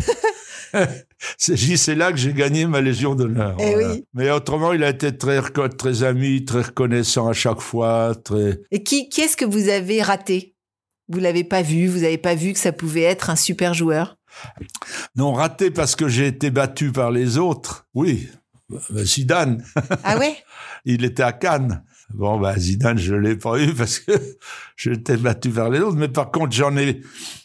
c'est 1.37 1.95
là 1.95 2.11
que 2.11 2.17
j'ai 2.17 2.33
gagné 2.33 2.65
ma 2.65 2.81
Légion 2.81 3.15
d'honneur. 3.15 3.55
Eh 3.59 3.75
oui. 3.75 4.05
Mais 4.13 4.29
autrement, 4.31 4.73
il 4.73 4.83
a 4.83 4.89
été 4.89 5.15
très, 5.15 5.41
très 5.77 6.03
ami, 6.03 6.43
très 6.45 6.61
reconnaissant 6.61 7.27
à 7.27 7.33
chaque 7.33 7.61
fois, 7.61 8.13
très. 8.23 8.59
Et 8.71 8.83
qui, 8.83 9.07
qui 9.09 9.21
est-ce 9.21 9.37
que 9.37 9.45
vous 9.45 9.69
avez 9.69 10.01
raté? 10.01 10.55
Vous 11.09 11.19
l'avez 11.19 11.43
pas 11.43 11.61
vu, 11.61 11.87
vous 11.87 12.03
avez 12.03 12.17
pas 12.17 12.35
vu 12.35 12.53
que 12.53 12.59
ça 12.59 12.71
pouvait 12.71 13.03
être 13.03 13.29
un 13.29 13.35
super 13.35 13.73
joueur? 13.73 14.17
Non, 15.15 15.33
raté 15.33 15.71
parce 15.71 15.95
que 15.95 16.07
j'ai 16.07 16.27
été 16.27 16.51
battu 16.51 16.91
par 16.91 17.11
les 17.11 17.37
autres. 17.37 17.87
Oui, 17.93 18.27
Bah, 18.69 18.79
Zidane. 19.03 19.63
Ah 20.03 20.17
ouais? 20.17 20.35
Il 20.85 21.05
était 21.05 21.23
à 21.23 21.31
Cannes. 21.33 21.83
Bon, 22.13 22.39
bah, 22.39 22.57
Zidane, 22.57 22.97
je 22.97 23.15
l'ai 23.15 23.35
pas 23.35 23.59
eu 23.59 23.73
parce 23.73 23.99
que 23.99 24.11
j'étais 24.77 25.17
battu 25.17 25.49
par 25.49 25.69
les 25.69 25.79
autres. 25.79 25.97
Mais 25.97 26.07
par 26.07 26.31
contre, 26.31 26.55
j'en 26.55 26.75
ai 26.77 27.01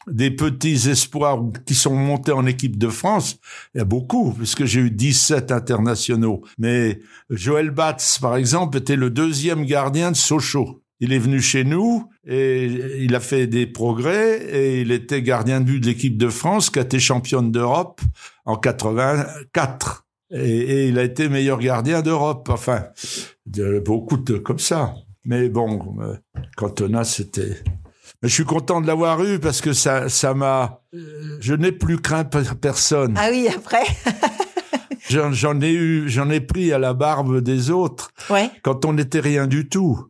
des 0.06 0.30
petits 0.30 0.88
espoirs 0.88 1.40
qui 1.66 1.74
sont 1.74 1.94
montés 1.94 2.32
en 2.32 2.46
équipe 2.46 2.78
de 2.78 2.88
France. 2.88 3.38
Il 3.74 3.78
y 3.78 3.80
a 3.80 3.84
beaucoup, 3.84 4.32
puisque 4.32 4.64
j'ai 4.64 4.80
eu 4.80 4.90
17 4.90 5.50
internationaux. 5.52 6.42
Mais 6.58 7.00
Joël 7.30 7.70
Batz, 7.70 8.18
par 8.18 8.36
exemple, 8.36 8.78
était 8.78 8.96
le 8.96 9.10
deuxième 9.10 9.64
gardien 9.64 10.10
de 10.12 10.16
Sochaux. 10.16 10.81
Il 11.04 11.12
est 11.12 11.18
venu 11.18 11.40
chez 11.40 11.64
nous 11.64 12.08
et 12.24 12.64
il 13.00 13.14
a 13.16 13.20
fait 13.20 13.48
des 13.48 13.66
progrès 13.66 14.38
et 14.40 14.80
il 14.82 14.92
était 14.92 15.20
gardien 15.20 15.58
de 15.60 15.64
but 15.66 15.80
de 15.80 15.86
l'équipe 15.86 16.16
de 16.16 16.28
France 16.28 16.70
qui 16.70 16.78
a 16.78 16.82
été 16.82 17.00
championne 17.00 17.50
d'Europe 17.50 18.00
en 18.44 18.54
84. 18.56 20.06
Et, 20.30 20.36
et 20.38 20.88
il 20.88 20.98
a 20.98 21.02
été 21.02 21.28
meilleur 21.28 21.58
gardien 21.58 22.02
d'Europe. 22.02 22.48
Enfin, 22.52 22.84
de, 23.46 23.80
beaucoup 23.84 24.16
de 24.16 24.38
comme 24.38 24.60
ça. 24.60 24.94
Mais 25.24 25.48
bon, 25.48 25.96
euh, 26.00 26.14
Cantona, 26.56 27.02
c'était. 27.04 27.56
Mais 28.22 28.28
je 28.28 28.34
suis 28.34 28.44
content 28.44 28.80
de 28.80 28.86
l'avoir 28.86 29.22
eu 29.24 29.40
parce 29.40 29.60
que 29.60 29.72
ça, 29.72 30.08
ça 30.08 30.34
m'a. 30.34 30.80
Je 31.40 31.54
n'ai 31.54 31.72
plus 31.72 31.98
craint 31.98 32.24
pe- 32.24 32.54
personne. 32.60 33.14
Ah 33.18 33.28
oui, 33.30 33.48
après 33.48 33.82
J'en 35.10 35.32
j'en 35.32 35.60
ai 35.60 35.72
eu, 35.72 36.08
j'en 36.08 36.30
ai 36.30 36.40
pris 36.40 36.72
à 36.72 36.78
la 36.78 36.94
barbe 36.94 37.40
des 37.40 37.70
autres 37.70 38.12
Ouais. 38.30 38.48
quand 38.62 38.84
on 38.84 38.92
n'était 38.94 39.20
rien 39.20 39.46
du 39.46 39.68
tout. 39.68 40.06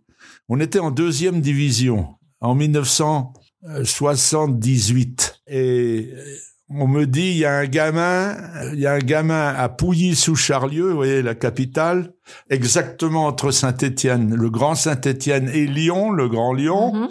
On 0.55 0.61
était 0.61 0.81
en 0.81 0.91
deuxième 0.91 1.41
division 1.41 2.09
en 2.43 2.55
1978 2.55 5.41
et 5.47 6.11
euh, 6.13 6.23
on 6.69 6.87
me 6.87 7.07
dit 7.07 7.31
il 7.31 7.39
y 7.39 7.47
a 7.47 7.57
un 7.57 7.65
gamin, 7.65 8.37
il 8.75 8.79
y 8.79 8.87
a 8.87 8.93
un 8.93 8.99
gamin 8.99 9.49
à 9.49 9.71
Pouilly-sous-Charlieu, 9.71 10.91
vous 10.91 10.97
voyez 10.97 11.23
la 11.23 11.35
capitale, 11.35 12.13
exactement 12.51 13.25
entre 13.25 13.51
Saint-Étienne, 13.51 14.35
le 14.35 14.51
grand 14.51 14.75
Saint-Étienne 14.75 15.49
et 15.49 15.67
Lyon, 15.67 16.11
le 16.11 16.29
grand 16.29 16.53
Lyon. 16.53 16.97
Mhm. 16.97 17.09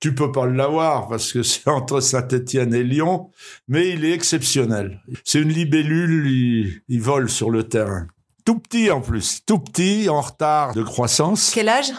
Tu 0.00 0.12
peux 0.12 0.32
pas 0.32 0.46
l'avoir 0.46 1.06
parce 1.06 1.32
que 1.32 1.44
c'est 1.44 1.68
entre 1.70 2.00
Saint-Étienne 2.00 2.74
et 2.74 2.82
Lyon, 2.82 3.30
mais 3.68 3.90
il 3.90 4.04
est 4.04 4.14
exceptionnel. 4.14 5.00
C'est 5.22 5.40
une 5.40 5.50
libellule, 5.50 6.26
il, 6.26 6.80
il 6.88 7.00
vole 7.00 7.30
sur 7.30 7.52
le 7.52 7.68
terrain. 7.68 8.08
Tout 8.44 8.58
petit 8.58 8.90
en 8.90 9.00
plus, 9.00 9.42
tout 9.46 9.60
petit, 9.60 10.08
en 10.08 10.20
retard 10.20 10.74
de 10.74 10.82
croissance, 10.82 11.52
Quel 11.54 11.68
âge? 11.68 11.92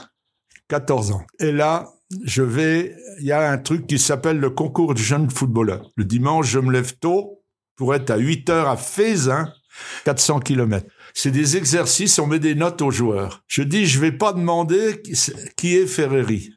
14 0.70 1.12
ans. 1.12 1.26
Et 1.40 1.52
là, 1.52 1.90
je 2.24 2.44
vais, 2.44 2.96
il 3.20 3.26
y 3.26 3.32
a 3.32 3.50
un 3.52 3.58
truc 3.58 3.88
qui 3.88 4.00
s'appelle 4.00 4.40
le 4.40 4.50
concours 4.50 4.94
du 4.94 5.04
jeune 5.04 5.30
footballeur. 5.30 5.92
Le 5.96 6.06
dimanche, 6.06 6.48
je 6.50 6.60
me 6.60 6.72
lève 6.72 6.98
tôt 6.98 7.44
pour 7.76 7.94
être 7.96 8.10
à 8.12 8.18
8 8.18 8.50
heures 8.50 8.70
à 8.70 8.78
Fézin, 8.78 9.52
400 10.06 10.40
kilomètres. 10.40 10.88
C'est 11.14 11.32
des 11.32 11.58
exercices, 11.58 12.20
on 12.20 12.28
met 12.28 12.40
des 12.40 12.56
notes 12.56 12.82
aux 12.82 12.92
joueurs. 12.92 13.44
Je 13.48 13.62
dis, 13.64 13.86
je 13.86 14.00
vais 14.00 14.12
pas 14.12 14.34
demander 14.34 15.02
qui 15.58 15.76
est 15.76 15.88
Ferreri. 15.88 16.52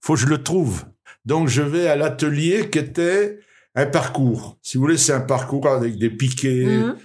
faut 0.00 0.14
que 0.14 0.20
je 0.20 0.26
le 0.26 0.42
trouve. 0.42 0.84
Donc 1.26 1.48
je 1.48 1.62
vais 1.62 1.86
à 1.88 1.96
l'atelier 1.96 2.70
qui 2.70 2.78
était 2.78 3.38
un 3.74 3.86
parcours. 3.86 4.58
Si 4.62 4.76
vous 4.78 4.82
voulez, 4.84 4.96
c'est 4.96 5.12
un 5.12 5.20
parcours 5.20 5.66
avec 5.68 5.98
des 5.98 6.10
piquets, 6.10 6.64
Mhm. 6.66 6.96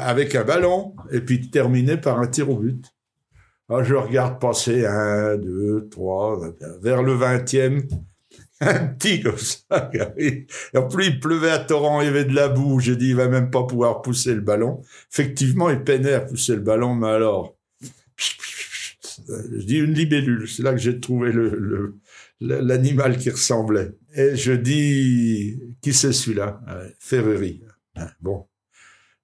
avec 0.00 0.34
un 0.34 0.44
ballon, 0.44 0.94
et 1.10 1.20
puis 1.20 1.50
terminé 1.50 1.96
par 1.96 2.18
un 2.20 2.26
tir 2.26 2.48
au 2.50 2.56
but. 2.58 2.84
Alors 3.70 3.84
je 3.84 3.94
regarde 3.94 4.40
passer 4.40 4.84
un, 4.84 5.36
deux, 5.36 5.88
trois, 5.88 6.40
vers 6.82 7.04
le 7.04 7.12
vingtième, 7.12 7.86
un 8.60 8.88
petit 8.88 9.22
comme 9.22 9.38
ça. 9.38 9.92
Et 10.18 10.46
en 10.74 10.88
plus, 10.88 11.06
il 11.06 11.20
pleuvait 11.20 11.52
à 11.52 11.60
torrent, 11.60 12.00
il 12.00 12.06
y 12.06 12.08
avait 12.08 12.24
de 12.24 12.34
la 12.34 12.48
boue. 12.48 12.80
J'ai 12.80 12.96
dit, 12.96 13.10
il 13.10 13.16
va 13.16 13.28
même 13.28 13.48
pas 13.50 13.62
pouvoir 13.62 14.02
pousser 14.02 14.34
le 14.34 14.40
ballon. 14.40 14.82
Effectivement, 15.12 15.70
il 15.70 15.84
peinait 15.84 16.14
à 16.14 16.20
pousser 16.20 16.56
le 16.56 16.62
ballon, 16.62 16.96
mais 16.96 17.10
alors, 17.10 17.56
je 18.16 19.64
dis 19.64 19.78
une 19.78 19.94
libellule. 19.94 20.48
C'est 20.48 20.64
là 20.64 20.72
que 20.72 20.78
j'ai 20.80 20.98
trouvé 20.98 21.30
le, 21.30 21.94
l'animal 22.40 23.18
qui 23.18 23.30
ressemblait. 23.30 23.92
Et 24.16 24.34
je 24.34 24.52
dis, 24.52 25.60
qui 25.80 25.92
c'est 25.92 26.12
celui-là? 26.12 26.60
Ah, 26.66 28.10
Bon. 28.20 28.46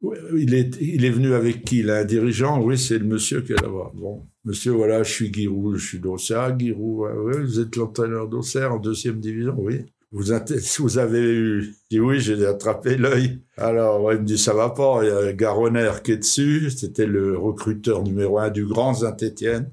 Ouais, 0.03 0.19
Il 0.37 0.55
est, 0.55 0.77
il 0.81 1.05
est 1.05 1.11
venu 1.11 1.35
avec 1.35 1.65
qui 1.65 1.83
là, 1.83 2.01
Un 2.01 2.05
dirigeant? 2.05 2.61
Oui, 2.63 2.79
c'est 2.79 2.99
le 2.99 3.07
monsieur 3.07 3.41
qui 3.41 3.53
est 3.53 3.61
là-bas. 3.63 3.91
Bon, 3.95 4.27
monsieur, 4.47 4.73
voilà, 4.73 5.03
je 5.03 5.13
suis 5.13 5.33
Giroud, 5.33 5.77
je 5.77 5.87
suis 5.87 5.99
d'Auxerre. 5.99 6.41
Ah, 6.41 6.57
Giroud, 6.57 7.11
ouais, 7.11 7.41
vous 7.43 7.61
êtes 7.61 7.77
l'entraîneur 7.77 8.29
d'Auxerre 8.29 8.73
en 8.73 8.79
deuxième 8.79 9.21
division 9.21 9.55
Oui. 9.59 9.85
Vous, 10.13 10.31
avez 10.99 11.21
eu 11.21 11.63
Je 11.63 11.71
dis 11.91 12.01
oui, 12.01 12.21
j'ai 12.21 12.47
attrapé 12.47 12.97
l'œil. 12.97 13.41
Alors, 13.59 14.13
il 14.13 14.21
me 14.21 14.25
dit 14.25 14.39
ça 14.39 14.55
va 14.55 14.71
pas. 14.71 15.01
Il 15.03 15.09
y 15.09 15.11
a 15.11 15.33
Garonner 15.33 15.91
qui 16.03 16.13
est 16.13 16.19
dessus. 16.19 16.71
C'était 16.71 17.07
le 17.07 17.37
recruteur 17.37 18.03
numéro 18.03 18.39
un 18.39 18.49
du 18.49 18.65
Grand 18.65 18.95
Saint-Étienne. 18.95 19.71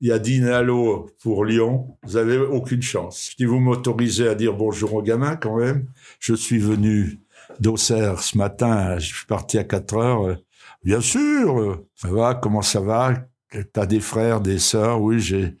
Il 0.00 0.08
y 0.08 0.12
a 0.12 0.18
Dinalo 0.18 1.10
pour 1.22 1.44
Lyon. 1.44 1.98
Vous 2.04 2.16
avez 2.16 2.38
aucune 2.38 2.80
chance. 2.80 3.28
Je 3.32 3.36
dis 3.36 3.44
vous 3.44 3.60
m'autorisez 3.60 4.28
à 4.28 4.34
dire 4.34 4.54
bonjour 4.54 4.94
aux 4.94 5.02
gamins 5.02 5.36
quand 5.36 5.58
même. 5.58 5.86
Je 6.18 6.34
suis 6.34 6.58
venu 6.58 7.20
d'Auxerre 7.60 8.22
ce 8.22 8.38
matin. 8.38 8.98
Je 8.98 9.14
suis 9.14 9.26
parti 9.26 9.58
à 9.58 9.64
4 9.64 9.96
heures. 9.96 10.36
Bien 10.82 11.02
sûr. 11.02 11.84
Ça 11.94 12.08
va 12.08 12.34
Comment 12.34 12.62
ça 12.62 12.80
va? 12.80 13.12
T'as 13.72 13.86
des 13.86 14.00
frères, 14.00 14.40
des 14.40 14.58
sœurs 14.58 15.00
Oui, 15.00 15.20
j'ai 15.20 15.56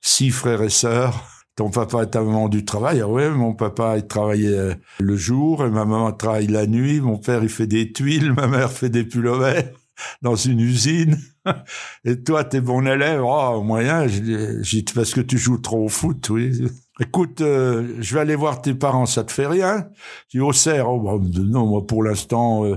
six 0.00 0.30
frères 0.30 0.62
et 0.62 0.70
sœurs. 0.70 1.26
Ton 1.56 1.70
papa 1.70 2.04
et 2.04 2.10
ta 2.10 2.22
maman 2.22 2.48
du 2.48 2.64
travail. 2.64 3.00
Ah 3.02 3.08
ouais, 3.08 3.28
mon 3.28 3.54
papa, 3.54 3.96
il 3.98 4.06
travaillait 4.06 4.56
euh, 4.56 4.74
le 4.98 5.16
jour 5.16 5.64
et 5.64 5.70
ma 5.70 5.84
maman 5.84 6.12
travaille 6.12 6.46
la 6.46 6.66
nuit. 6.66 7.00
Mon 7.00 7.18
père, 7.18 7.42
il 7.42 7.48
fait 7.48 7.66
des 7.66 7.92
tuiles. 7.92 8.32
Ma 8.32 8.46
mère 8.46 8.70
fait 8.70 8.88
des 8.88 9.04
pullovers 9.04 9.70
dans 10.22 10.36
une 10.36 10.60
usine. 10.60 11.18
Et 12.04 12.22
toi, 12.22 12.44
t'es 12.44 12.60
bon 12.60 12.86
élève 12.86 13.22
Oh, 13.24 13.62
moyen. 13.62 14.06
J'ai 14.06 14.84
parce 14.94 15.12
que 15.12 15.20
tu 15.20 15.38
joues 15.38 15.58
trop 15.58 15.84
au 15.84 15.88
foot, 15.88 16.30
oui. 16.30 16.66
Écoute, 17.00 17.40
euh, 17.40 17.96
je 17.98 18.14
vais 18.14 18.20
aller 18.20 18.36
voir 18.36 18.60
tes 18.60 18.74
parents, 18.74 19.06
ça 19.06 19.24
te 19.24 19.32
fait 19.32 19.46
rien? 19.46 19.88
Je 20.28 20.38
dis, 20.38 20.40
au 20.40 20.52
cerf, 20.52 20.88
oh, 20.88 21.00
bah, 21.00 21.18
non, 21.42 21.66
moi, 21.66 21.86
pour 21.86 22.02
l'instant, 22.02 22.64
euh, 22.66 22.76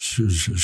je, 0.00 0.26
je, 0.28 0.52
je, 0.54 0.58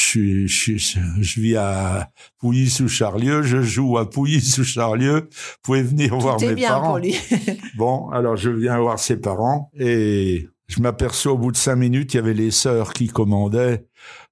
suis- 0.47 0.79
je, 0.79 0.99
je 1.21 1.41
vis 1.41 1.57
à 1.57 2.11
Pouilly-sous-Charlieu, 2.41 3.43
je 3.43 3.61
joue 3.63 3.99
à 3.99 4.09
Pouilly-sous-Charlieu. 4.09 5.29
Vous 5.31 5.57
pouvez 5.63 5.83
venir 5.83 6.17
voir 6.17 6.43
est 6.43 6.49
mes 6.49 6.55
bien 6.55 6.69
parents. 6.71 6.89
pour 6.89 6.99
lui. 6.99 7.15
Bon, 7.77 8.09
alors 8.11 8.37
je 8.37 8.49
viens 8.51 8.79
voir 8.81 8.99
ses 8.99 9.19
parents 9.19 9.71
et 9.79 10.49
je 10.69 10.81
m'aperçois 10.81 11.33
au 11.33 11.39
bout 11.39 11.53
de 11.53 11.57
cinq 11.57 11.77
minutes, 11.77 12.15
il 12.15 12.17
y 12.17 12.21
avait 12.21 12.35
les 12.35 12.51
sœurs 12.51 12.93
qui 12.95 13.09
commandaient, 13.09 13.85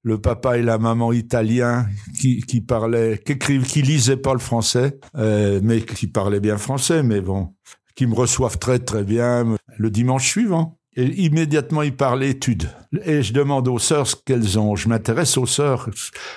le 0.02 0.18
papa 0.20 0.56
et 0.58 0.62
la 0.62 0.78
maman 0.78 1.12
italiens 1.12 1.86
qui, 2.18 2.40
qui 2.40 2.60
parlaient, 2.62 3.20
qui 3.24 3.32
écrivent, 3.32 3.66
qui 3.66 3.82
lisaient 3.82 4.16
pas 4.16 4.32
le 4.32 4.38
français, 4.40 4.98
euh, 5.16 5.60
mais 5.62 5.82
qui 5.82 6.06
parlaient 6.06 6.40
bien 6.40 6.56
français, 6.56 7.02
mais 7.02 7.20
bon, 7.20 7.54
qui 7.94 8.06
me 8.06 8.14
reçoivent 8.14 8.58
très 8.58 8.78
très 8.78 9.04
bien 9.04 9.56
le 9.78 9.90
dimanche 9.90 10.28
suivant. 10.28 10.78
Et 10.96 11.06
immédiatement, 11.24 11.82
ils 11.82 11.96
parlent 11.96 12.22
études. 12.22 12.68
Et 13.04 13.22
je 13.22 13.32
demande 13.32 13.66
aux 13.66 13.78
sœurs 13.78 14.06
ce 14.06 14.16
qu'elles 14.16 14.58
ont. 14.58 14.76
Je 14.76 14.88
m'intéresse 14.88 15.36
aux 15.36 15.46
sœurs. 15.46 15.90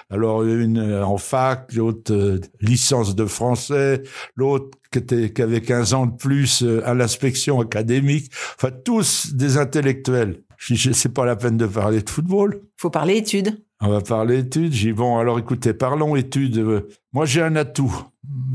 Alors, 0.10 0.44
une 0.44 0.80
euh, 0.80 1.06
en 1.06 1.18
fac, 1.18 1.72
l'autre 1.74 2.14
euh, 2.14 2.40
licence 2.62 3.16
de 3.16 3.26
français, 3.26 4.02
l'autre 4.36 4.78
qui, 4.92 5.00
était, 5.00 5.32
qui 5.32 5.42
avait 5.42 5.62
15 5.62 5.94
ans 5.94 6.06
de 6.08 6.16
plus 6.16 6.64
euh, 6.64 6.82
à 6.88 6.96
l'inspection 6.96 7.60
académique. 7.62 8.32
Enfin, 8.56 8.72
tous 8.72 9.34
des 9.34 9.58
intellectuels. 9.58 10.42
Je 10.58 10.74
dis, 10.74 10.94
c'est 10.94 11.14
pas 11.14 11.26
la 11.26 11.36
peine 11.36 11.58
de 11.58 11.68
parler 11.68 12.02
de 12.02 12.10
football. 12.10 12.62
Faut 12.78 12.90
parler 12.90 13.18
études. 13.18 13.64
On 13.80 13.90
va 13.90 14.02
parler 14.02 14.40
études. 14.40 14.74
J'ai 14.74 14.92
bon, 14.92 15.20
alors 15.20 15.38
écoutez, 15.38 15.74
parlons 15.74 16.16
études. 16.16 16.84
Moi, 17.14 17.26
j'ai 17.26 17.44
un 17.44 17.56
atout. 17.56 17.96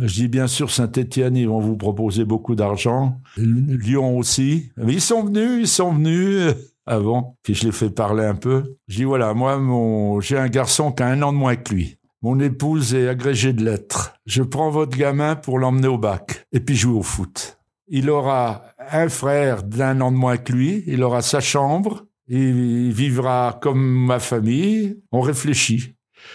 Je 0.01 0.15
dis, 0.15 0.29
bien 0.29 0.47
sûr, 0.47 0.71
Saint-Etienne, 0.71 1.37
ils 1.37 1.49
vont 1.49 1.61
vous 1.61 1.77
proposer 1.77 2.25
beaucoup 2.25 2.55
d'argent. 2.55 3.21
Lyon 3.37 4.19
aussi. 4.19 4.71
Mais 4.77 4.95
ils 4.95 5.01
sont 5.01 5.25
venus, 5.25 5.61
ils 5.61 5.69
sont 5.69 5.93
venus 5.93 6.55
avant. 6.87 7.37
Puis 7.43 7.55
je 7.55 7.65
les 7.65 7.73
fais 7.73 7.91
parler 7.91 8.25
un 8.25 8.35
peu. 8.35 8.77
Je 8.89 8.97
dis, 8.97 9.05
voilà, 9.05 9.35
moi, 9.35 9.59
mon, 9.59 10.21
j'ai 10.21 10.39
un 10.39 10.49
garçon 10.49 10.93
qui 10.93 11.03
a 11.03 11.07
un 11.07 11.23
an 11.23 11.33
de 11.33 11.39
moins 11.39 11.57
que 11.57 11.75
lui. 11.75 11.97
Mon 12.23 12.39
épouse 12.39 12.95
est 12.95 13.09
agrégée 13.09 13.53
de 13.53 13.65
lettres. 13.65 14.15
Je 14.27 14.43
prends 14.43 14.71
votre 14.71 14.97
gamin 14.97 15.35
pour 15.35 15.59
l'emmener 15.59 15.89
au 15.89 15.99
bac 15.99 16.47
et 16.53 16.61
puis 16.61 16.77
jouer 16.77 16.97
au 16.97 17.03
foot. 17.03 17.59
Il 17.89 18.09
aura 18.11 18.63
un 18.93 19.09
frère 19.09 19.65
d'un 19.65 20.01
an 20.01 20.13
de 20.13 20.17
moins 20.17 20.37
que 20.37 20.53
lui. 20.53 20.85
Il 20.87 21.03
aura 21.03 21.21
sa 21.21 21.41
chambre. 21.41 22.07
Il 22.29 22.93
vivra 22.93 23.59
comme 23.61 24.07
ma 24.07 24.21
famille. 24.21 25.01
On 25.11 25.21
réfléchit. 25.21 25.95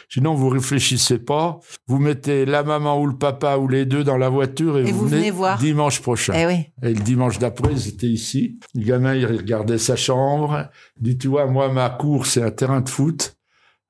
Sinon, 0.10 0.36
vous 0.36 0.50
réfléchissez 0.50 1.20
pas. 1.20 1.60
Vous 1.88 2.00
mettez 2.00 2.46
la 2.46 2.64
maman 2.64 3.02
ou 3.02 3.08
le 3.08 3.18
papa 3.18 3.58
ou 3.58 3.68
les 3.68 3.86
deux 3.86 4.04
dans 4.04 4.18
la 4.18 4.30
voiture 4.30 4.78
et, 4.78 4.88
Et 4.88 4.92
vous 4.92 5.08
venez 5.08 5.32
voir. 5.32 5.58
dimanche 5.58 6.02
prochain. 6.02 6.34
Eh 6.36 6.46
oui. 6.46 6.66
Et 6.82 6.94
le 6.94 7.02
dimanche 7.02 7.40
d'après, 7.40 7.74
ils 7.74 7.90
étaient 7.90 8.08
ici. 8.08 8.58
Le 8.74 8.86
gamin, 8.86 9.16
il 9.16 9.26
regardait 9.26 9.78
sa 9.78 9.96
chambre. 9.98 10.70
Il 10.98 11.04
dit, 11.04 11.18
tu 11.18 11.28
vois, 11.28 11.46
moi, 11.48 11.72
ma 11.72 11.90
cour, 11.90 12.26
c'est 12.26 12.42
un 12.42 12.52
terrain 12.52 12.82
de 12.82 12.90
foot. 12.90 13.36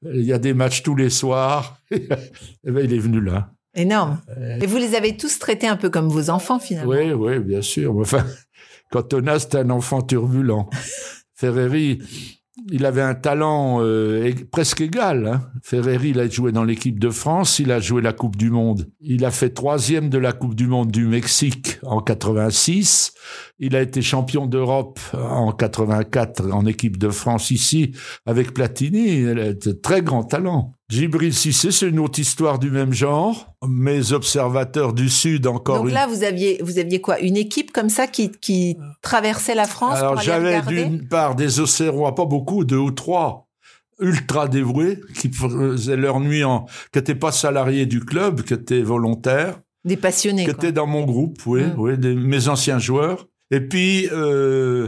Il 0.04 0.24
y 0.24 0.34
a 0.34 0.40
des 0.40 0.54
matchs 0.54 0.82
tous 0.84 0.96
les 0.96 1.10
soirs. 1.10 1.78
et 1.92 2.00
ben, 2.64 2.84
il 2.84 2.94
est 2.94 3.00
venu 3.00 3.22
là. 3.22 3.52
Énorme. 3.76 4.20
Et 4.60 4.66
vous 4.66 4.78
les 4.78 4.96
avez 4.96 5.18
tous 5.18 5.38
traités 5.38 5.68
un 5.68 5.78
peu 5.78 5.92
comme 5.92 6.08
vos 6.08 6.32
enfants 6.32 6.58
finalement. 6.58 6.92
Oui, 6.92 7.12
oui, 7.14 7.40
bien 7.40 7.62
sûr. 7.62 7.96
Enfin, 7.96 8.26
quand 8.92 9.14
on 9.14 9.28
a, 9.28 9.38
c'est 9.38 9.56
un 9.56 9.70
enfant 9.70 10.02
turbulent. 10.02 10.68
Ferreri, 11.36 12.00
il 12.72 12.86
avait 12.86 13.02
un 13.02 13.16
talent 13.16 13.78
euh, 13.82 14.32
presque 14.52 14.82
égal. 14.82 15.28
Hein. 15.28 15.42
Ferreri, 15.64 16.10
il 16.10 16.20
a 16.20 16.28
joué 16.28 16.52
dans 16.52 16.64
l'équipe 16.64 17.00
de 17.00 17.10
France, 17.10 17.60
il 17.60 17.72
a 17.72 17.80
joué 17.80 18.02
la 18.02 18.14
Coupe 18.14 18.36
du 18.36 18.50
Monde. 18.50 18.90
Il 19.02 19.26
a 19.26 19.32
fait 19.32 19.50
troisième 19.50 20.10
de 20.10 20.18
la 20.18 20.34
Coupe 20.34 20.56
du 20.56 20.68
Monde 20.68 20.92
du 20.92 21.08
Mexique 21.08 21.80
en 21.84 22.02
86. 22.02 23.14
Il 23.60 23.76
a 23.76 23.82
été 23.82 24.02
champion 24.02 24.46
d'Europe 24.46 25.00
en 25.14 25.52
84 25.52 26.52
en 26.52 26.66
équipe 26.66 26.98
de 26.98 27.10
France 27.10 27.52
ici 27.52 27.94
avec 28.26 28.54
Platini. 28.54 29.22
Il 29.22 29.40
a 29.40 29.54
très 29.82 30.02
grand 30.02 30.24
talent. 30.24 30.77
Djibril 30.90 31.34
Cissé, 31.34 31.72
c'est 31.72 31.90
une 31.90 32.00
autre 32.00 32.18
histoire 32.20 32.60
du 32.60 32.72
même 32.72 32.94
genre. 32.94 33.54
Mes 33.68 34.14
observateurs 34.14 34.94
du 34.94 35.10
Sud 35.10 35.46
encore 35.46 35.80
Donc 35.80 35.88
une 35.90 35.94
là, 35.94 36.08
vous 36.08 36.24
aviez, 36.24 36.62
vous 36.64 36.80
aviez 36.80 37.02
quoi 37.02 37.20
Une 37.20 37.36
équipe 37.36 37.74
comme 37.74 37.90
ça 37.90 38.08
qui, 38.08 38.32
qui 38.32 38.78
traversait 39.02 39.54
la 39.56 39.66
France 39.66 39.98
Alors 39.98 40.22
j'avais 40.22 40.62
d'une 40.62 41.06
part 41.08 41.36
des 41.36 41.60
Auxerrois, 41.60 42.16
pas 42.16 42.24
beaucoup, 42.26 42.64
deux 42.64 42.78
ou 42.78 42.92
trois, 42.92 43.50
ultra 44.00 44.48
dévoués, 44.48 45.02
qui 45.14 45.30
faisaient 45.30 45.98
leur 45.98 46.22
nuit 46.22 46.46
en, 46.46 46.66
qui 46.94 47.00
n'étaient 47.00 47.16
pas 47.16 47.34
salariés 47.34 47.86
du 47.86 48.00
club, 48.00 48.44
qui 48.44 48.54
étaient 48.54 48.82
volontaires, 48.82 49.60
Des 49.84 49.98
passionnés. 49.98 50.46
qui 50.46 50.52
quoi. 50.54 50.64
étaient 50.64 50.72
dans 50.72 50.88
mon 50.88 51.04
groupe, 51.04 51.40
oui, 51.48 51.64
Mm. 51.64 51.74
oui, 51.78 51.98
des- 51.98 52.16
mes 52.16 52.48
anciens 52.48 52.80
joueurs. 52.80 53.28
Et 53.52 53.62
puis 53.62 54.08
euh, 54.12 54.88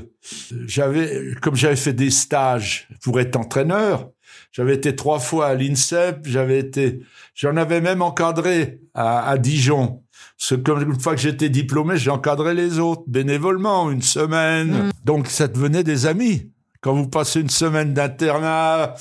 j'avais, 0.65 1.33
comme 1.41 1.55
j'avais 1.55 1.77
fait 1.77 1.93
des 1.93 2.09
stages 2.09 2.87
pour 3.03 3.19
être 3.19 3.35
entraîneur, 3.37 4.09
j'avais 4.51 4.75
été 4.75 4.95
trois 4.95 5.19
fois 5.19 5.47
à 5.47 5.55
l'INSEP, 5.55 6.21
j'avais 6.25 6.59
été, 6.59 7.01
j'en 7.35 7.55
avais 7.57 7.81
même 7.81 8.01
encadré 8.01 8.81
à, 8.93 9.29
à 9.29 9.37
Dijon. 9.37 10.03
Que 10.49 10.55
comme 10.55 10.81
une 10.81 10.99
fois 10.99 11.15
que 11.15 11.21
j'étais 11.21 11.49
diplômé, 11.49 11.97
j'ai 11.97 12.09
encadré 12.09 12.53
les 12.53 12.79
autres 12.79 13.03
bénévolement 13.07 13.91
une 13.91 14.01
semaine. 14.01 14.87
Mm. 14.87 14.91
Donc 15.05 15.27
ça 15.27 15.47
devenait 15.47 15.83
des 15.83 16.05
amis. 16.05 16.51
Quand 16.81 16.93
vous 16.93 17.07
passez 17.09 17.41
une 17.41 17.49
semaine 17.49 17.93
d'internat, 17.93 18.95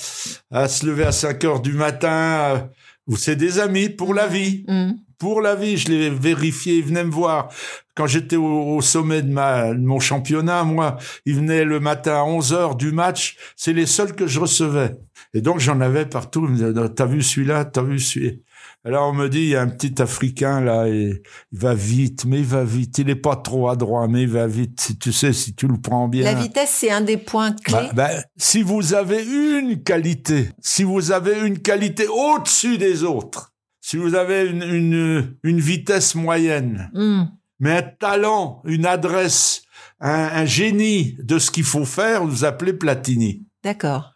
à 0.51 0.69
se 0.69 0.85
lever 0.85 1.05
à 1.05 1.13
5 1.13 1.45
heures 1.45 1.61
du 1.61 1.73
matin, 1.75 2.11
euh, 2.11 2.59
vous 3.07 3.17
c'est 3.17 3.37
des 3.37 3.61
amis 3.61 3.89
pour 3.89 4.15
la 4.15 4.27
vie 4.27 4.65
Hum. 4.69 4.97
pour 5.19 5.41
la 5.41 5.55
vie. 5.55 5.77
Je 5.77 5.89
l'ai 5.89 6.11
vérifié. 6.11 6.79
Ils 6.79 6.85
venaient 6.85 7.05
me 7.05 7.11
voir 7.13 7.49
quand 7.95 8.07
j'étais 8.09 8.37
au, 8.37 8.77
au 8.77 8.81
sommet 8.81 9.23
de, 9.23 9.31
ma, 9.33 9.73
de 9.75 9.81
mon 9.81 10.01
championnat. 10.01 10.65
Moi, 10.65 10.97
ils 11.25 11.37
venaient 11.37 11.65
le 11.65 11.79
matin 11.79 12.17
à 12.17 12.25
11 12.25 12.53
heures 12.53 12.75
du 12.75 12.91
match. 12.91 13.37
C'est 13.57 13.73
les 13.73 13.87
seuls 13.87 14.15
que 14.15 14.27
je 14.27 14.41
recevais. 14.41 14.97
Et 15.35 15.41
donc, 15.43 15.61
j'en 15.61 15.81
avais 15.81 16.07
partout. 16.07 16.49
T'as 16.97 17.07
vu 17.07 17.23
celui-là? 17.23 17.65
T'as 17.67 17.83
vu 17.83 17.99
celui 18.01 18.43
Alors, 18.85 19.11
on 19.11 19.13
me 19.13 19.29
dit, 19.29 19.41
il 19.41 19.49
y 19.49 19.57
a 19.57 19.61
un 19.63 19.69
petit 19.69 20.01
Africain, 20.01 20.61
là, 20.61 20.89
et 20.89 21.23
il 21.53 21.59
va 21.59 21.75
vite, 21.75 22.25
mais 22.25 22.39
il 22.39 22.47
va 22.47 22.65
vite. 22.65 22.99
Il 22.99 23.11
est 23.11 23.15
pas 23.15 23.37
trop 23.37 23.69
adroit, 23.69 24.09
mais 24.09 24.23
il 24.23 24.29
va 24.31 24.47
vite. 24.47 24.81
Si 24.81 24.99
tu 24.99 25.13
sais, 25.13 25.33
si 25.33 25.55
tu 25.55 25.69
le 25.69 25.79
prends 25.81 26.09
bien. 26.09 26.25
La 26.25 26.35
vitesse, 26.35 26.71
c'est 26.71 26.91
un 26.91 27.03
des 27.03 27.19
points 27.19 27.53
clés. 27.53 27.75
Bah, 27.75 27.91
bah, 27.95 28.11
si 28.37 28.63
vous 28.63 28.95
avez 28.95 29.23
une 29.23 29.83
qualité, 29.83 30.49
si 30.63 30.83
vous 30.83 31.13
avez 31.13 31.47
une 31.47 31.59
qualité 31.59 32.07
au-dessus 32.09 32.79
des 32.79 33.05
autres, 33.05 33.53
si 33.81 33.97
vous 33.97 34.15
avez 34.15 34.47
une, 34.49 34.63
une, 34.63 35.37
une 35.43 35.61
vitesse 35.61 36.15
moyenne, 36.15 36.91
Hum. 36.95 37.29
mais 37.61 37.73
un 37.79 37.83
talent, 37.83 38.63
une 38.65 38.87
adresse, 38.87 39.63
un, 40.01 40.11
un 40.33 40.45
génie 40.47 41.17
de 41.23 41.39
ce 41.39 41.51
qu'il 41.51 41.65
faut 41.65 41.85
faire, 41.85 42.25
vous 42.25 42.45
appelez 42.45 42.73
Platini. 42.73 43.47
D'accord. 43.65 44.15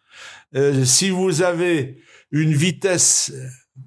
Euh, 0.54 0.84
si 0.84 1.10
vous 1.10 1.42
avez 1.42 1.98
une 2.30 2.52
vitesse 2.52 3.32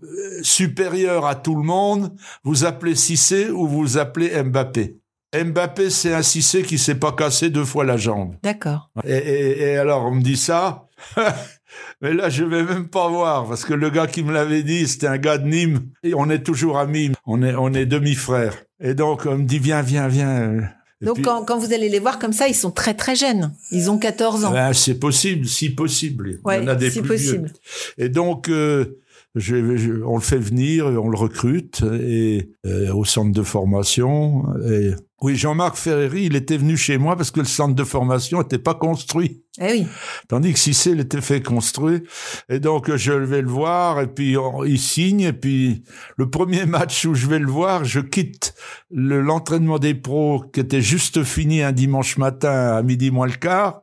euh, 0.04 0.40
supérieure 0.42 1.26
à 1.26 1.36
tout 1.36 1.56
le 1.56 1.64
monde, 1.64 2.16
vous 2.44 2.66
appelez 2.66 2.96
Cissé 2.96 3.50
ou 3.50 3.68
vous 3.68 3.98
appelez 3.98 4.42
Mbappé. 4.44 4.98
Mbappé, 5.36 5.90
c'est 5.90 6.14
un 6.14 6.22
Cissé 6.24 6.64
qui 6.64 6.78
s'est 6.78 6.96
pas 6.96 7.12
cassé 7.12 7.50
deux 7.50 7.66
fois 7.66 7.84
la 7.84 7.98
jambe. 7.98 8.36
D'accord. 8.44 8.90
Et, 9.06 9.16
et- 9.16 9.62
et 9.74 9.78
alors, 9.78 10.06
on 10.06 10.12
me 10.16 10.22
dit 10.22 10.38
ça. 10.38 10.88
Mais 12.02 12.14
là, 12.14 12.30
je 12.30 12.46
vais 12.46 12.64
même 12.64 12.88
pas 12.88 13.10
voir, 13.10 13.48
parce 13.48 13.66
que 13.66 13.74
le 13.74 13.90
gars 13.90 14.08
qui 14.08 14.24
me 14.24 14.32
l'avait 14.32 14.64
dit, 14.64 14.88
c'était 14.88 15.08
un 15.08 15.18
gars 15.18 15.38
de 15.38 15.48
Nîmes. 15.48 15.90
Et 16.04 16.14
on 16.14 16.30
est 16.30 16.42
toujours 16.44 16.78
amis. 16.80 17.12
On 17.26 17.44
est, 17.44 17.54
on 17.56 17.74
est 17.74 17.86
demi-frères. 17.86 18.56
Et 18.80 18.94
donc, 18.94 19.26
on 19.26 19.38
me 19.40 19.44
dit, 19.44 19.60
viens, 19.60 19.82
viens, 19.82 20.08
viens. 20.08 20.70
Donc 21.06 21.16
puis- 21.16 21.24
quand, 21.24 21.44
quand 21.46 21.58
vous 21.58 21.74
allez 21.74 21.90
les 21.90 22.00
voir 22.00 22.20
comme 22.20 22.34
ça, 22.34 22.48
ils 22.48 22.56
sont 22.56 22.72
très 22.72 22.94
très 22.94 23.16
jeunes. 23.16 23.54
Ils 23.72 23.90
ont 23.90 23.98
14 23.98 24.46
ans. 24.46 24.52
Ben, 24.52 24.74
c'est 24.74 24.96
possible, 25.00 25.48
si 25.48 25.70
possible. 25.70 26.30
Il 26.30 26.34
y 26.36 26.40
Ouais, 26.44 26.60
en 26.60 26.68
a 26.68 26.76
des 26.76 26.92
si 26.92 27.00
plus 27.02 27.08
possible. 27.10 27.52
vieux. 27.98 28.06
Et 28.06 28.10
donc, 28.10 28.50
euh, 28.50 28.98
je, 29.36 29.76
je- 29.78 30.02
on 30.04 30.16
le 30.16 30.22
fait 30.22 30.38
venir, 30.38 30.86
on 30.88 31.10
le 31.10 31.18
recrute 31.18 31.84
et 32.02 32.50
euh, 32.66 32.94
au 32.94 33.06
centre 33.06 33.32
de 33.32 33.44
formation. 33.44 34.44
Et 34.68 34.92
oui, 35.22 35.36
Jean-Marc 35.36 35.76
Ferreri, 35.78 36.26
il 36.26 36.36
était 36.36 36.58
venu 36.58 36.78
chez 36.78 36.98
moi 36.98 37.16
parce 37.16 37.32
que 37.32 37.40
le 37.40 37.46
centre 37.46 37.74
de 37.76 37.84
formation 37.84 38.40
n'était 38.40 38.60
pas 38.60 38.74
construit. 38.76 39.42
Eh 39.60 39.72
oui. 39.72 39.88
Tandis 40.28 40.54
que 40.54 40.60
Cissé 40.60 40.92
il 40.92 41.00
était 41.00 41.22
fait 41.22 41.42
construire. 41.42 42.02
Et 42.50 42.60
donc, 42.60 42.94
je 42.96 43.14
vais 43.14 43.42
le 43.42 43.48
voir, 43.48 44.02
et 44.02 44.08
puis 44.08 44.38
on- 44.38 44.64
il 44.66 44.78
signe, 44.80 45.22
et 45.22 45.34
puis 45.34 45.84
le 46.18 46.30
premier 46.30 46.66
match 46.66 47.06
où 47.06 47.14
je 47.16 47.28
vais 47.28 47.40
le 47.40 47.48
voir, 47.50 47.86
je 47.86 48.02
quitte 48.02 48.54
le- 48.92 49.22
l'entraînement 49.22 49.80
des 49.80 49.96
pros 49.96 50.44
qui 50.54 50.60
était 50.60 50.82
juste 50.82 51.24
fini 51.24 51.62
un 51.62 51.72
dimanche 51.72 52.18
matin 52.18 52.76
à 52.76 52.82
midi 52.84 53.10
moins 53.12 53.28
le 53.28 53.34
quart. 53.34 53.80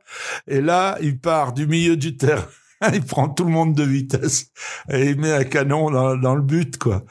Et 0.47 0.61
là, 0.61 0.97
il 1.01 1.19
part 1.19 1.53
du 1.53 1.65
milieu 1.67 1.97
du 1.97 2.15
terrain. 2.15 2.45
Il 2.93 3.03
prend 3.03 3.29
tout 3.29 3.45
le 3.45 3.51
monde 3.51 3.75
de 3.75 3.83
vitesse 3.83 4.51
et 4.89 5.09
il 5.09 5.19
met 5.19 5.31
un 5.31 5.43
canon 5.43 5.89
dans, 5.89 6.15
dans 6.17 6.35
le 6.35 6.41
but, 6.41 6.77
quoi. 6.77 7.03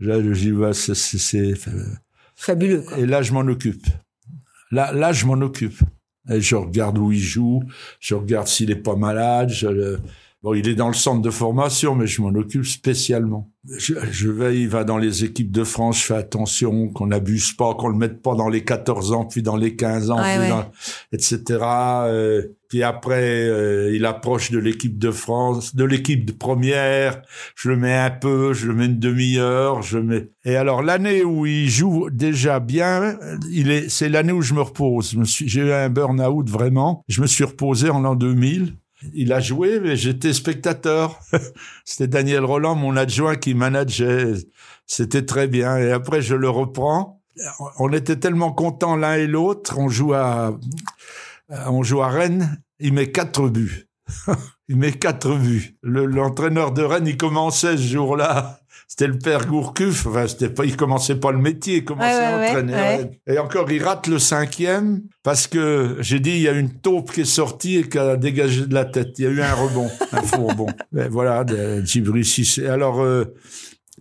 Dis, 0.00 0.52
bah, 0.52 0.72
c'est, 0.72 1.54
Fabuleux. 2.34 2.82
Quoi. 2.82 2.98
et 2.98 3.06
là, 3.06 3.22
je 3.22 3.32
m'en 3.32 3.40
occupe. 3.40 3.86
Là, 4.70 4.92
là, 4.92 5.12
je 5.12 5.26
m'en 5.26 5.34
occupe. 5.34 5.80
Et 6.30 6.40
je 6.40 6.56
regarde 6.56 6.98
où 6.98 7.12
il 7.12 7.20
joue, 7.20 7.62
je 8.00 8.14
regarde 8.14 8.46
s'il 8.46 8.70
est 8.70 8.76
pas 8.76 8.96
malade. 8.96 9.50
Je. 9.50 9.98
Bon, 10.42 10.54
il 10.54 10.68
est 10.68 10.74
dans 10.74 10.88
le 10.88 10.94
centre 10.94 11.22
de 11.22 11.30
formation, 11.30 11.94
mais 11.94 12.06
je 12.08 12.20
m'en 12.20 12.30
occupe 12.30 12.64
spécialement. 12.64 13.48
Je, 13.78 13.94
je 14.10 14.28
veille, 14.28 14.62
il 14.62 14.68
va 14.68 14.82
dans 14.82 14.98
les 14.98 15.22
équipes 15.22 15.52
de 15.52 15.62
France, 15.62 16.00
je 16.00 16.06
fais 16.06 16.14
attention 16.16 16.88
qu'on 16.88 17.06
n'abuse 17.06 17.52
pas, 17.52 17.74
qu'on 17.74 17.86
le 17.88 17.96
mette 17.96 18.20
pas 18.20 18.34
dans 18.34 18.48
les 18.48 18.64
14 18.64 19.12
ans, 19.12 19.24
puis 19.24 19.40
dans 19.40 19.54
les 19.54 19.76
15 19.76 20.10
ans, 20.10 20.16
Ouais, 20.20 20.32
puis 20.32 20.40
ouais. 20.40 20.48
dans- 20.48 20.66
etc. 21.12 21.60
Euh, 22.06 22.42
puis 22.68 22.82
après, 22.82 23.22
euh, 23.48 23.94
il 23.94 24.04
approche 24.04 24.50
de 24.50 24.58
l'équipe 24.58 24.98
de 24.98 25.12
France, 25.12 25.76
de 25.76 25.84
l'équipe 25.84 26.24
de 26.24 26.32
première. 26.32 27.22
Je 27.54 27.68
le 27.68 27.76
mets 27.76 27.94
un 27.94 28.10
peu, 28.10 28.52
je 28.52 28.66
le 28.66 28.74
mets 28.74 28.86
une 28.86 28.98
demi-heure, 28.98 29.82
je 29.82 29.98
mets. 29.98 30.30
Et 30.44 30.56
alors 30.56 30.82
l'année 30.82 31.22
où 31.22 31.46
il 31.46 31.68
joue 31.68 32.08
déjà 32.10 32.58
bien, 32.58 33.16
il 33.48 33.70
est, 33.70 33.88
c'est 33.88 34.08
l'année 34.08 34.32
où 34.32 34.42
je 34.42 34.54
me 34.54 34.62
repose. 34.62 35.16
J'ai 35.24 35.60
eu 35.60 35.72
un 35.72 35.88
burn-out 35.88 36.50
vraiment. 36.50 37.04
Je 37.08 37.20
me 37.22 37.28
suis 37.28 37.44
reposé 37.44 37.90
en 37.90 38.00
l'an 38.00 38.16
2000. 38.16 38.74
Il 39.14 39.32
a 39.32 39.40
joué, 39.40 39.80
mais 39.80 39.96
j'étais 39.96 40.32
spectateur. 40.32 41.18
C'était 41.84 42.08
Daniel 42.08 42.44
Roland, 42.44 42.74
mon 42.74 42.96
adjoint, 42.96 43.36
qui 43.36 43.54
manageait. 43.54 44.34
C'était 44.86 45.24
très 45.24 45.48
bien. 45.48 45.76
Et 45.78 45.90
après, 45.92 46.22
je 46.22 46.34
le 46.34 46.48
reprends. 46.48 47.20
On 47.78 47.92
était 47.92 48.16
tellement 48.16 48.52
contents 48.52 48.96
l'un 48.96 49.14
et 49.14 49.26
l'autre. 49.26 49.78
On 49.78 49.88
joue 49.88 50.12
à, 50.14 50.58
on 51.48 51.82
joue 51.82 52.02
à 52.02 52.08
Rennes. 52.08 52.62
Il 52.78 52.92
met 52.92 53.10
quatre 53.10 53.48
buts. 53.48 53.88
il 54.68 54.76
met 54.76 54.92
quatre 54.92 55.34
buts. 55.36 55.76
Le- 55.82 56.06
L'entraîneur 56.06 56.72
de 56.72 56.82
Rennes, 56.82 57.06
il 57.06 57.16
commençait 57.16 57.76
ce 57.76 57.82
jour-là. 57.82 58.60
C'était 58.92 59.06
le 59.06 59.16
père 59.16 59.46
Gourcuff. 59.46 60.06
Enfin, 60.06 60.28
c'était 60.28 60.50
pas, 60.50 60.66
il 60.66 60.76
commençait 60.76 61.14
pas 61.14 61.32
le 61.32 61.38
métier, 61.38 61.76
il 61.76 61.84
commençait 61.86 62.14
ouais, 62.14 62.24
à 62.24 62.48
entraîner 62.50 62.74
ouais. 62.74 63.20
Et 63.26 63.38
encore, 63.38 63.72
il 63.72 63.82
rate 63.82 64.06
le 64.06 64.18
cinquième 64.18 65.00
parce 65.22 65.46
que 65.46 65.96
j'ai 66.00 66.20
dit, 66.20 66.32
il 66.32 66.42
y 66.42 66.48
a 66.48 66.52
une 66.52 66.68
taupe 66.68 67.10
qui 67.10 67.22
est 67.22 67.24
sortie 67.24 67.78
et 67.78 67.88
qui 67.88 67.96
a 67.96 68.18
dégagé 68.18 68.66
de 68.66 68.74
la 68.74 68.84
tête. 68.84 69.18
Il 69.18 69.24
y 69.24 69.28
a 69.28 69.30
eu 69.30 69.40
un 69.40 69.54
rebond, 69.54 69.88
un 70.12 70.20
faux 70.20 70.46
rebond. 70.46 70.66
Mais 70.92 71.08
voilà, 71.08 71.42
Djibril 71.82 72.26
Cissé. 72.26 72.66
Alors, 72.66 73.00
euh, 73.00 73.24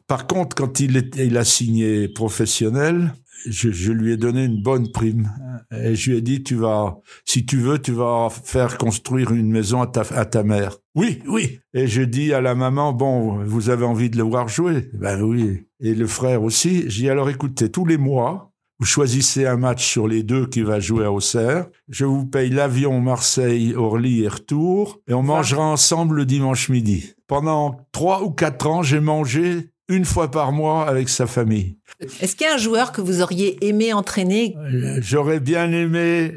par 0.08 0.28
contre, 0.28 0.58
quand 0.58 0.82
il, 0.82 0.98
est, 0.98 1.16
il 1.16 1.38
a 1.38 1.46
signé 1.46 2.10
professionnel, 2.10 3.14
je, 3.48 3.72
je 3.72 3.94
lui 3.94 4.12
ai 4.12 4.18
donné 4.18 4.44
une 4.44 4.62
bonne 4.62 4.92
prime. 4.92 5.32
Et 5.72 5.96
je 5.96 6.12
lui 6.12 6.18
ai 6.18 6.22
dit, 6.22 6.44
tu 6.44 6.56
vas, 6.56 6.98
si 7.24 7.46
tu 7.46 7.60
veux, 7.60 7.80
tu 7.80 7.94
vas 7.94 8.28
faire 8.30 8.78
construire 8.78 9.32
une 9.32 9.52
maison 9.52 9.82
à 9.82 9.88
ta, 9.88 10.02
à 10.02 10.26
ta 10.26 10.44
mère. 10.44 10.81
Oui, 10.96 11.20
oui. 11.28 11.60
Et 11.74 11.88
je 11.88 12.02
dis 12.02 12.34
à 12.34 12.42
la 12.42 12.54
maman, 12.56 12.92
bon, 12.92 13.44
vous 13.46 13.70
avez 13.70 13.86
envie 13.86 14.10
de 14.10 14.18
le 14.18 14.24
voir 14.24 14.48
jouer? 14.50 14.90
Ben 14.94 15.22
oui. 15.22 15.66
Et 15.80 15.96
le 15.96 16.08
frère 16.08 16.44
aussi. 16.44 16.84
J'ai 16.90 17.04
dit, 17.04 17.10
alors 17.10 17.30
écoutez, 17.30 17.70
tous 17.70 17.86
les 17.86 17.98
mois, 17.98 18.52
vous 18.80 18.86
choisissez 18.86 19.46
un 19.46 19.58
match 19.58 19.86
sur 19.86 20.08
les 20.08 20.24
deux 20.24 20.48
qui 20.48 20.62
va 20.64 20.80
jouer 20.80 21.06
à 21.06 21.12
Auxerre. 21.12 21.68
Je 21.88 22.04
vous 22.04 22.26
paye 22.26 22.50
l'avion 22.50 23.00
Marseille, 23.00 23.74
Orly 23.76 24.24
et 24.24 24.28
retour. 24.28 25.00
Et 25.08 25.14
on 25.14 25.24
mangera 25.24 25.64
ensemble 25.64 26.18
le 26.18 26.26
dimanche 26.26 26.68
midi. 26.68 27.14
Pendant 27.28 27.88
trois 27.92 28.24
ou 28.24 28.32
quatre 28.32 28.68
ans, 28.68 28.84
j'ai 28.84 29.00
mangé 29.00 29.70
une 29.88 30.06
fois 30.06 30.32
par 30.32 30.52
mois 30.52 30.88
avec 30.88 31.10
sa 31.10 31.28
famille. 31.28 31.78
Est-ce 32.22 32.36
qu'il 32.36 32.48
y 32.48 32.50
a 32.50 32.56
un 32.56 32.58
joueur 32.58 32.92
que 32.92 33.02
vous 33.02 33.22
auriez 33.22 33.66
aimé 33.66 33.94
entraîner? 33.94 34.56
Euh, 34.58 35.00
J'aurais 35.02 35.40
bien 35.40 35.72
aimé 35.72 36.34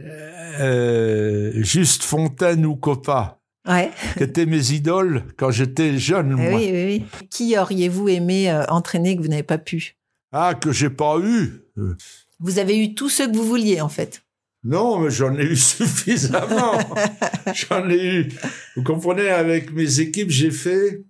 euh, 0.60 1.52
Juste 1.62 2.02
Fontaine 2.02 2.66
ou 2.66 2.76
Copa, 2.76 3.40
Ouais. 3.66 3.90
qui 4.16 4.22
étaient 4.22 4.46
mes 4.46 4.72
idoles 4.72 5.24
quand 5.36 5.50
j'étais 5.50 5.98
jeune. 5.98 6.36
Eh 6.38 6.50
moi. 6.50 6.58
oui, 6.58 6.70
oui, 6.72 6.84
oui. 6.84 7.26
Qui 7.30 7.56
auriez-vous 7.58 8.08
aimé 8.08 8.50
euh, 8.50 8.64
entraîner 8.68 9.16
que 9.16 9.22
vous 9.22 9.28
n'avez 9.28 9.42
pas 9.42 9.58
pu? 9.58 9.96
Ah, 10.32 10.54
que 10.54 10.72
j'ai 10.72 10.90
pas 10.90 11.18
eu. 11.18 11.62
Vous 12.40 12.58
avez 12.58 12.78
eu 12.78 12.94
tous 12.94 13.08
ceux 13.08 13.30
que 13.30 13.36
vous 13.36 13.44
vouliez 13.46 13.80
en 13.80 13.88
fait. 13.88 14.24
Non, 14.64 14.98
mais 14.98 15.10
j'en 15.10 15.36
ai 15.36 15.44
eu 15.44 15.56
suffisamment. 15.56 16.78
j'en 17.54 17.88
ai 17.88 18.04
eu. 18.04 18.28
Vous 18.76 18.82
comprenez, 18.82 19.28
avec 19.28 19.72
mes 19.72 20.00
équipes, 20.00 20.30
j'ai 20.30 20.50
fait. 20.50 21.04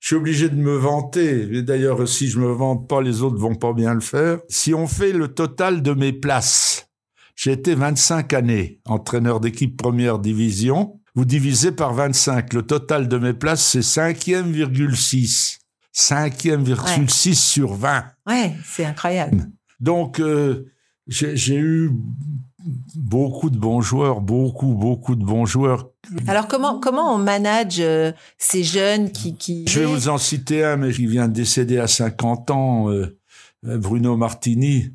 Je 0.00 0.08
suis 0.08 0.16
obligé 0.16 0.48
de 0.48 0.56
me 0.56 0.76
vanter. 0.76 1.48
Et 1.52 1.62
D'ailleurs, 1.62 2.06
si 2.08 2.28
je 2.28 2.38
me 2.38 2.50
vante 2.50 2.88
pas, 2.88 3.00
les 3.00 3.22
autres 3.22 3.38
vont 3.38 3.54
pas 3.54 3.72
bien 3.72 3.94
le 3.94 4.00
faire. 4.00 4.40
Si 4.48 4.74
on 4.74 4.86
fait 4.86 5.12
le 5.12 5.28
total 5.28 5.82
de 5.82 5.92
mes 5.92 6.12
places, 6.12 6.88
j'ai 7.36 7.52
été 7.52 7.74
25 7.74 8.32
années 8.32 8.80
entraîneur 8.84 9.40
d'équipe 9.40 9.76
première 9.76 10.18
division. 10.18 11.00
Vous 11.14 11.24
divisez 11.24 11.72
par 11.72 11.94
25. 11.94 12.52
Le 12.52 12.62
total 12.62 13.08
de 13.08 13.18
mes 13.18 13.34
places, 13.34 13.64
c'est 13.64 13.80
5e,6. 13.80 15.58
5e,6 15.94 17.34
sur 17.34 17.74
20. 17.74 18.04
Ouais, 18.26 18.52
c'est 18.64 18.84
incroyable. 18.84 19.48
Donc, 19.78 20.18
euh, 20.18 20.66
j'ai 21.06 21.56
eu 21.56 21.92
beaucoup 22.96 23.50
de 23.50 23.58
bons 23.58 23.80
joueurs, 23.80 24.20
beaucoup, 24.20 24.74
beaucoup 24.74 25.14
de 25.14 25.24
bons 25.24 25.46
joueurs. 25.46 25.90
Alors 26.26 26.48
comment 26.48 26.80
comment 26.80 27.14
on 27.14 27.18
manage 27.18 27.80
euh, 27.80 28.12
ces 28.38 28.64
jeunes 28.64 29.12
qui 29.12 29.36
qui 29.36 29.66
Je 29.68 29.80
vais 29.80 29.86
vous 29.86 30.08
en 30.08 30.18
citer 30.18 30.64
un, 30.64 30.76
mais 30.76 30.92
qui 30.92 31.06
vient 31.06 31.28
de 31.28 31.34
décéder 31.34 31.78
à 31.78 31.86
50 31.86 32.50
ans, 32.50 32.90
euh, 32.90 33.18
Bruno 33.62 34.16
Martini, 34.16 34.92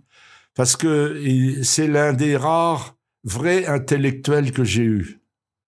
parce 0.55 0.75
que 0.75 1.61
c'est 1.63 1.87
l'un 1.87 2.13
des 2.13 2.35
rares 2.35 2.95
vrais 3.23 3.65
intellectuels 3.65 4.51
que 4.51 4.63
j'ai 4.63 4.83
eu. 4.83 5.18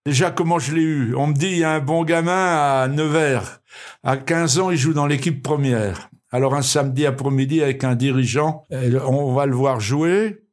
Déjà, 0.05 0.31
comment 0.31 0.57
je 0.57 0.73
l'ai 0.73 0.81
eu? 0.81 1.15
On 1.15 1.27
me 1.27 1.33
dit, 1.33 1.47
il 1.47 1.57
y 1.59 1.63
a 1.63 1.73
un 1.73 1.79
bon 1.79 2.03
gamin 2.03 2.33
à 2.33 2.87
Nevers. 2.87 3.61
À 4.03 4.17
15 4.17 4.59
ans, 4.59 4.71
il 4.71 4.77
joue 4.77 4.93
dans 4.93 5.05
l'équipe 5.05 5.43
première. 5.43 6.09
Alors, 6.31 6.55
un 6.55 6.63
samedi 6.63 7.05
après-midi, 7.05 7.61
avec 7.61 7.83
un 7.83 7.93
dirigeant, 7.93 8.63
on 8.71 9.33
va 9.33 9.45
le 9.45 9.55
voir 9.55 9.79
jouer. 9.79 10.43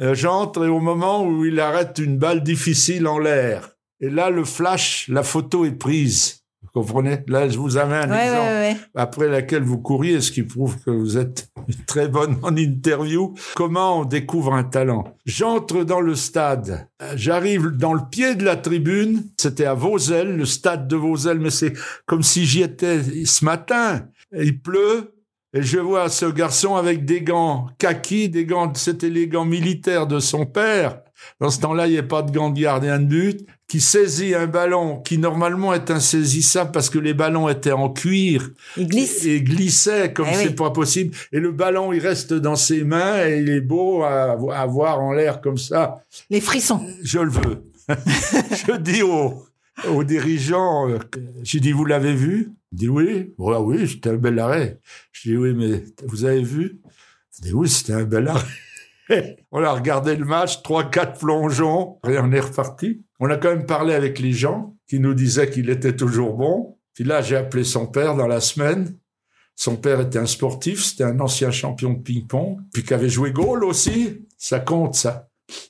Euh, 0.00 0.14
J'entre 0.14 0.64
et 0.64 0.68
au 0.68 0.80
moment 0.80 1.24
où 1.24 1.44
il 1.44 1.60
arrête 1.60 1.98
une 1.98 2.18
balle 2.18 2.42
difficile 2.42 3.06
en 3.06 3.18
l'air. 3.18 3.70
Et 4.00 4.10
là, 4.10 4.30
le 4.30 4.44
flash, 4.44 5.06
la 5.08 5.22
photo 5.22 5.64
est 5.64 5.72
prise. 5.72 6.44
Comprenez? 6.76 7.20
Là, 7.26 7.48
je 7.48 7.56
vous 7.56 7.78
amène 7.78 8.12
un 8.12 8.14
Ouais, 8.14 8.24
exemple 8.26 8.42
ouais, 8.48 8.72
ouais. 8.72 8.76
après 8.94 9.28
laquelle 9.28 9.62
vous 9.62 9.78
couriez, 9.78 10.20
ce 10.20 10.30
qui 10.30 10.42
prouve 10.42 10.76
que 10.84 10.90
vous 10.90 11.16
êtes 11.16 11.48
très 11.86 12.06
bonne 12.06 12.36
en 12.42 12.54
interview. 12.54 13.32
Comment 13.54 14.00
on 14.00 14.04
découvre 14.04 14.52
un 14.52 14.62
talent? 14.62 15.04
J'entre 15.24 15.84
dans 15.84 16.00
le 16.02 16.14
stade, 16.14 16.86
j'arrive 17.14 17.68
dans 17.68 17.94
le 17.94 18.02
pied 18.10 18.34
de 18.34 18.44
la 18.44 18.56
tribune, 18.56 19.22
c'était 19.40 19.64
à 19.64 19.72
Vauzel, 19.72 20.36
le 20.36 20.44
stade 20.44 20.86
de 20.86 20.96
Vauzel, 20.96 21.40
mais 21.40 21.48
c'est 21.48 21.72
comme 22.04 22.22
si 22.22 22.44
j'y 22.44 22.60
étais 22.60 23.00
ce 23.24 23.42
matin. 23.46 24.08
Il 24.38 24.60
pleut, 24.60 25.14
et 25.54 25.62
je 25.62 25.78
vois 25.78 26.10
ce 26.10 26.26
garçon 26.26 26.76
avec 26.76 27.06
des 27.06 27.22
gants 27.22 27.68
kaki, 27.78 28.28
des 28.28 28.44
gants, 28.44 28.70
c'était 28.74 29.08
les 29.08 29.28
gants 29.28 29.46
militaires 29.46 30.06
de 30.06 30.18
son 30.18 30.44
père, 30.44 31.00
Dans 31.40 31.50
ce 31.50 31.60
temps-là, 31.60 31.86
il 31.86 31.92
n'y 31.92 31.98
a 31.98 32.02
pas 32.02 32.22
de 32.22 32.30
gant 32.30 32.50
de 32.50 32.60
gardien 32.60 32.98
de 32.98 33.04
but 33.06 33.46
qui 33.68 33.80
saisit 33.80 34.34
un 34.34 34.46
ballon 34.46 35.00
qui 35.00 35.18
normalement 35.18 35.72
est 35.74 35.90
insaisissable 35.90 36.70
parce 36.72 36.88
que 36.88 36.98
les 36.98 37.14
ballons 37.14 37.48
étaient 37.48 37.72
en 37.72 37.88
cuir 37.90 38.50
Il 38.76 38.86
glisse. 38.86 39.24
et 39.24 39.42
glissait 39.42 40.12
comme 40.12 40.26
Eh 40.30 40.34
c'est 40.34 40.48
oui. 40.48 40.54
pas 40.54 40.70
possible. 40.70 41.16
Et 41.32 41.40
le 41.40 41.50
ballon, 41.52 41.92
il 41.92 41.98
reste 42.00 42.32
dans 42.32 42.54
ses 42.56 42.84
mains 42.84 43.26
et 43.26 43.38
il 43.40 43.48
est 43.50 43.60
beau 43.60 44.02
à, 44.02 44.36
à 44.54 44.66
voir 44.66 45.00
en 45.00 45.12
l'air 45.12 45.40
comme 45.40 45.58
ça. 45.58 46.04
Les 46.30 46.40
frissons. 46.40 46.80
Je 47.02 47.18
le 47.18 47.30
veux. 47.30 47.64
je 48.66 48.76
dis 48.78 49.02
aux, 49.02 49.44
aux 49.90 50.04
dirigeants, 50.04 50.88
euh, 50.88 50.98
j'ai 51.42 51.60
dit, 51.60 51.72
vous 51.72 51.84
l'avez 51.84 52.14
vu? 52.14 52.50
Il 52.72 52.78
dit 52.78 52.88
oui. 52.88 53.32
Oui, 53.38 53.88
c'était 53.88 54.10
un 54.10 54.16
bel 54.16 54.38
arrêt. 54.38 54.80
Je 55.12 55.30
dis 55.30 55.36
oui, 55.36 55.54
mais 55.54 55.84
vous 56.04 56.24
avez 56.24 56.42
vu? 56.42 56.80
Il 57.38 57.44
dit 57.46 57.52
oui, 57.52 57.68
c'était 57.68 57.92
un 57.94 58.04
bel 58.04 58.28
arrêt. 58.28 58.44
on 59.52 59.62
a 59.62 59.72
regardé 59.72 60.16
le 60.16 60.24
match, 60.24 60.62
trois, 60.62 60.84
quatre 60.90 61.18
plongeons, 61.18 61.98
et 62.08 62.18
on 62.18 62.32
est 62.32 62.40
reparti. 62.40 63.04
On 63.20 63.30
a 63.30 63.36
quand 63.36 63.50
même 63.50 63.66
parlé 63.66 63.94
avec 63.94 64.18
les 64.18 64.32
gens 64.32 64.76
qui 64.88 65.00
nous 65.00 65.14
disaient 65.14 65.50
qu'il 65.50 65.70
était 65.70 65.96
toujours 65.96 66.34
bon. 66.34 66.78
Puis 66.94 67.04
là, 67.04 67.22
j'ai 67.22 67.36
appelé 67.36 67.64
son 67.64 67.86
père 67.86 68.16
dans 68.16 68.26
la 68.26 68.40
semaine. 68.40 68.96
Son 69.54 69.76
père 69.76 70.00
était 70.00 70.18
un 70.18 70.26
sportif, 70.26 70.84
c'était 70.84 71.04
un 71.04 71.18
ancien 71.20 71.50
champion 71.50 71.94
de 71.94 72.02
ping-pong, 72.02 72.58
puis 72.72 72.84
qui 72.84 72.92
avait 72.92 73.08
joué 73.08 73.32
goal 73.32 73.64
aussi. 73.64 74.26
Ça 74.36 74.60
compte, 74.60 74.94
ça. 74.94 75.28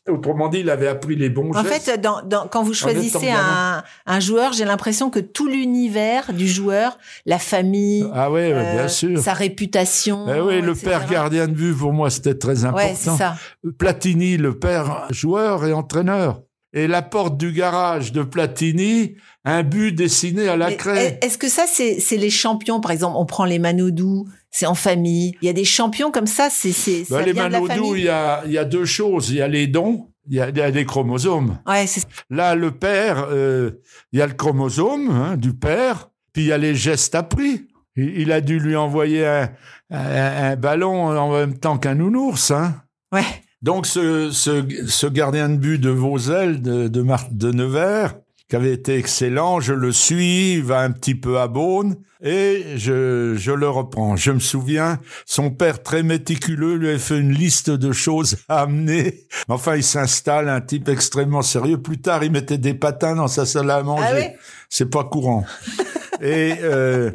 Autrement 0.08 0.48
dit, 0.48 0.60
il 0.60 0.70
avait 0.70 0.88
appris 0.88 1.16
les 1.16 1.28
bons 1.28 1.50
En 1.54 1.62
gestes. 1.62 1.84
fait, 1.90 2.00
dans, 2.00 2.22
dans- 2.22 2.48
quand 2.48 2.62
vous 2.62 2.72
choisissez 2.72 3.30
un, 3.30 3.82
un 4.06 4.20
joueur, 4.20 4.52
j'ai 4.54 4.64
l'impression 4.64 5.10
que 5.10 5.18
tout 5.18 5.48
l'univers 5.48 6.32
du 6.32 6.48
joueur, 6.48 6.96
la 7.26 7.38
famille, 7.38 8.08
ah 8.14 8.30
oui, 8.30 8.40
euh, 8.42 8.72
bien 8.72 8.88
sûr. 8.88 9.18
sa 9.20 9.34
réputation. 9.34 10.24
Eh 10.34 10.40
oui, 10.40 10.60
le 10.62 10.74
père 10.74 11.06
gardien 11.08 11.46
de 11.48 11.52
but, 11.52 11.74
pour 11.76 11.92
moi, 11.92 12.08
c'était 12.08 12.34
très 12.36 12.64
important. 12.64 12.86
Ouais, 12.88 12.94
c'est 12.96 13.10
ça. 13.10 13.36
Platini, 13.78 14.36
le 14.38 14.58
père 14.58 15.06
joueur 15.10 15.64
et 15.66 15.72
entraîneur. 15.72 16.40
Et 16.76 16.86
la 16.86 17.00
porte 17.02 17.36
du 17.38 17.52
garage 17.52 18.12
de 18.12 18.22
Platini, 18.22 19.14
un 19.44 19.62
but 19.62 19.92
dessiné 19.92 20.46
à 20.46 20.56
la 20.56 20.68
Mais 20.68 20.76
craie. 20.76 21.18
Est-ce 21.22 21.38
que 21.38 21.48
ça, 21.48 21.64
c'est 21.66 21.98
c'est 22.00 22.18
les 22.18 22.30
champions 22.30 22.80
Par 22.80 22.90
exemple, 22.90 23.16
on 23.18 23.24
prend 23.26 23.44
les 23.46 23.58
Manodou, 23.58 24.28
c'est 24.50 24.66
en 24.66 24.74
famille. 24.74 25.32
Il 25.40 25.46
y 25.46 25.48
a 25.48 25.52
des 25.54 25.64
champions 25.64 26.10
comme 26.10 26.26
ça, 26.26 26.48
c'est 26.50 26.72
c'est 26.72 27.04
ça 27.04 27.18
Ben, 27.18 27.24
les 27.24 27.32
Manodou, 27.32 27.96
il 27.96 28.04
y 28.04 28.08
a, 28.08 28.42
il 28.46 28.52
y 28.52 28.58
a 28.58 28.64
deux 28.64 28.84
choses. 28.84 29.30
Il 29.30 29.36
y 29.36 29.40
a 29.42 29.48
les 29.48 29.66
dons, 29.66 30.08
il 30.28 30.36
y 30.36 30.40
a, 30.40 30.50
il 30.50 30.56
y 30.56 30.60
a 30.60 30.68
les 30.70 30.84
chromosomes. 30.84 31.58
Ouais, 31.66 31.86
c'est 31.86 32.02
Là, 32.28 32.54
le 32.54 32.70
père, 32.72 33.26
euh, 33.30 33.70
il 34.12 34.18
y 34.18 34.22
a 34.22 34.26
le 34.26 34.34
chromosome 34.34 35.08
hein, 35.10 35.36
du 35.38 35.54
père, 35.54 36.10
puis 36.34 36.42
il 36.42 36.48
y 36.48 36.52
a 36.52 36.58
les 36.58 36.74
gestes 36.74 37.14
appris. 37.14 37.68
Il, 37.96 38.20
il 38.20 38.32
a 38.32 38.42
dû 38.42 38.58
lui 38.58 38.76
envoyer 38.76 39.24
un, 39.26 39.48
un- 39.90 40.50
un 40.52 40.56
ballon 40.56 41.06
en 41.16 41.32
même 41.32 41.56
temps 41.58 41.78
qu'un 41.78 41.94
nounours. 41.94 42.50
Hein. 42.50 42.74
ouais. 43.12 43.24
Donc, 43.66 43.88
ce, 43.88 44.30
ce, 44.30 44.64
ce 44.86 45.08
gardien 45.08 45.48
de 45.48 45.56
but 45.56 45.78
de 45.78 45.90
Vauzel, 45.90 46.62
de, 46.62 46.86
de, 46.86 47.04
de 47.32 47.50
Nevers, 47.50 48.14
qui 48.48 48.54
avait 48.54 48.72
été 48.72 48.94
excellent, 48.94 49.58
je 49.58 49.72
le 49.72 49.90
suis, 49.90 50.52
il 50.52 50.62
va 50.62 50.82
un 50.82 50.92
petit 50.92 51.16
peu 51.16 51.40
à 51.40 51.48
Beaune, 51.48 51.96
et 52.22 52.62
je, 52.76 53.34
je 53.36 53.50
le 53.50 53.68
reprends. 53.68 54.14
Je 54.14 54.30
me 54.30 54.38
souviens, 54.38 55.00
son 55.24 55.50
père 55.50 55.82
très 55.82 56.04
méticuleux 56.04 56.76
lui 56.76 56.90
avait 56.90 56.98
fait 57.00 57.18
une 57.18 57.32
liste 57.32 57.70
de 57.70 57.90
choses 57.90 58.36
à 58.48 58.60
amener. 58.60 59.26
Enfin, 59.48 59.74
il 59.74 59.82
s'installe, 59.82 60.48
un 60.48 60.60
type 60.60 60.88
extrêmement 60.88 61.42
sérieux. 61.42 61.82
Plus 61.82 62.00
tard, 62.00 62.22
il 62.22 62.30
mettait 62.30 62.58
des 62.58 62.74
patins 62.74 63.16
dans 63.16 63.26
sa 63.26 63.46
salle 63.46 63.68
à 63.72 63.82
manger. 63.82 64.04
Ah 64.08 64.14
oui? 64.14 64.26
C'est 64.68 64.90
pas 64.90 65.02
courant. 65.02 65.44
Et 66.20 66.54
euh, 66.62 67.10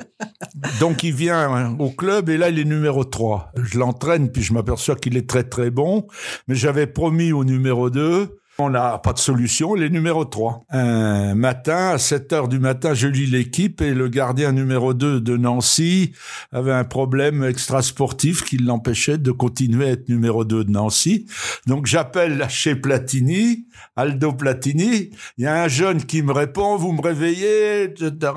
donc 0.79 1.03
il 1.03 1.13
vient 1.13 1.75
au 1.79 1.89
club 1.89 2.29
et 2.29 2.37
là 2.37 2.49
il 2.49 2.59
est 2.59 2.65
numéro 2.65 3.03
3. 3.03 3.51
Je 3.63 3.79
l'entraîne 3.79 4.31
puis 4.31 4.41
je 4.41 4.53
m'aperçois 4.53 4.95
qu'il 4.95 5.17
est 5.17 5.29
très 5.29 5.43
très 5.43 5.71
bon, 5.71 6.07
mais 6.47 6.55
j'avais 6.55 6.87
promis 6.87 7.31
au 7.31 7.43
numéro 7.43 7.89
2 7.89 8.40
on 8.57 8.69
n'a 8.69 8.97
pas 8.99 9.13
de 9.13 9.19
solution, 9.19 9.75
il 9.75 9.83
est 9.83 9.89
numéro 9.89 10.25
3. 10.25 10.65
Un 10.69 11.35
matin, 11.35 11.91
à 11.91 11.97
7 11.97 12.33
heures 12.33 12.47
du 12.47 12.59
matin, 12.59 12.93
je 12.93 13.07
lis 13.07 13.25
l'équipe 13.25 13.81
et 13.81 13.93
le 13.93 14.07
gardien 14.07 14.51
numéro 14.51 14.93
2 14.93 15.21
de 15.21 15.37
Nancy 15.37 16.13
avait 16.51 16.73
un 16.73 16.83
problème 16.83 17.43
extrasportif 17.43 18.43
qui 18.43 18.57
l'empêchait 18.57 19.17
de 19.17 19.31
continuer 19.31 19.87
à 19.87 19.91
être 19.91 20.09
numéro 20.09 20.45
2 20.45 20.65
de 20.65 20.71
Nancy. 20.71 21.25
Donc 21.65 21.85
j'appelle 21.85 22.45
chez 22.49 22.75
Platini, 22.75 23.65
Aldo 23.95 24.33
Platini, 24.33 25.11
il 25.37 25.43
y 25.43 25.47
a 25.47 25.63
un 25.63 25.67
jeune 25.67 26.03
qui 26.03 26.21
me 26.21 26.31
répond, 26.31 26.75
vous 26.75 26.91
me 26.91 27.01
réveillez, 27.01 27.83
etc. 27.83 28.33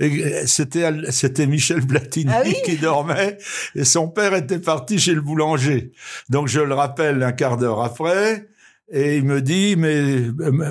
Et 0.00 0.46
c'était 0.46 0.90
c'était 1.10 1.46
Michel 1.46 1.86
Platini 1.86 2.30
Ah 2.34 2.42
oui 2.44 2.56
qui 2.64 2.76
dormait 2.76 3.38
et 3.74 3.84
son 3.84 4.08
père 4.08 4.34
était 4.34 4.58
parti 4.58 4.98
chez 4.98 5.14
le 5.14 5.20
boulanger. 5.20 5.92
Donc 6.30 6.48
je 6.48 6.60
le 6.60 6.74
rappelle 6.74 7.22
un 7.22 7.32
quart 7.32 7.56
d'heure 7.56 7.82
après. 7.82 8.48
Et 8.88 9.16
il 9.16 9.24
me 9.24 9.42
dit, 9.42 9.74
mais 9.76 10.20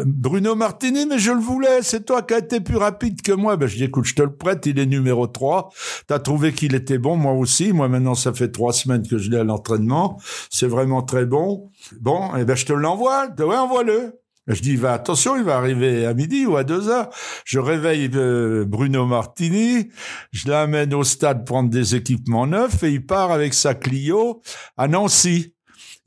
Bruno 0.05 0.55
Martini, 0.55 1.05
mais 1.05 1.20
je 1.20 1.32
le 1.32 1.39
voulais, 1.39 1.82
c'est 1.82 2.05
toi 2.05 2.22
qui 2.22 2.34
as 2.34 2.38
été 2.38 2.61
plus 2.61 2.78
rapide 2.78 3.22
que 3.22 3.34
moi. 3.34 3.57
Ben, 3.57 3.68
je 3.68 3.76
dis, 3.76 3.84
écoute, 3.84 4.05
je 4.05 4.16
te 4.16 4.22
le 4.22 4.34
prête, 4.34 4.66
il 4.66 4.80
est 4.80 4.86
numéro 4.86 5.28
3. 5.28 5.70
T'as 6.07 6.20
trouvé 6.20 6.53
qu'il 6.53 6.76
était 6.76 6.97
bon, 6.97 7.18
moi 7.18 7.34
aussi. 7.34 7.74
Moi, 7.74 7.89
maintenant, 7.89 8.16
ça 8.16 8.34
fait 8.34 8.51
trois 8.51 8.72
semaines 8.72 9.05
que 9.05 9.18
je 9.18 9.30
l'ai 9.30 9.38
à 9.38 9.43
l'entraînement. 9.43 10.18
C'est 10.49 10.68
vraiment 10.68 11.01
très 11.01 11.26
bon. 11.26 11.70
Bon, 11.99 12.32
eh 12.38 12.45
ben, 12.45 12.55
je 12.55 12.66
te 12.66 12.74
l'envoie. 12.74 13.28
Ouais, 13.38 13.57
envoie-le. 13.57 14.13
Je 14.47 14.61
dis, 14.61 14.76
va, 14.76 14.93
attention, 14.93 15.36
il 15.36 15.43
va 15.43 15.57
arriver 15.57 16.05
à 16.05 16.13
midi 16.13 16.45
ou 16.45 16.55
à 16.55 16.63
deux 16.63 16.88
heures. 16.88 17.09
Je 17.45 17.57
réveille 17.57 18.11
euh, 18.13 18.63
Bruno 18.63 19.07
Martini, 19.07 19.89
je 20.32 20.47
l'amène 20.47 20.93
au 20.93 21.03
stade 21.03 21.45
prendre 21.47 21.72
des 21.72 21.95
équipements 21.95 22.45
neufs 22.45 22.84
et 22.84 22.91
il 22.91 23.05
part 23.05 23.32
avec 23.32 23.55
sa 23.55 23.74
Clio 23.74 24.43
à 24.78 24.88
Nancy. 24.88 25.55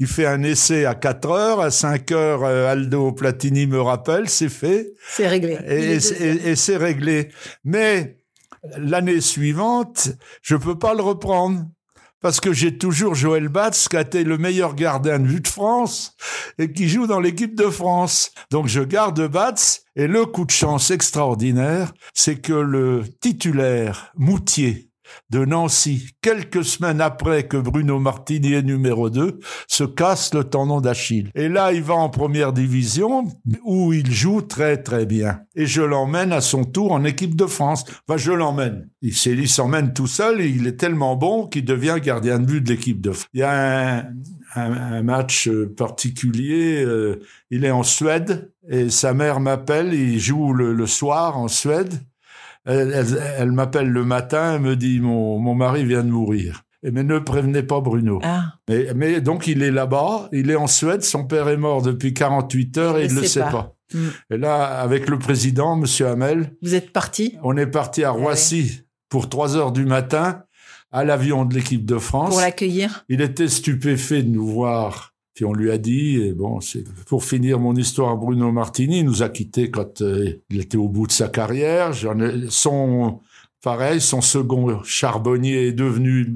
Il 0.00 0.06
fait 0.06 0.26
un 0.26 0.42
essai 0.42 0.84
à 0.84 0.94
4 0.94 1.28
heures, 1.30 1.60
à 1.60 1.70
5 1.70 2.12
heures, 2.12 2.44
euh, 2.44 2.70
Aldo 2.70 3.12
Platini 3.12 3.66
me 3.66 3.80
rappelle, 3.80 4.28
c'est 4.28 4.48
fait 4.48 4.92
c'est 5.66 5.96
réglé. 5.98 6.20
Et- 6.20 6.50
et 6.50 6.56
c'est 6.56 6.76
réglé. 6.76 7.28
Mais 7.64 8.16
l'année 8.76 9.20
suivante, 9.20 10.10
je 10.42 10.56
peux 10.56 10.78
pas 10.78 10.94
le 10.94 11.02
reprendre. 11.02 11.64
Parce 12.20 12.40
que 12.40 12.52
j'ai 12.52 12.76
toujours 12.76 13.14
Joël 13.14 13.46
Batz 13.48 13.86
qui 13.86 13.96
a 13.96 14.00
été 14.00 14.24
le 14.24 14.38
meilleur 14.38 14.74
gardien 14.74 15.20
de 15.20 15.28
vue 15.28 15.40
de 15.40 15.46
France 15.46 16.16
et 16.58 16.72
qui 16.72 16.88
joue 16.88 17.06
dans 17.06 17.20
l'équipe 17.20 17.54
de 17.54 17.68
France. 17.70 18.32
Donc 18.50 18.66
je 18.66 18.80
garde 18.80 19.28
Batz 19.28 19.82
et 19.94 20.08
le 20.08 20.26
coup 20.26 20.44
de 20.44 20.50
chance 20.50 20.90
extraordinaire, 20.90 21.92
c'est 22.14 22.40
que 22.40 22.52
le 22.52 23.04
titulaire 23.20 24.10
Moutier 24.16 24.87
de 25.30 25.44
Nancy, 25.44 26.10
quelques 26.22 26.64
semaines 26.64 27.00
après 27.00 27.46
que 27.46 27.56
Bruno 27.56 27.98
Martini 27.98 28.62
numéro 28.62 29.10
2, 29.10 29.38
se 29.66 29.84
casse 29.84 30.32
le 30.34 30.44
tendon 30.44 30.80
d'Achille. 30.80 31.30
Et 31.34 31.48
là, 31.48 31.72
il 31.72 31.82
va 31.82 31.94
en 31.94 32.08
première 32.08 32.52
division 32.52 33.24
où 33.64 33.92
il 33.92 34.10
joue 34.10 34.42
très 34.42 34.78
très 34.82 35.06
bien. 35.06 35.40
Et 35.54 35.66
je 35.66 35.82
l'emmène 35.82 36.32
à 36.32 36.40
son 36.40 36.64
tour 36.64 36.92
en 36.92 37.04
équipe 37.04 37.36
de 37.36 37.46
France. 37.46 37.84
Enfin, 38.06 38.16
je 38.16 38.32
l'emmène. 38.32 38.88
Il 39.02 39.48
s'emmène 39.48 39.92
tout 39.92 40.06
seul 40.06 40.40
et 40.40 40.48
il 40.48 40.66
est 40.66 40.76
tellement 40.76 41.16
bon 41.16 41.46
qu'il 41.46 41.64
devient 41.64 41.96
gardien 42.02 42.38
de 42.38 42.46
but 42.46 42.60
de 42.60 42.70
l'équipe 42.70 43.00
de 43.00 43.12
France. 43.12 43.28
Il 43.34 43.40
y 43.40 43.44
a 43.44 44.06
un, 44.54 45.02
match 45.02 45.48
euh, 45.48 45.72
particulier. 45.76 46.82
euh, 46.82 47.20
il 47.50 47.64
est 47.64 47.70
en 47.70 47.82
Suède 47.82 48.50
et 48.68 48.90
sa 48.90 49.14
mère 49.14 49.40
m'appelle. 49.40 49.92
Il 49.94 50.18
joue 50.18 50.52
le 50.52 50.86
soir 50.86 51.38
en 51.38 51.48
Suède. 51.48 52.00
Elle, 52.68 52.92
elle- 52.94 53.22
elle 53.38 53.50
m'appelle 53.52 53.88
le 53.88 54.04
matin, 54.04 54.54
elle 54.54 54.60
me 54.60 54.76
dit 54.76 55.00
mon, 55.00 55.38
mon 55.38 55.54
mari 55.54 55.84
vient 55.84 56.04
de 56.04 56.10
mourir. 56.10 56.62
Et 56.84 56.92
mais 56.92 57.02
ne 57.02 57.18
prévenez 57.18 57.64
pas 57.64 57.80
Bruno. 57.80 58.20
Ah, 58.22 58.52
Mais, 58.68 58.86
mais 58.94 59.20
donc 59.20 59.48
il 59.48 59.62
est 59.64 59.72
là-bas, 59.72 60.28
il 60.32 60.48
est 60.50 60.54
en 60.56 60.68
Suède, 60.68 61.02
son 61.02 61.24
père 61.24 61.48
est 61.48 61.56
mort 61.56 61.82
depuis 61.82 62.14
48 62.14 62.78
heures 62.78 62.98
et 62.98 63.06
il 63.06 63.14
ne 63.14 63.20
le 63.22 63.26
sait 63.26 63.40
pas. 63.40 63.74
Mm. 63.92 63.98
Et 64.34 64.36
là, 64.38 64.64
avec 64.80 65.08
le 65.08 65.18
président, 65.18 65.74
Monsieur 65.74 66.06
Hamel, 66.06 66.52
vous 66.62 66.74
êtes 66.76 66.92
parti? 66.92 67.36
on 67.42 67.56
est 67.56 67.66
parti 67.66 68.04
à 68.04 68.12
ouais. 68.14 68.20
Roissy 68.22 68.82
pour 69.08 69.28
3 69.28 69.56
heures 69.56 69.72
du 69.72 69.86
matin 69.86 70.42
à 70.92 71.04
l'avion 71.04 71.44
de 71.44 71.54
l'équipe 71.54 71.84
de 71.84 71.98
France. 71.98 72.30
pour 72.30 72.40
l'accueillir? 72.40 73.04
Il 73.08 73.22
était 73.22 73.48
stupéfait 73.48 74.22
de 74.22 74.28
nous 74.30 74.46
voir. 74.46 75.14
Puis 75.38 75.44
on 75.44 75.52
lui 75.52 75.70
a 75.70 75.78
dit, 75.78 76.34
c'est 76.60 76.82
pour 77.04 77.22
finir 77.22 77.60
mon 77.60 77.76
histoire, 77.76 78.16
Bruno 78.16 78.50
Martini 78.50 79.04
nous 79.04 79.22
a 79.22 79.28
quittés 79.28 79.70
quand 79.70 80.02
euh, 80.02 80.42
il 80.50 80.60
était 80.60 80.76
au 80.76 80.88
bout 80.88 81.06
de 81.06 81.12
sa 81.12 81.28
carrière. 81.28 81.92
Son, 82.48 83.20
pareil, 83.62 84.00
son 84.00 84.20
second 84.20 84.82
charbonnier 84.84 85.68
est 85.68 85.72
devenu 85.72 86.26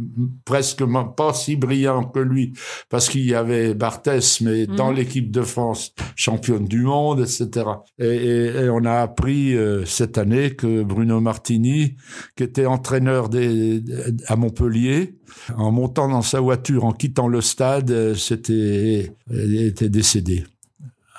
presque 0.45 0.83
pas 1.17 1.33
si 1.35 1.57
brillant 1.57 2.05
que 2.05 2.19
lui, 2.21 2.53
parce 2.89 3.09
qu'il 3.09 3.25
y 3.25 3.35
avait 3.35 3.75
Barthès, 3.75 4.41
mais 4.41 4.67
Mhm. 4.67 4.77
dans 4.77 4.91
l'équipe 4.91 5.31
de 5.31 5.43
France, 5.43 5.95
championne 6.17 6.65
du 6.67 6.83
monde, 6.83 7.21
etc. 7.21 7.67
Et, 7.99 8.07
et- 8.07 8.47
et 8.65 8.69
on 8.71 8.85
a 8.85 9.01
appris 9.01 9.55
euh, 9.57 9.85
cette 9.85 10.19
année 10.19 10.55
que 10.57 10.83
Bruno 10.83 11.21
Martini, 11.21 11.97
qui 12.37 12.43
était 12.45 12.67
entraîneur 12.67 13.29
des, 13.29 13.83
à 14.27 14.37
Montpellier, 14.37 15.17
en 15.57 15.71
montant 15.73 16.09
dans 16.09 16.23
sa 16.23 16.41
voiture, 16.41 16.85
en 16.85 16.93
quittant 16.93 17.29
le 17.29 17.41
stade, 17.41 17.91
euh, 17.91 18.15
c'était 18.15 19.15
était 19.31 19.89
décédé. 19.89 20.45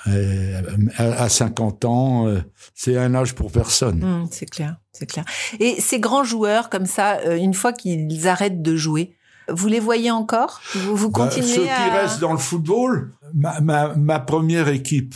Euh, 0.07 0.61
à 0.97 1.23
à 1.23 1.29
50 1.29 1.85
ans, 1.85 2.27
euh, 2.27 2.39
c'est 2.75 2.97
un 2.97 3.15
âge 3.15 3.35
pour 3.35 3.51
personne. 3.51 4.03
Hum, 4.03 4.27
c'est 4.29 4.45
clair, 4.49 4.75
c'est 4.93 5.05
clair. 5.07 5.25
Et 5.59 5.81
ces 5.81 5.99
grands 5.99 6.23
joueurs 6.23 6.69
comme 6.69 6.85
ça, 6.85 7.17
euh, 7.25 7.35
une 7.35 7.53
fois 7.53 7.73
qu'ils 7.73 8.27
arrêtent 8.27 8.61
de 8.61 8.75
jouer, 8.75 9.15
Vous 9.49 9.67
les 9.67 9.81
voyez 9.81 10.09
encore? 10.09 10.61
Vous, 10.73 10.95
vous 10.95 11.09
Bah, 11.09 11.25
continuez 11.25 11.55
ceux 11.55 11.63
qui 11.63 11.89
restent 11.91 12.19
dans 12.21 12.31
le 12.31 12.37
football, 12.39 13.11
ma, 13.33 13.59
ma, 13.59 13.93
ma 13.95 14.19
première 14.19 14.69
équipe, 14.69 15.15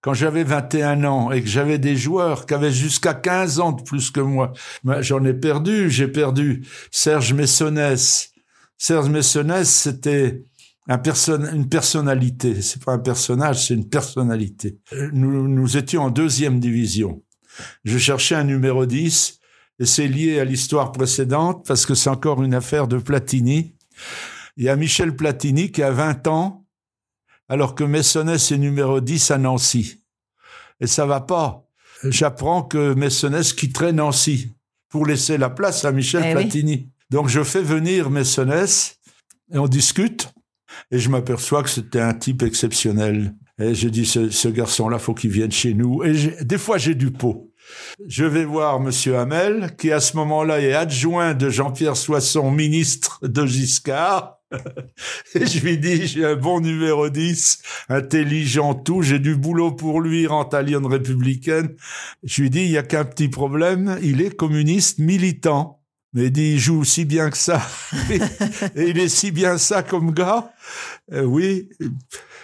quand 0.00 0.14
j'avais 0.14 0.42
21 0.42 1.04
ans 1.04 1.30
et 1.30 1.42
que 1.42 1.48
j'avais 1.48 1.78
des 1.78 1.94
joueurs 1.96 2.46
qui 2.46 2.54
avaient 2.54 2.72
jusqu'à 2.72 3.12
15 3.14 3.60
ans 3.60 3.72
de 3.72 3.82
plus 3.82 4.10
que 4.10 4.20
moi, 4.20 4.52
moi, 4.84 5.02
j'en 5.02 5.22
ai 5.24 5.34
perdu. 5.34 5.90
J'ai 5.90 6.08
perdu 6.08 6.66
Serge 6.90 7.34
Messonès. 7.34 8.30
Serge 8.78 9.10
Messonès, 9.10 9.68
c'était 9.68 10.42
un 10.88 10.98
person 10.98 11.44
une 11.52 11.68
personnalité. 11.68 12.62
C'est 12.62 12.82
pas 12.82 12.92
un 12.92 12.98
personnage, 12.98 13.66
c'est 13.66 13.74
une 13.74 13.88
personnalité. 13.88 14.78
Euh, 14.94 15.10
Nous, 15.12 15.46
nous 15.46 15.76
étions 15.76 16.02
en 16.04 16.10
deuxième 16.10 16.58
division. 16.58 17.22
Je 17.84 17.98
cherchais 17.98 18.34
un 18.34 18.44
numéro 18.44 18.86
10 18.86 19.40
et 19.78 19.86
c'est 19.86 20.08
lié 20.08 20.38
à 20.40 20.44
l'histoire 20.44 20.92
précédente 20.92 21.64
parce 21.66 21.86
que 21.86 21.94
c'est 21.94 22.10
encore 22.10 22.42
une 22.42 22.54
affaire 22.54 22.88
de 22.88 22.98
Platini. 22.98 23.74
Il 24.56 24.64
y 24.64 24.68
a 24.68 24.76
Michel 24.76 25.16
Platini 25.16 25.72
qui 25.72 25.82
a 25.82 25.90
20 25.90 26.26
ans 26.26 26.66
alors 27.48 27.74
que 27.74 27.84
Messonès 27.84 28.50
est 28.50 28.58
numéro 28.58 29.00
10 29.00 29.30
à 29.30 29.38
Nancy. 29.38 30.04
Et 30.80 30.86
ça 30.86 31.06
va 31.06 31.20
pas. 31.20 31.66
J'apprends 32.04 32.62
que 32.62 32.94
Messonès 32.94 33.52
quitterait 33.52 33.92
Nancy 33.92 34.54
pour 34.88 35.06
laisser 35.06 35.38
la 35.38 35.50
place 35.50 35.84
à 35.84 35.92
Michel 35.92 36.22
Eh 36.24 36.28
oui. 36.28 36.42
Platini. 36.42 36.90
Donc 37.10 37.28
je 37.28 37.42
fais 37.42 37.62
venir 37.62 38.10
Messonès 38.10 38.98
et 39.52 39.58
on 39.58 39.68
discute 39.68 40.32
et 40.90 40.98
je 40.98 41.08
m'aperçois 41.08 41.62
que 41.62 41.70
c'était 41.70 42.00
un 42.00 42.14
type 42.14 42.42
exceptionnel. 42.42 43.34
Et 43.58 43.74
je 43.74 43.88
dis, 43.88 44.06
ce, 44.06 44.30
ce 44.30 44.48
garçon-là, 44.48 44.98
faut 44.98 45.14
qu'il 45.14 45.30
vienne 45.30 45.52
chez 45.52 45.74
nous. 45.74 46.02
Et 46.02 46.42
des 46.42 46.58
fois, 46.58 46.78
j'ai 46.78 46.94
du 46.94 47.10
pot. 47.10 47.51
Je 48.06 48.24
vais 48.24 48.44
voir 48.44 48.80
Monsieur 48.80 49.18
Hamel, 49.18 49.74
qui 49.76 49.92
à 49.92 50.00
ce 50.00 50.16
moment-là 50.16 50.60
est 50.60 50.72
adjoint 50.72 51.34
de 51.34 51.48
Jean-Pierre 51.48 51.96
Soisson, 51.96 52.50
ministre 52.50 53.18
de 53.22 53.46
Giscard. 53.46 54.38
Et 55.34 55.46
je 55.46 55.60
lui 55.60 55.78
dis, 55.78 56.06
j'ai 56.06 56.24
un 56.24 56.36
bon 56.36 56.60
numéro 56.60 57.08
10, 57.08 57.62
intelligent, 57.88 58.74
tout, 58.74 59.02
j'ai 59.02 59.18
du 59.18 59.36
boulot 59.36 59.72
pour 59.72 60.00
lui, 60.00 60.22
Lyon 60.22 60.88
républicaine. 60.88 61.74
Je 62.22 62.42
lui 62.42 62.50
dis, 62.50 62.62
il 62.62 62.70
y 62.70 62.78
a 62.78 62.82
qu'un 62.82 63.04
petit 63.04 63.28
problème, 63.28 63.98
il 64.02 64.20
est 64.20 64.36
communiste 64.36 64.98
militant. 64.98 65.80
Mais 66.14 66.24
il 66.24 66.32
dit, 66.32 66.52
il 66.52 66.58
joue 66.58 66.84
si 66.84 67.06
bien 67.06 67.30
que 67.30 67.38
ça. 67.38 67.62
Et 68.76 68.90
il 68.90 68.98
est 68.98 69.08
si 69.08 69.30
bien 69.30 69.56
ça 69.56 69.82
comme 69.82 70.12
gars. 70.12 70.52
Euh, 71.12 71.22
oui, 71.22 71.70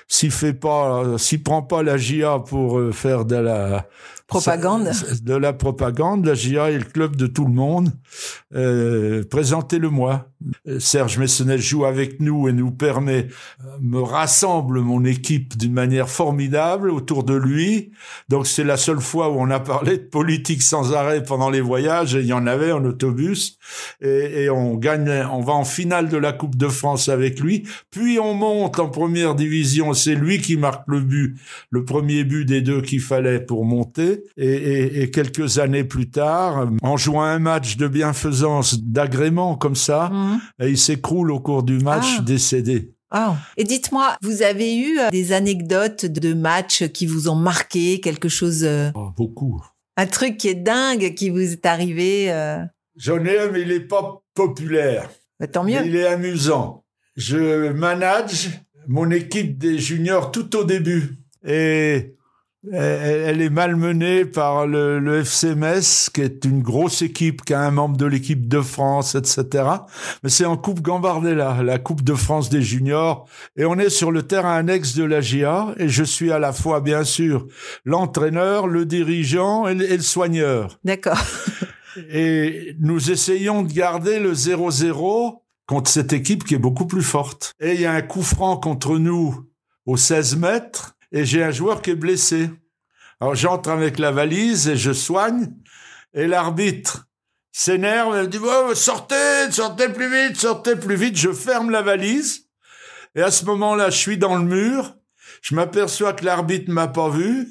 s'il 0.07 0.31
fait 0.31 0.55
pas, 0.55 1.19
s'il 1.19 1.43
prend 1.43 1.63
pas 1.63 1.83
la 1.83 1.99
GIA 1.99 2.39
pour 2.39 2.79
euh, 2.79 2.93
faire 2.93 3.27
de 3.27 3.37
la 3.37 3.87
Propagande. 4.29 4.91
de 5.23 5.35
la 5.35 5.55
propagande, 5.55 6.27
la 6.27 6.35
GIA 6.35 6.71
est 6.71 6.79
le 6.79 6.85
club 6.85 7.17
de 7.17 7.27
tout 7.27 7.47
le 7.47 7.53
monde. 7.53 7.91
Euh, 8.55 9.25
Présentez-le-moi. 9.25 10.29
Euh, 10.69 10.79
Serge 10.79 11.17
Messonnet 11.17 11.57
joue 11.57 11.87
avec 11.87 12.21
nous 12.21 12.47
et 12.47 12.53
nous 12.53 12.71
permet, 12.71 13.29
euh, 13.65 13.79
me 13.81 14.01
rassemble 14.01 14.81
mon 14.81 15.07
équipe 15.07 15.57
d'une 15.57 15.73
manière 15.73 16.11
formidable 16.11 16.91
autour 16.91 17.25
de 17.25 17.35
lui. 17.35 17.91
Donc 18.29 18.47
c'est 18.47 18.65
la 18.65 18.77
seule 18.77 19.01
fois 19.01 19.31
où 19.31 19.41
on 19.41 19.51
a 19.51 19.61
parlé 19.61 19.97
de 19.97 20.03
politique 20.05 20.63
sans 20.63 20.93
arrêt 20.93 21.23
pendant 21.23 21.49
les 21.49 21.63
voyages. 21.63 22.15
Et 22.15 22.21
il 22.21 22.27
y 22.27 22.35
en 22.35 22.47
avait 22.47 22.73
en 22.73 22.85
autobus. 22.85 23.59
Et, 24.03 24.43
et 24.43 24.51
on 24.51 24.75
gagne, 24.75 25.09
on 25.33 25.41
va 25.41 25.55
en 25.55 25.65
finale 25.65 26.11
de 26.11 26.19
la 26.19 26.33
Coupe 26.35 26.57
de 26.57 26.69
France 26.69 27.09
avec 27.09 27.41
lui. 27.41 27.67
Puis 27.91 28.19
on 28.19 28.35
monte 28.35 28.79
en 28.79 28.91
première 28.91 29.35
division. 29.35 29.95
C'est 29.95 30.15
lui 30.15 30.39
qui 30.39 30.59
marque 30.59 30.87
le 30.87 31.01
but, 31.01 31.39
le 31.71 31.87
premier 31.87 32.25
but 32.25 32.45
des 32.45 32.61
deux 32.61 32.83
qu'il 32.83 33.01
fallait 33.01 33.41
pour 33.41 33.65
monter. 33.65 34.18
Et, 34.37 34.47
et- 34.47 35.03
et 35.03 35.11
quelques 35.11 35.59
années 35.59 35.85
plus 35.85 36.11
tard, 36.11 36.69
en 36.83 36.97
jouant 36.97 37.23
un 37.23 37.39
match 37.39 37.77
de 37.77 37.89
bienfaisance, 37.89 38.79
d'agrément 38.81 39.57
comme 39.57 39.77
ça, 39.77 40.11
Mhm. 40.13 40.41
et 40.61 40.69
il 40.71 40.79
s'écroule 40.79 41.31
au 41.31 41.41
cours 41.41 41.63
du 41.63 41.79
match, 41.79 42.07
Ah. 42.19 42.23
décédé. 42.23 42.95
Et 43.57 43.65
dites-moi, 43.65 44.17
vous 44.23 44.43
avez 44.43 44.77
eu 44.77 44.99
euh, 44.99 45.09
des 45.11 45.33
anecdotes 45.33 46.05
de 46.05 46.35
matchs 46.35 46.85
qui 46.89 47.07
vous 47.07 47.29
ont 47.31 47.37
marqué, 47.37 48.01
quelque 48.01 48.29
chose, 48.29 48.69
Oh, 48.95 49.11
beaucoup. 49.17 49.63
un 49.97 50.07
truc 50.07 50.37
qui 50.37 50.49
est 50.49 50.55
dingue 50.55 51.15
qui 51.15 51.31
vous 51.31 51.41
est 51.53 51.65
arrivé 51.67 52.31
euh, 52.31 52.59
J'en 52.97 53.25
ai 53.25 53.39
un, 53.39 53.49
mais 53.51 53.63
il 53.63 53.69
n'est 53.69 53.81
pas 53.81 54.23
populaire. 54.35 55.09
bah, 55.41 55.47
Tant 55.47 55.65
Mais 55.65 55.81
mieux. 55.81 55.87
Il 55.87 55.97
est 55.97 56.07
amusant. 56.07 56.85
Je 57.17 57.71
manage 57.73 58.51
mon 58.89 59.11
équipe 59.11 59.57
des 59.59 59.79
juniors 59.79 60.31
tout 60.31 60.55
au 60.57 60.65
début. 60.65 61.17
Et 61.47 62.15
elle, 62.73 63.41
est 63.41 63.51
malmenée 63.51 64.25
par 64.25 64.67
le, 64.67 64.99
le 64.99 65.21
FC 65.21 65.55
Metz, 65.55 66.11
qui 66.13 66.21
est 66.23 66.45
une 66.45 66.63
grosse 66.63 67.03
équipe, 67.03 67.45
qui 67.45 67.55
a 67.55 67.61
un 67.61 67.71
membre 67.71 67.97
de 67.97 68.07
l'équipe 68.07 68.49
de 68.49 68.61
France, 68.61 69.15
etc. 69.15 69.65
Mais 70.23 70.31
c'est 70.31 70.45
en 70.45 70.57
Coupe 70.57 70.81
Gambardella, 70.83 71.63
la 71.63 71.79
Coupe 71.79 72.03
de 72.03 72.15
France 72.15 72.49
des 72.51 72.63
juniors. 72.63 73.29
Et 73.57 73.65
on 73.65 73.77
est 73.79 73.91
sur 73.91 74.11
le 74.11 74.23
terrain 74.23 74.57
annexe 74.57 74.95
de 74.95 75.05
la 75.05 75.21
GIA. 75.21 75.75
Et 75.79 75.89
je 75.89 76.05
suis 76.05 76.33
à 76.33 76.39
la 76.39 76.53
fois, 76.53 76.81
bien 76.81 77.05
sûr, 77.05 77.47
l'entraîneur, 77.85 78.67
le 78.67 78.85
dirigeant 78.87 79.67
et 79.69 79.75
le- 79.75 79.91
et 79.91 79.97
le 79.97 80.03
soigneur 80.03 80.79
D'accord. 80.85 81.19
et 82.11 82.75
nous 82.81 83.11
essayons 83.11 83.63
de 83.63 83.73
garder 83.73 84.19
le 84.21 84.33
0-0 84.35 85.43
contre 85.67 85.91
cette 85.91 86.13
équipe 86.13 86.45
qui 86.45 86.55
est 86.55 86.59
beaucoup 86.59 86.87
plus 86.87 87.03
forte. 87.03 87.53
Et 87.61 87.75
il 87.75 87.81
y 87.81 87.87
a 87.87 87.93
un 87.93 88.03
coup 88.03 88.23
franc 88.23 88.57
contre 88.57 88.99
nous 88.99 89.45
aux 89.87 89.97
16 89.97 90.37
mètres 90.37 90.95
et 91.13 91.25
j'ai 91.25 91.43
un 91.43 91.51
joueur 91.51 91.83
qui 91.83 91.91
est 91.91 91.95
blessé. 91.97 92.51
Alors 93.21 93.35
j'entre 93.35 93.71
avec 93.71 93.99
la 93.99 94.11
valise 94.13 94.69
et 94.69 94.77
je 94.77 94.93
soigne 94.93 95.51
et 96.15 96.27
l'arbitre 96.27 97.07
s'énerve 97.53 98.17
et 98.17 98.29
dit 98.29 98.39
oh, 98.43 98.75
sortez, 98.75 99.51
sortez 99.51 99.89
plus 99.89 100.09
vite, 100.11 100.37
sortez 100.37 100.77
plus 100.77 100.97
vite. 100.97 101.17
Je 101.17 101.33
ferme 101.33 101.71
la 101.71 101.83
valise 101.83 102.47
et 103.15 103.23
à 103.23 103.31
ce 103.31 103.45
moment-là, 103.47 103.91
je 103.91 103.97
suis 103.97 104.19
dans 104.19 104.37
le 104.37 104.45
mur. 104.45 104.95
Je 105.43 105.55
m'aperçois 105.55 106.13
que 106.13 106.25
l'arbitre 106.25 106.71
m'a 106.71 106.89
pas 106.89 107.09
vu. 107.09 107.49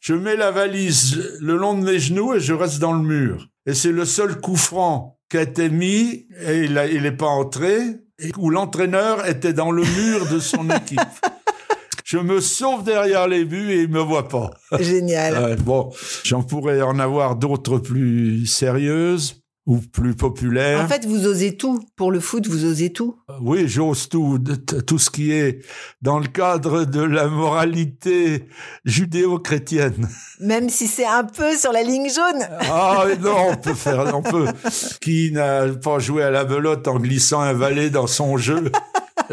Je 0.00 0.14
mets 0.14 0.36
la 0.36 0.50
valise 0.50 1.38
le 1.40 1.56
long 1.56 1.74
de 1.78 1.84
mes 1.84 1.98
genoux 1.98 2.34
et 2.34 2.40
je 2.40 2.52
reste 2.52 2.78
dans 2.78 2.92
le 2.92 3.02
mur. 3.02 3.48
Et 3.66 3.74
c'est 3.74 3.92
le 3.92 4.04
seul 4.04 4.40
coup 4.40 4.56
franc 4.56 5.18
qui 5.30 5.38
a 5.38 5.42
été 5.42 5.68
mis 5.70 6.26
et 6.46 6.64
il, 6.64 6.76
a- 6.78 6.86
il 6.86 7.06
est 7.06 7.12
pas 7.16 7.26
entré 7.26 7.78
et 8.18 8.30
où 8.36 8.50
l'entraîneur 8.50 9.26
était 9.26 9.52
dans 9.54 9.70
le 9.70 9.82
mur 9.82 10.28
de 10.28 10.38
son 10.38 10.68
équipe. 10.76 11.00
Je 12.12 12.18
me 12.18 12.42
sauve 12.42 12.84
derrière 12.84 13.26
les 13.26 13.46
buts 13.46 13.70
et 13.70 13.84
il 13.84 13.88
me 13.88 14.00
voit 14.00 14.28
pas. 14.28 14.50
Génial. 14.80 15.34
Euh, 15.34 15.56
bon, 15.56 15.90
j'en 16.24 16.42
pourrais 16.42 16.82
en 16.82 16.98
avoir 16.98 17.36
d'autres 17.36 17.78
plus 17.78 18.44
sérieuses 18.44 19.42
ou 19.64 19.78
plus 19.78 20.14
populaires. 20.14 20.84
En 20.84 20.88
fait, 20.88 21.06
vous 21.06 21.26
osez 21.26 21.56
tout. 21.56 21.80
Pour 21.96 22.12
le 22.12 22.20
foot, 22.20 22.46
vous 22.48 22.66
osez 22.66 22.92
tout. 22.92 23.16
Oui, 23.40 23.66
j'ose 23.66 24.10
tout, 24.10 24.38
tout 24.86 24.98
ce 24.98 25.08
qui 25.08 25.32
est 25.32 25.64
dans 26.02 26.18
le 26.18 26.26
cadre 26.26 26.84
de 26.84 27.00
la 27.00 27.28
moralité 27.28 28.44
judéo-chrétienne. 28.84 30.06
Même 30.40 30.68
si 30.68 30.88
c'est 30.88 31.06
un 31.06 31.24
peu 31.24 31.56
sur 31.56 31.72
la 31.72 31.82
ligne 31.82 32.10
jaune. 32.10 32.46
Ah 32.60 33.06
non, 33.22 33.52
on 33.52 33.56
peut 33.56 33.72
faire, 33.72 34.14
on 34.14 34.22
peut. 34.22 34.48
Qui 35.00 35.32
n'a 35.32 35.66
pas 35.68 35.98
joué 35.98 36.24
à 36.24 36.30
la 36.30 36.44
belote 36.44 36.86
en 36.88 36.98
glissant 36.98 37.40
un 37.40 37.54
valet 37.54 37.88
dans 37.88 38.06
son 38.06 38.36
jeu? 38.36 38.70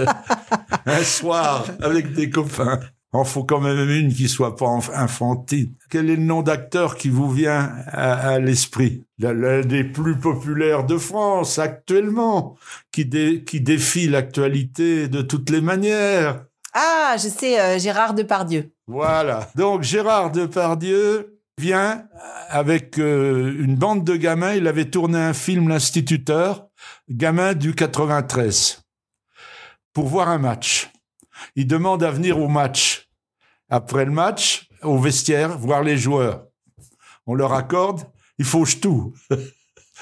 un 0.85 1.03
soir 1.03 1.65
avec 1.81 2.13
des 2.13 2.29
copains 2.29 2.79
En 3.11 3.23
faut 3.23 3.43
quand 3.43 3.59
même 3.59 3.89
une 3.89 4.13
qui 4.13 4.27
soit 4.29 4.55
pas 4.55 4.67
infantile. 4.93 5.71
Quel 5.89 6.09
est 6.09 6.15
le 6.15 6.21
nom 6.23 6.41
d'acteur 6.43 6.95
qui 6.95 7.09
vous 7.09 7.29
vient 7.31 7.71
à, 7.87 8.13
à 8.33 8.39
l'esprit? 8.39 9.03
L'un 9.17 9.33
l'un 9.33 9.61
des 9.61 9.83
plus 9.83 10.17
populaires 10.17 10.85
de 10.85 10.97
France 10.97 11.57
actuellement, 11.57 12.55
qui, 12.91 13.05
dé- 13.05 13.43
qui 13.43 13.61
défie 13.61 14.07
l'actualité 14.07 15.07
de 15.07 15.21
toutes 15.23 15.49
les 15.49 15.61
manières. 15.61 16.45
Ah, 16.73 17.15
je 17.17 17.27
sais, 17.29 17.59
euh, 17.59 17.79
Gérard 17.79 18.13
Depardieu. 18.13 18.71
Voilà. 18.87 19.49
Donc 19.55 19.81
Gérard 19.81 20.31
Depardieu 20.31 21.39
vient 21.59 22.03
avec 22.49 22.99
euh, 22.99 23.55
une 23.59 23.75
bande 23.75 24.03
de 24.03 24.15
gamins. 24.15 24.53
Il 24.53 24.67
avait 24.67 24.85
tourné 24.89 25.17
un 25.17 25.33
film, 25.33 25.67
L'Instituteur, 25.67 26.67
gamin 27.09 27.53
du 27.55 27.73
93, 27.73 28.81
pour 29.93 30.07
voir 30.07 30.29
un 30.29 30.37
match. 30.37 30.91
Il 31.55 31.67
demande 31.67 32.03
à 32.03 32.11
venir 32.11 32.39
au 32.39 32.47
match. 32.47 33.09
Après 33.69 34.05
le 34.05 34.11
match, 34.11 34.67
au 34.83 34.97
vestiaire, 34.97 35.57
voir 35.57 35.83
les 35.83 35.97
joueurs. 35.97 36.45
On 37.25 37.35
leur 37.35 37.53
accorde, 37.53 38.01
il 38.37 38.45
fauche 38.45 38.79
tout. 38.79 39.13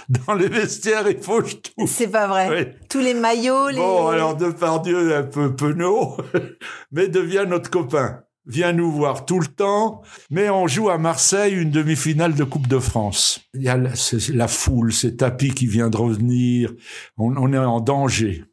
Dans 0.10 0.36
les 0.36 0.48
vestiaires, 0.48 1.10
il 1.10 1.18
fauche 1.18 1.62
tout. 1.62 1.88
C'est 1.88 2.08
pas 2.08 2.28
vrai. 2.28 2.50
Oui. 2.50 2.88
Tous 2.90 3.00
les 3.00 3.14
maillots, 3.14 3.70
les... 3.70 3.78
Bon, 3.78 4.08
alors 4.08 4.38
Depardieu 4.38 5.16
un 5.16 5.24
peu 5.24 5.56
penaud, 5.56 6.18
mais 6.92 7.08
devient 7.08 7.46
notre 7.48 7.70
copain. 7.70 8.22
Vient 8.46 8.72
nous 8.72 8.90
voir 8.90 9.26
tout 9.26 9.42
le 9.42 9.48
temps, 9.48 10.04
mais 10.30 10.50
on 10.50 10.68
joue 10.68 10.90
à 10.90 10.98
Marseille 10.98 11.54
une 11.54 11.70
demi-finale 11.70 12.34
de 12.34 12.46
Coupe 12.46 12.68
de 12.68 12.80
France. 12.80 13.42
Il 13.54 13.64
y 13.64 13.68
a 13.68 13.76
la, 13.76 14.48
foule, 14.48 14.94
c'est 14.94 15.18
Tapi 15.18 15.50
qui 15.50 15.68
vient 15.68 15.90
de 15.90 15.98
revenir, 15.98 16.72
on, 17.18 17.36
on 17.36 17.52
est 17.52 17.58
en 17.58 17.82
danger. 17.82 18.46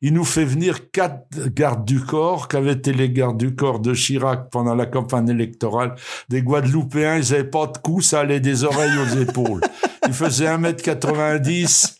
Il 0.00 0.12
nous 0.14 0.24
fait 0.24 0.44
venir 0.44 0.90
quatre 0.90 1.48
gardes 1.48 1.84
du 1.84 2.00
corps, 2.00 2.48
qu'avaient 2.48 2.72
été 2.72 2.92
les 2.92 3.10
gardes 3.10 3.38
du 3.38 3.54
corps 3.54 3.80
de 3.80 3.94
Chirac 3.94 4.50
pendant 4.50 4.74
la 4.74 4.86
campagne 4.86 5.28
électorale? 5.28 5.94
Des 6.28 6.42
Guadeloupéens, 6.42 7.16
ils 7.18 7.34
avaient 7.34 7.44
pas 7.44 7.66
de 7.66 7.78
coups, 7.78 8.06
ça 8.06 8.20
allait 8.20 8.40
des 8.40 8.64
oreilles 8.64 8.98
aux 8.98 9.18
épaules. 9.20 9.60
Ils 10.06 10.12
faisaient 10.12 10.46
1m90, 10.54 11.96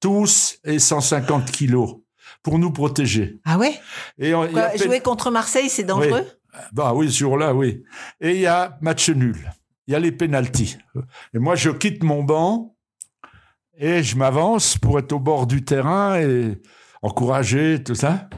tous 0.00 0.58
et 0.64 0.78
150 0.78 1.50
kilos 1.50 1.96
pour 2.42 2.58
nous 2.58 2.72
protéger. 2.72 3.38
Ah 3.44 3.58
ouais? 3.58 3.78
Et 4.18 4.34
on- 4.34 4.46
Quoi, 4.48 4.76
Jouer 4.76 5.00
contre 5.00 5.30
Marseille, 5.30 5.68
c'est 5.68 5.84
dangereux? 5.84 6.24
Bah 6.72 6.92
oui, 6.94 7.10
ce 7.10 7.18
jour-là, 7.18 7.54
oui. 7.54 7.82
Et 8.20 8.32
il 8.34 8.40
y 8.40 8.46
a 8.46 8.76
match 8.80 9.08
nul. 9.10 9.52
Il 9.86 9.92
y 9.92 9.94
a 9.94 9.98
les 9.98 10.12
pénalties. 10.12 10.76
Et 11.34 11.38
moi, 11.38 11.54
je 11.56 11.70
quitte 11.70 12.02
mon 12.04 12.22
banc 12.22 12.74
et 13.78 14.02
je 14.02 14.16
m'avance 14.16 14.76
pour 14.78 14.98
être 14.98 15.12
au 15.12 15.18
bord 15.18 15.46
du 15.46 15.64
terrain 15.64 16.18
et 16.20 16.58
encourager, 17.02 17.82
tout 17.82 17.94
ça. 17.94 18.28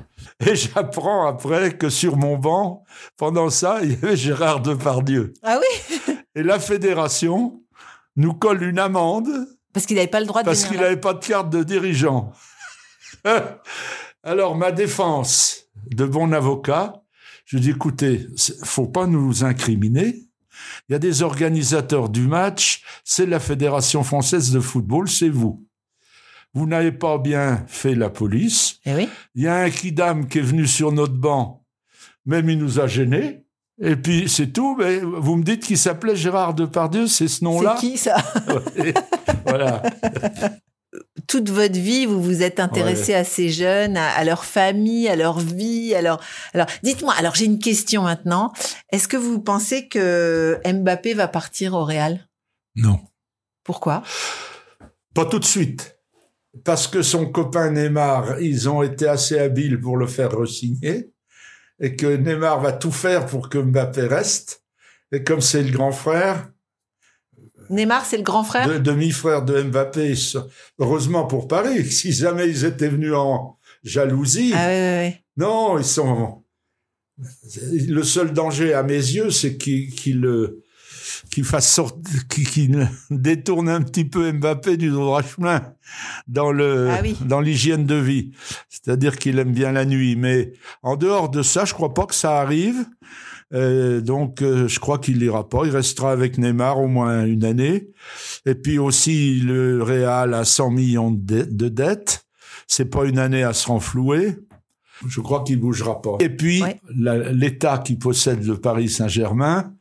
Et 0.44 0.56
j'apprends 0.56 1.26
après 1.26 1.76
que 1.76 1.88
sur 1.88 2.16
mon 2.16 2.36
banc, 2.36 2.84
pendant 3.16 3.50
ça, 3.50 3.80
il 3.82 3.92
y 3.92 3.94
avait 3.94 4.16
Gérard 4.16 4.60
Depardieu. 4.60 5.34
Ah 5.42 5.60
oui? 5.60 6.14
Et 6.34 6.42
la 6.42 6.58
fédération 6.58 7.62
nous 8.16 8.34
colle 8.34 8.62
une 8.62 8.78
amende 8.78 9.28
Parce 9.72 9.86
qu'il 9.86 9.96
n'avait 9.96 10.08
pas 10.08 10.20
le 10.20 10.26
droit 10.26 10.42
de 10.42 10.46
parce 10.46 10.64
qu'il 10.64 10.78
n'avait 10.78 10.96
pas 10.96 11.14
de 11.14 11.24
carte 11.24 11.50
de 11.50 11.62
dirigeant. 11.62 12.32
Alors, 14.22 14.56
ma 14.56 14.72
défense 14.72 15.66
de 15.90 16.06
bon 16.06 16.32
avocat, 16.32 17.02
je 17.44 17.58
dis, 17.58 17.70
écoutez, 17.70 18.26
faut 18.64 18.88
pas 18.88 19.06
nous 19.06 19.44
incriminer. 19.44 20.24
Il 20.88 20.92
y 20.92 20.94
a 20.94 20.98
des 20.98 21.22
organisateurs 21.22 22.08
du 22.08 22.26
match, 22.26 22.82
c'est 23.04 23.26
la 23.26 23.40
Fédération 23.40 24.02
française 24.02 24.50
de 24.52 24.60
football, 24.60 25.08
c'est 25.08 25.28
vous. 25.28 25.66
Vous 26.54 26.66
n'avez 26.66 26.92
pas 26.92 27.18
bien 27.18 27.64
fait 27.66 27.94
la 27.94 28.10
police. 28.10 28.78
Eh 28.86 28.94
oui. 28.94 29.08
Il 29.34 29.42
y 29.42 29.48
a 29.48 29.56
un 29.56 29.70
kidam 29.70 30.28
qui 30.28 30.38
est 30.38 30.42
venu 30.42 30.66
sur 30.66 30.92
notre 30.92 31.14
banc, 31.14 31.64
même 32.26 32.48
il 32.48 32.58
nous 32.58 32.78
a 32.80 32.86
gênés. 32.86 33.44
Et 33.82 33.96
puis, 33.96 34.28
c'est 34.28 34.52
tout. 34.52 34.76
Mais 34.78 34.98
vous 34.98 35.34
me 35.34 35.42
dites 35.42 35.64
qu'il 35.64 35.78
s'appelait 35.78 36.14
Gérard 36.14 36.54
Depardieu, 36.54 37.08
c'est 37.08 37.26
ce 37.26 37.42
nom-là 37.42 37.76
C'est 37.80 37.86
qui 37.86 37.98
ça? 37.98 38.16
Ouais. 38.78 38.94
Voilà. 39.44 39.82
Toute 41.26 41.50
votre 41.50 41.78
vie, 41.78 42.06
vous 42.06 42.22
vous 42.22 42.42
êtes 42.42 42.60
intéressé 42.60 43.14
à 43.14 43.24
ces 43.24 43.48
jeunes, 43.48 43.96
à, 43.96 44.10
à 44.10 44.22
leur 44.22 44.44
famille, 44.44 45.08
à 45.08 45.16
leur 45.16 45.40
vie. 45.40 45.92
Alors, 45.94 46.20
alors 46.52 46.66
dites-moi, 46.84 47.12
alors 47.18 47.34
j'ai 47.34 47.46
une 47.46 47.58
question 47.58 48.02
maintenant. 48.02 48.52
Est-ce 48.92 49.08
que 49.08 49.16
vous 49.16 49.40
pensez 49.40 49.88
que 49.88 50.60
Mbappé 50.64 51.14
va 51.14 51.26
partir 51.26 51.74
au 51.74 51.84
Real? 51.84 52.28
Non. 52.76 53.00
Pourquoi? 53.64 54.04
Pas 55.14 55.24
tout 55.24 55.40
de 55.40 55.44
suite. 55.44 55.93
Parce 56.62 56.86
que 56.86 57.02
son 57.02 57.26
copain 57.26 57.70
Neymar, 57.72 58.40
ils 58.40 58.68
ont 58.68 58.82
été 58.82 59.08
assez 59.08 59.38
habiles 59.38 59.80
pour 59.80 59.96
le 59.96 60.06
faire 60.06 60.30
re-signer. 60.30 61.10
Et 61.80 61.96
que 61.96 62.06
Neymar 62.06 62.60
va 62.60 62.72
tout 62.72 62.92
faire 62.92 63.26
pour 63.26 63.48
que 63.48 63.58
Mbappé 63.58 64.02
reste. 64.02 64.62
Et 65.10 65.24
comme 65.24 65.40
c'est 65.40 65.62
le 65.62 65.72
grand 65.72 65.90
frère, 65.92 66.50
Neymar, 67.70 68.04
c'est 68.04 68.18
le 68.18 68.22
grand 68.22 68.44
frère? 68.44 68.68
de- 68.68 68.78
demi-frère 68.78 69.42
de 69.42 69.62
Mbappé, 69.62 70.14
heureusement 70.78 71.26
pour 71.26 71.48
Paris, 71.48 71.84
si 71.90 72.12
jamais 72.12 72.48
ils 72.48 72.64
étaient 72.64 72.88
venus 72.88 73.14
en 73.14 73.58
jalousie, 73.82 74.52
Ah 74.54 74.66
oui, 74.68 74.74
oui, 74.74 75.08
oui. 75.08 75.24
non, 75.36 75.78
ils 75.78 75.84
sont. 75.84 76.42
Le 77.88 78.02
seul 78.02 78.32
danger 78.32 78.74
à 78.74 78.82
mes 78.82 78.94
yeux, 78.94 79.30
c'est 79.30 79.56
qu'il 79.56 79.90
qu'il 79.94 80.24
euh, 80.26 80.63
qu'il 81.34 81.44
fasse 81.44 81.70
sortir, 81.72 82.26
qu'il 82.28 82.88
détourne 83.10 83.68
un 83.68 83.82
petit 83.82 84.04
peu 84.04 84.30
Mbappé 84.32 84.76
du 84.76 84.90
droit 84.90 85.22
chemin 85.22 85.62
dans 86.28 86.52
le 86.52 86.88
Ah 86.90 87.00
oui. 87.02 87.16
dans 87.26 87.40
l'hygiène 87.40 87.84
de 87.86 87.96
vie. 87.96 88.30
C'est-à-dire 88.68 89.16
qu'il 89.18 89.38
aime 89.38 89.52
bien 89.52 89.72
la 89.72 89.84
nuit, 89.84 90.16
mais 90.16 90.52
en 90.82 90.96
dehors 90.96 91.28
de 91.28 91.42
ça, 91.42 91.64
je 91.64 91.74
crois 91.74 91.92
pas 91.92 92.06
que 92.06 92.14
ça 92.14 92.40
arrive. 92.40 92.86
Euh, 93.52 94.00
donc, 94.00 94.42
euh, 94.42 94.66
je 94.68 94.80
crois 94.80 94.98
qu'il 94.98 95.22
ira 95.22 95.48
pas. 95.48 95.62
Il 95.64 95.70
restera 95.70 96.10
avec 96.12 96.38
Neymar 96.38 96.80
au 96.80 96.88
moins 96.88 97.24
une 97.24 97.44
année. 97.44 97.88
Et 98.46 98.54
puis 98.54 98.78
aussi, 98.78 99.40
le 99.40 99.82
Real 99.82 100.34
a 100.34 100.44
100 100.44 100.70
millions 100.70 101.10
de, 101.10 101.42
de- 101.42 101.44
de 101.50 101.68
dettes. 101.68 102.24
C'est 102.66 102.86
pas 102.86 103.04
une 103.04 103.18
année 103.18 103.42
à 103.42 103.52
se 103.52 103.66
renflouer. 103.68 104.36
Je 105.06 105.20
crois 105.20 105.44
qu'il 105.44 105.58
bougera 105.60 106.00
pas. 106.00 106.16
Et 106.20 106.30
puis, 106.30 106.62
Ouais. 106.62 106.80
l'État 107.32 107.78
qui 107.78 107.96
possède 107.96 108.44
le 108.46 108.56
Paris 108.56 108.88
Saint-Germain 108.88 109.72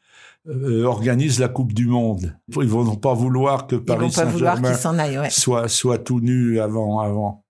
euh, 0.48 0.84
organise 0.84 1.40
la 1.40 1.48
Coupe 1.48 1.74
du 1.74 1.86
Monde. 1.86 2.36
Ils 2.56 2.68
vont 2.68 2.96
pas 2.96 3.14
vouloir 3.14 3.68
que 3.68 3.76
Paris 3.76 4.12
Saint-Germain. 4.12 4.74
Ouais. 5.22 5.30
soit 5.30 5.68
soit 5.68 6.00
tout 6.00 6.20
nu 6.20 6.60
avant 6.60 7.00
avant. 7.00 7.46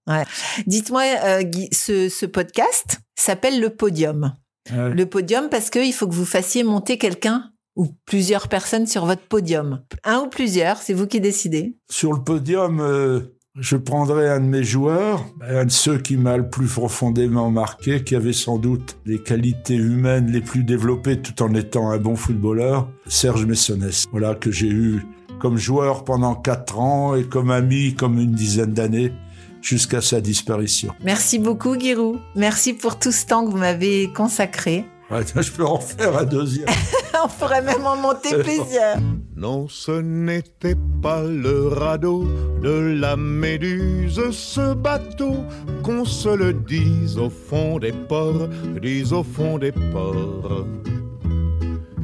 Dites-moi, 0.67 1.03
euh, 1.23 1.43
ce, 1.71 2.09
ce 2.09 2.25
podcast 2.25 2.99
s'appelle 3.15 3.59
le 3.59 3.69
Podium. 3.69 4.33
Ouais. 4.71 4.93
Le 4.93 5.05
podium 5.05 5.49
parce 5.49 5.69
qu'il 5.69 5.93
faut 5.93 6.07
que 6.07 6.13
vous 6.13 6.25
fassiez 6.25 6.63
monter 6.63 6.97
quelqu'un 6.97 7.51
ou 7.75 7.87
plusieurs 8.05 8.47
personnes 8.47 8.87
sur 8.87 9.05
votre 9.05 9.23
podium. 9.27 9.83
Un 10.03 10.19
ou 10.19 10.27
plusieurs, 10.27 10.77
c'est 10.77 10.93
vous 10.93 11.07
qui 11.07 11.19
décidez. 11.19 11.75
Sur 11.89 12.13
le 12.13 12.23
podium, 12.23 12.79
euh, 12.79 13.35
je 13.59 13.77
prendrai 13.77 14.29
un 14.29 14.39
de 14.39 14.45
mes 14.45 14.63
joueurs, 14.63 15.25
un 15.47 15.65
de 15.65 15.71
ceux 15.71 15.99
qui 15.99 16.17
m'a 16.17 16.37
le 16.37 16.49
plus 16.49 16.67
profondément 16.67 17.51
marqué, 17.51 18.03
qui 18.03 18.15
avait 18.15 18.33
sans 18.33 18.57
doute 18.57 18.97
les 19.05 19.21
qualités 19.21 19.75
humaines 19.75 20.31
les 20.31 20.41
plus 20.41 20.63
développées 20.63 21.21
tout 21.21 21.43
en 21.43 21.53
étant 21.53 21.91
un 21.91 21.97
bon 21.97 22.15
footballeur, 22.15 22.89
Serge 23.07 23.45
Messonès. 23.45 24.05
Voilà, 24.11 24.33
que 24.33 24.49
j'ai 24.49 24.69
eu 24.69 25.05
comme 25.39 25.57
joueur 25.57 26.03
pendant 26.03 26.33
quatre 26.33 26.79
ans 26.79 27.15
et 27.15 27.25
comme 27.25 27.51
ami 27.51 27.93
comme 27.93 28.19
une 28.19 28.31
dizaine 28.31 28.73
d'années 28.73 29.13
jusqu'à 29.61 30.01
sa 30.01 30.19
disparition. 30.19 30.93
Merci 31.03 31.37
beaucoup, 31.37 31.75
Guirou. 31.75 32.17
Merci 32.35 32.73
pour 32.73 32.97
tout 32.97 33.11
ce 33.11 33.25
temps 33.25 33.45
que 33.45 33.51
vous 33.51 33.57
m'avez 33.57 34.11
consacré. 34.13 34.85
Ouais, 35.11 35.21
je 35.35 35.51
peux 35.51 35.65
en 35.65 35.79
faire 35.79 36.17
un 36.17 36.23
deuxième. 36.23 36.67
On 37.23 37.27
pourrait 37.27 37.61
même 37.61 37.85
en 37.85 37.95
monter 37.95 38.37
plusieurs. 38.37 38.97
Non, 39.35 39.67
ce 39.69 39.91
n'était 39.91 40.77
pas 41.01 41.23
le 41.23 41.67
radeau 41.67 42.25
de 42.61 42.95
la 42.99 43.15
Méduse, 43.15 44.21
ce 44.31 44.73
bateau, 44.73 45.35
qu'on 45.83 46.05
se 46.05 46.29
le 46.29 46.53
dise 46.53 47.17
au 47.17 47.29
fond 47.29 47.79
des 47.79 47.91
ports, 47.91 48.47
dise 48.81 49.13
au 49.13 49.23
fond 49.23 49.57
des 49.57 49.71
ports. 49.71 50.65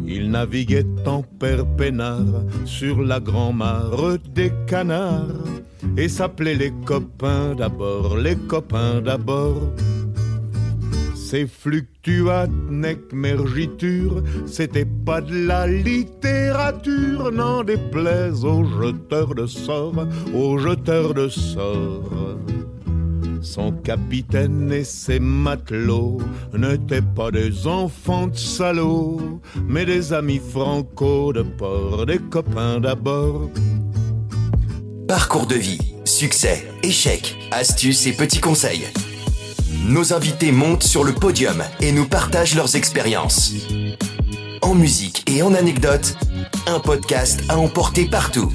Il 0.06 0.32
naviguait 0.32 0.86
en 1.06 1.22
père 1.22 1.66
peinard 1.78 2.44
sur 2.66 3.02
la 3.02 3.20
grand-mare 3.20 4.18
des 4.34 4.52
canards 4.68 5.28
et 5.98 6.10
s'appelait 6.10 6.56
les 6.56 6.74
copains 6.86 7.56
d'abord, 7.56 8.18
les 8.18 8.36
copains 8.36 9.02
d'abord. 9.02 9.62
Ces 11.30 11.46
fluctuates 11.46 12.50
nec 12.72 13.14
mergiture, 13.14 14.24
c'était 14.48 14.88
pas 15.06 15.22
de 15.22 15.46
la 15.46 15.68
littérature, 15.68 17.32
n'en 17.32 17.64
déplaise 17.64 18.44
aux 18.44 18.64
jeteurs 18.64 19.36
de 19.36 19.46
sorts, 19.46 20.08
aux 20.34 20.58
jeteurs 20.58 21.14
de 21.14 21.30
sorts. 21.30 22.40
Son 23.44 23.74
capitaine 23.74 24.72
et 24.72 24.84
ses 24.84 25.20
matelots 25.20 26.18
n'étaient 26.58 27.04
pas 27.16 27.30
des 27.30 27.68
enfants 27.68 28.26
de 28.26 28.36
salauds, 28.36 29.40
mais 29.68 29.86
des 29.86 30.12
amis 30.12 30.42
franco 30.50 31.32
de 31.32 31.44
port, 31.44 32.08
des 32.08 32.18
copains 32.18 32.80
d'abord. 32.80 33.52
Parcours 35.08 35.46
de 35.46 35.56
vie, 35.56 35.94
succès, 36.06 36.66
échecs, 36.82 37.38
astuces 37.52 38.08
et 38.08 38.14
petits 38.14 38.42
conseils. 38.42 38.88
Nos 39.72 40.14
invités 40.14 40.52
montent 40.52 40.84
sur 40.84 41.04
le 41.04 41.14
podium 41.14 41.64
et 41.80 41.92
nous 41.92 42.06
partagent 42.06 42.56
leurs 42.56 42.76
expériences. 42.76 43.54
En 44.62 44.74
musique 44.74 45.30
et 45.30 45.44
en 45.44 45.54
anecdotes, 45.54 46.16
un 46.68 46.80
podcast 46.80 47.42
à 47.50 47.58
emporter 47.58 48.06
partout. 48.06 48.52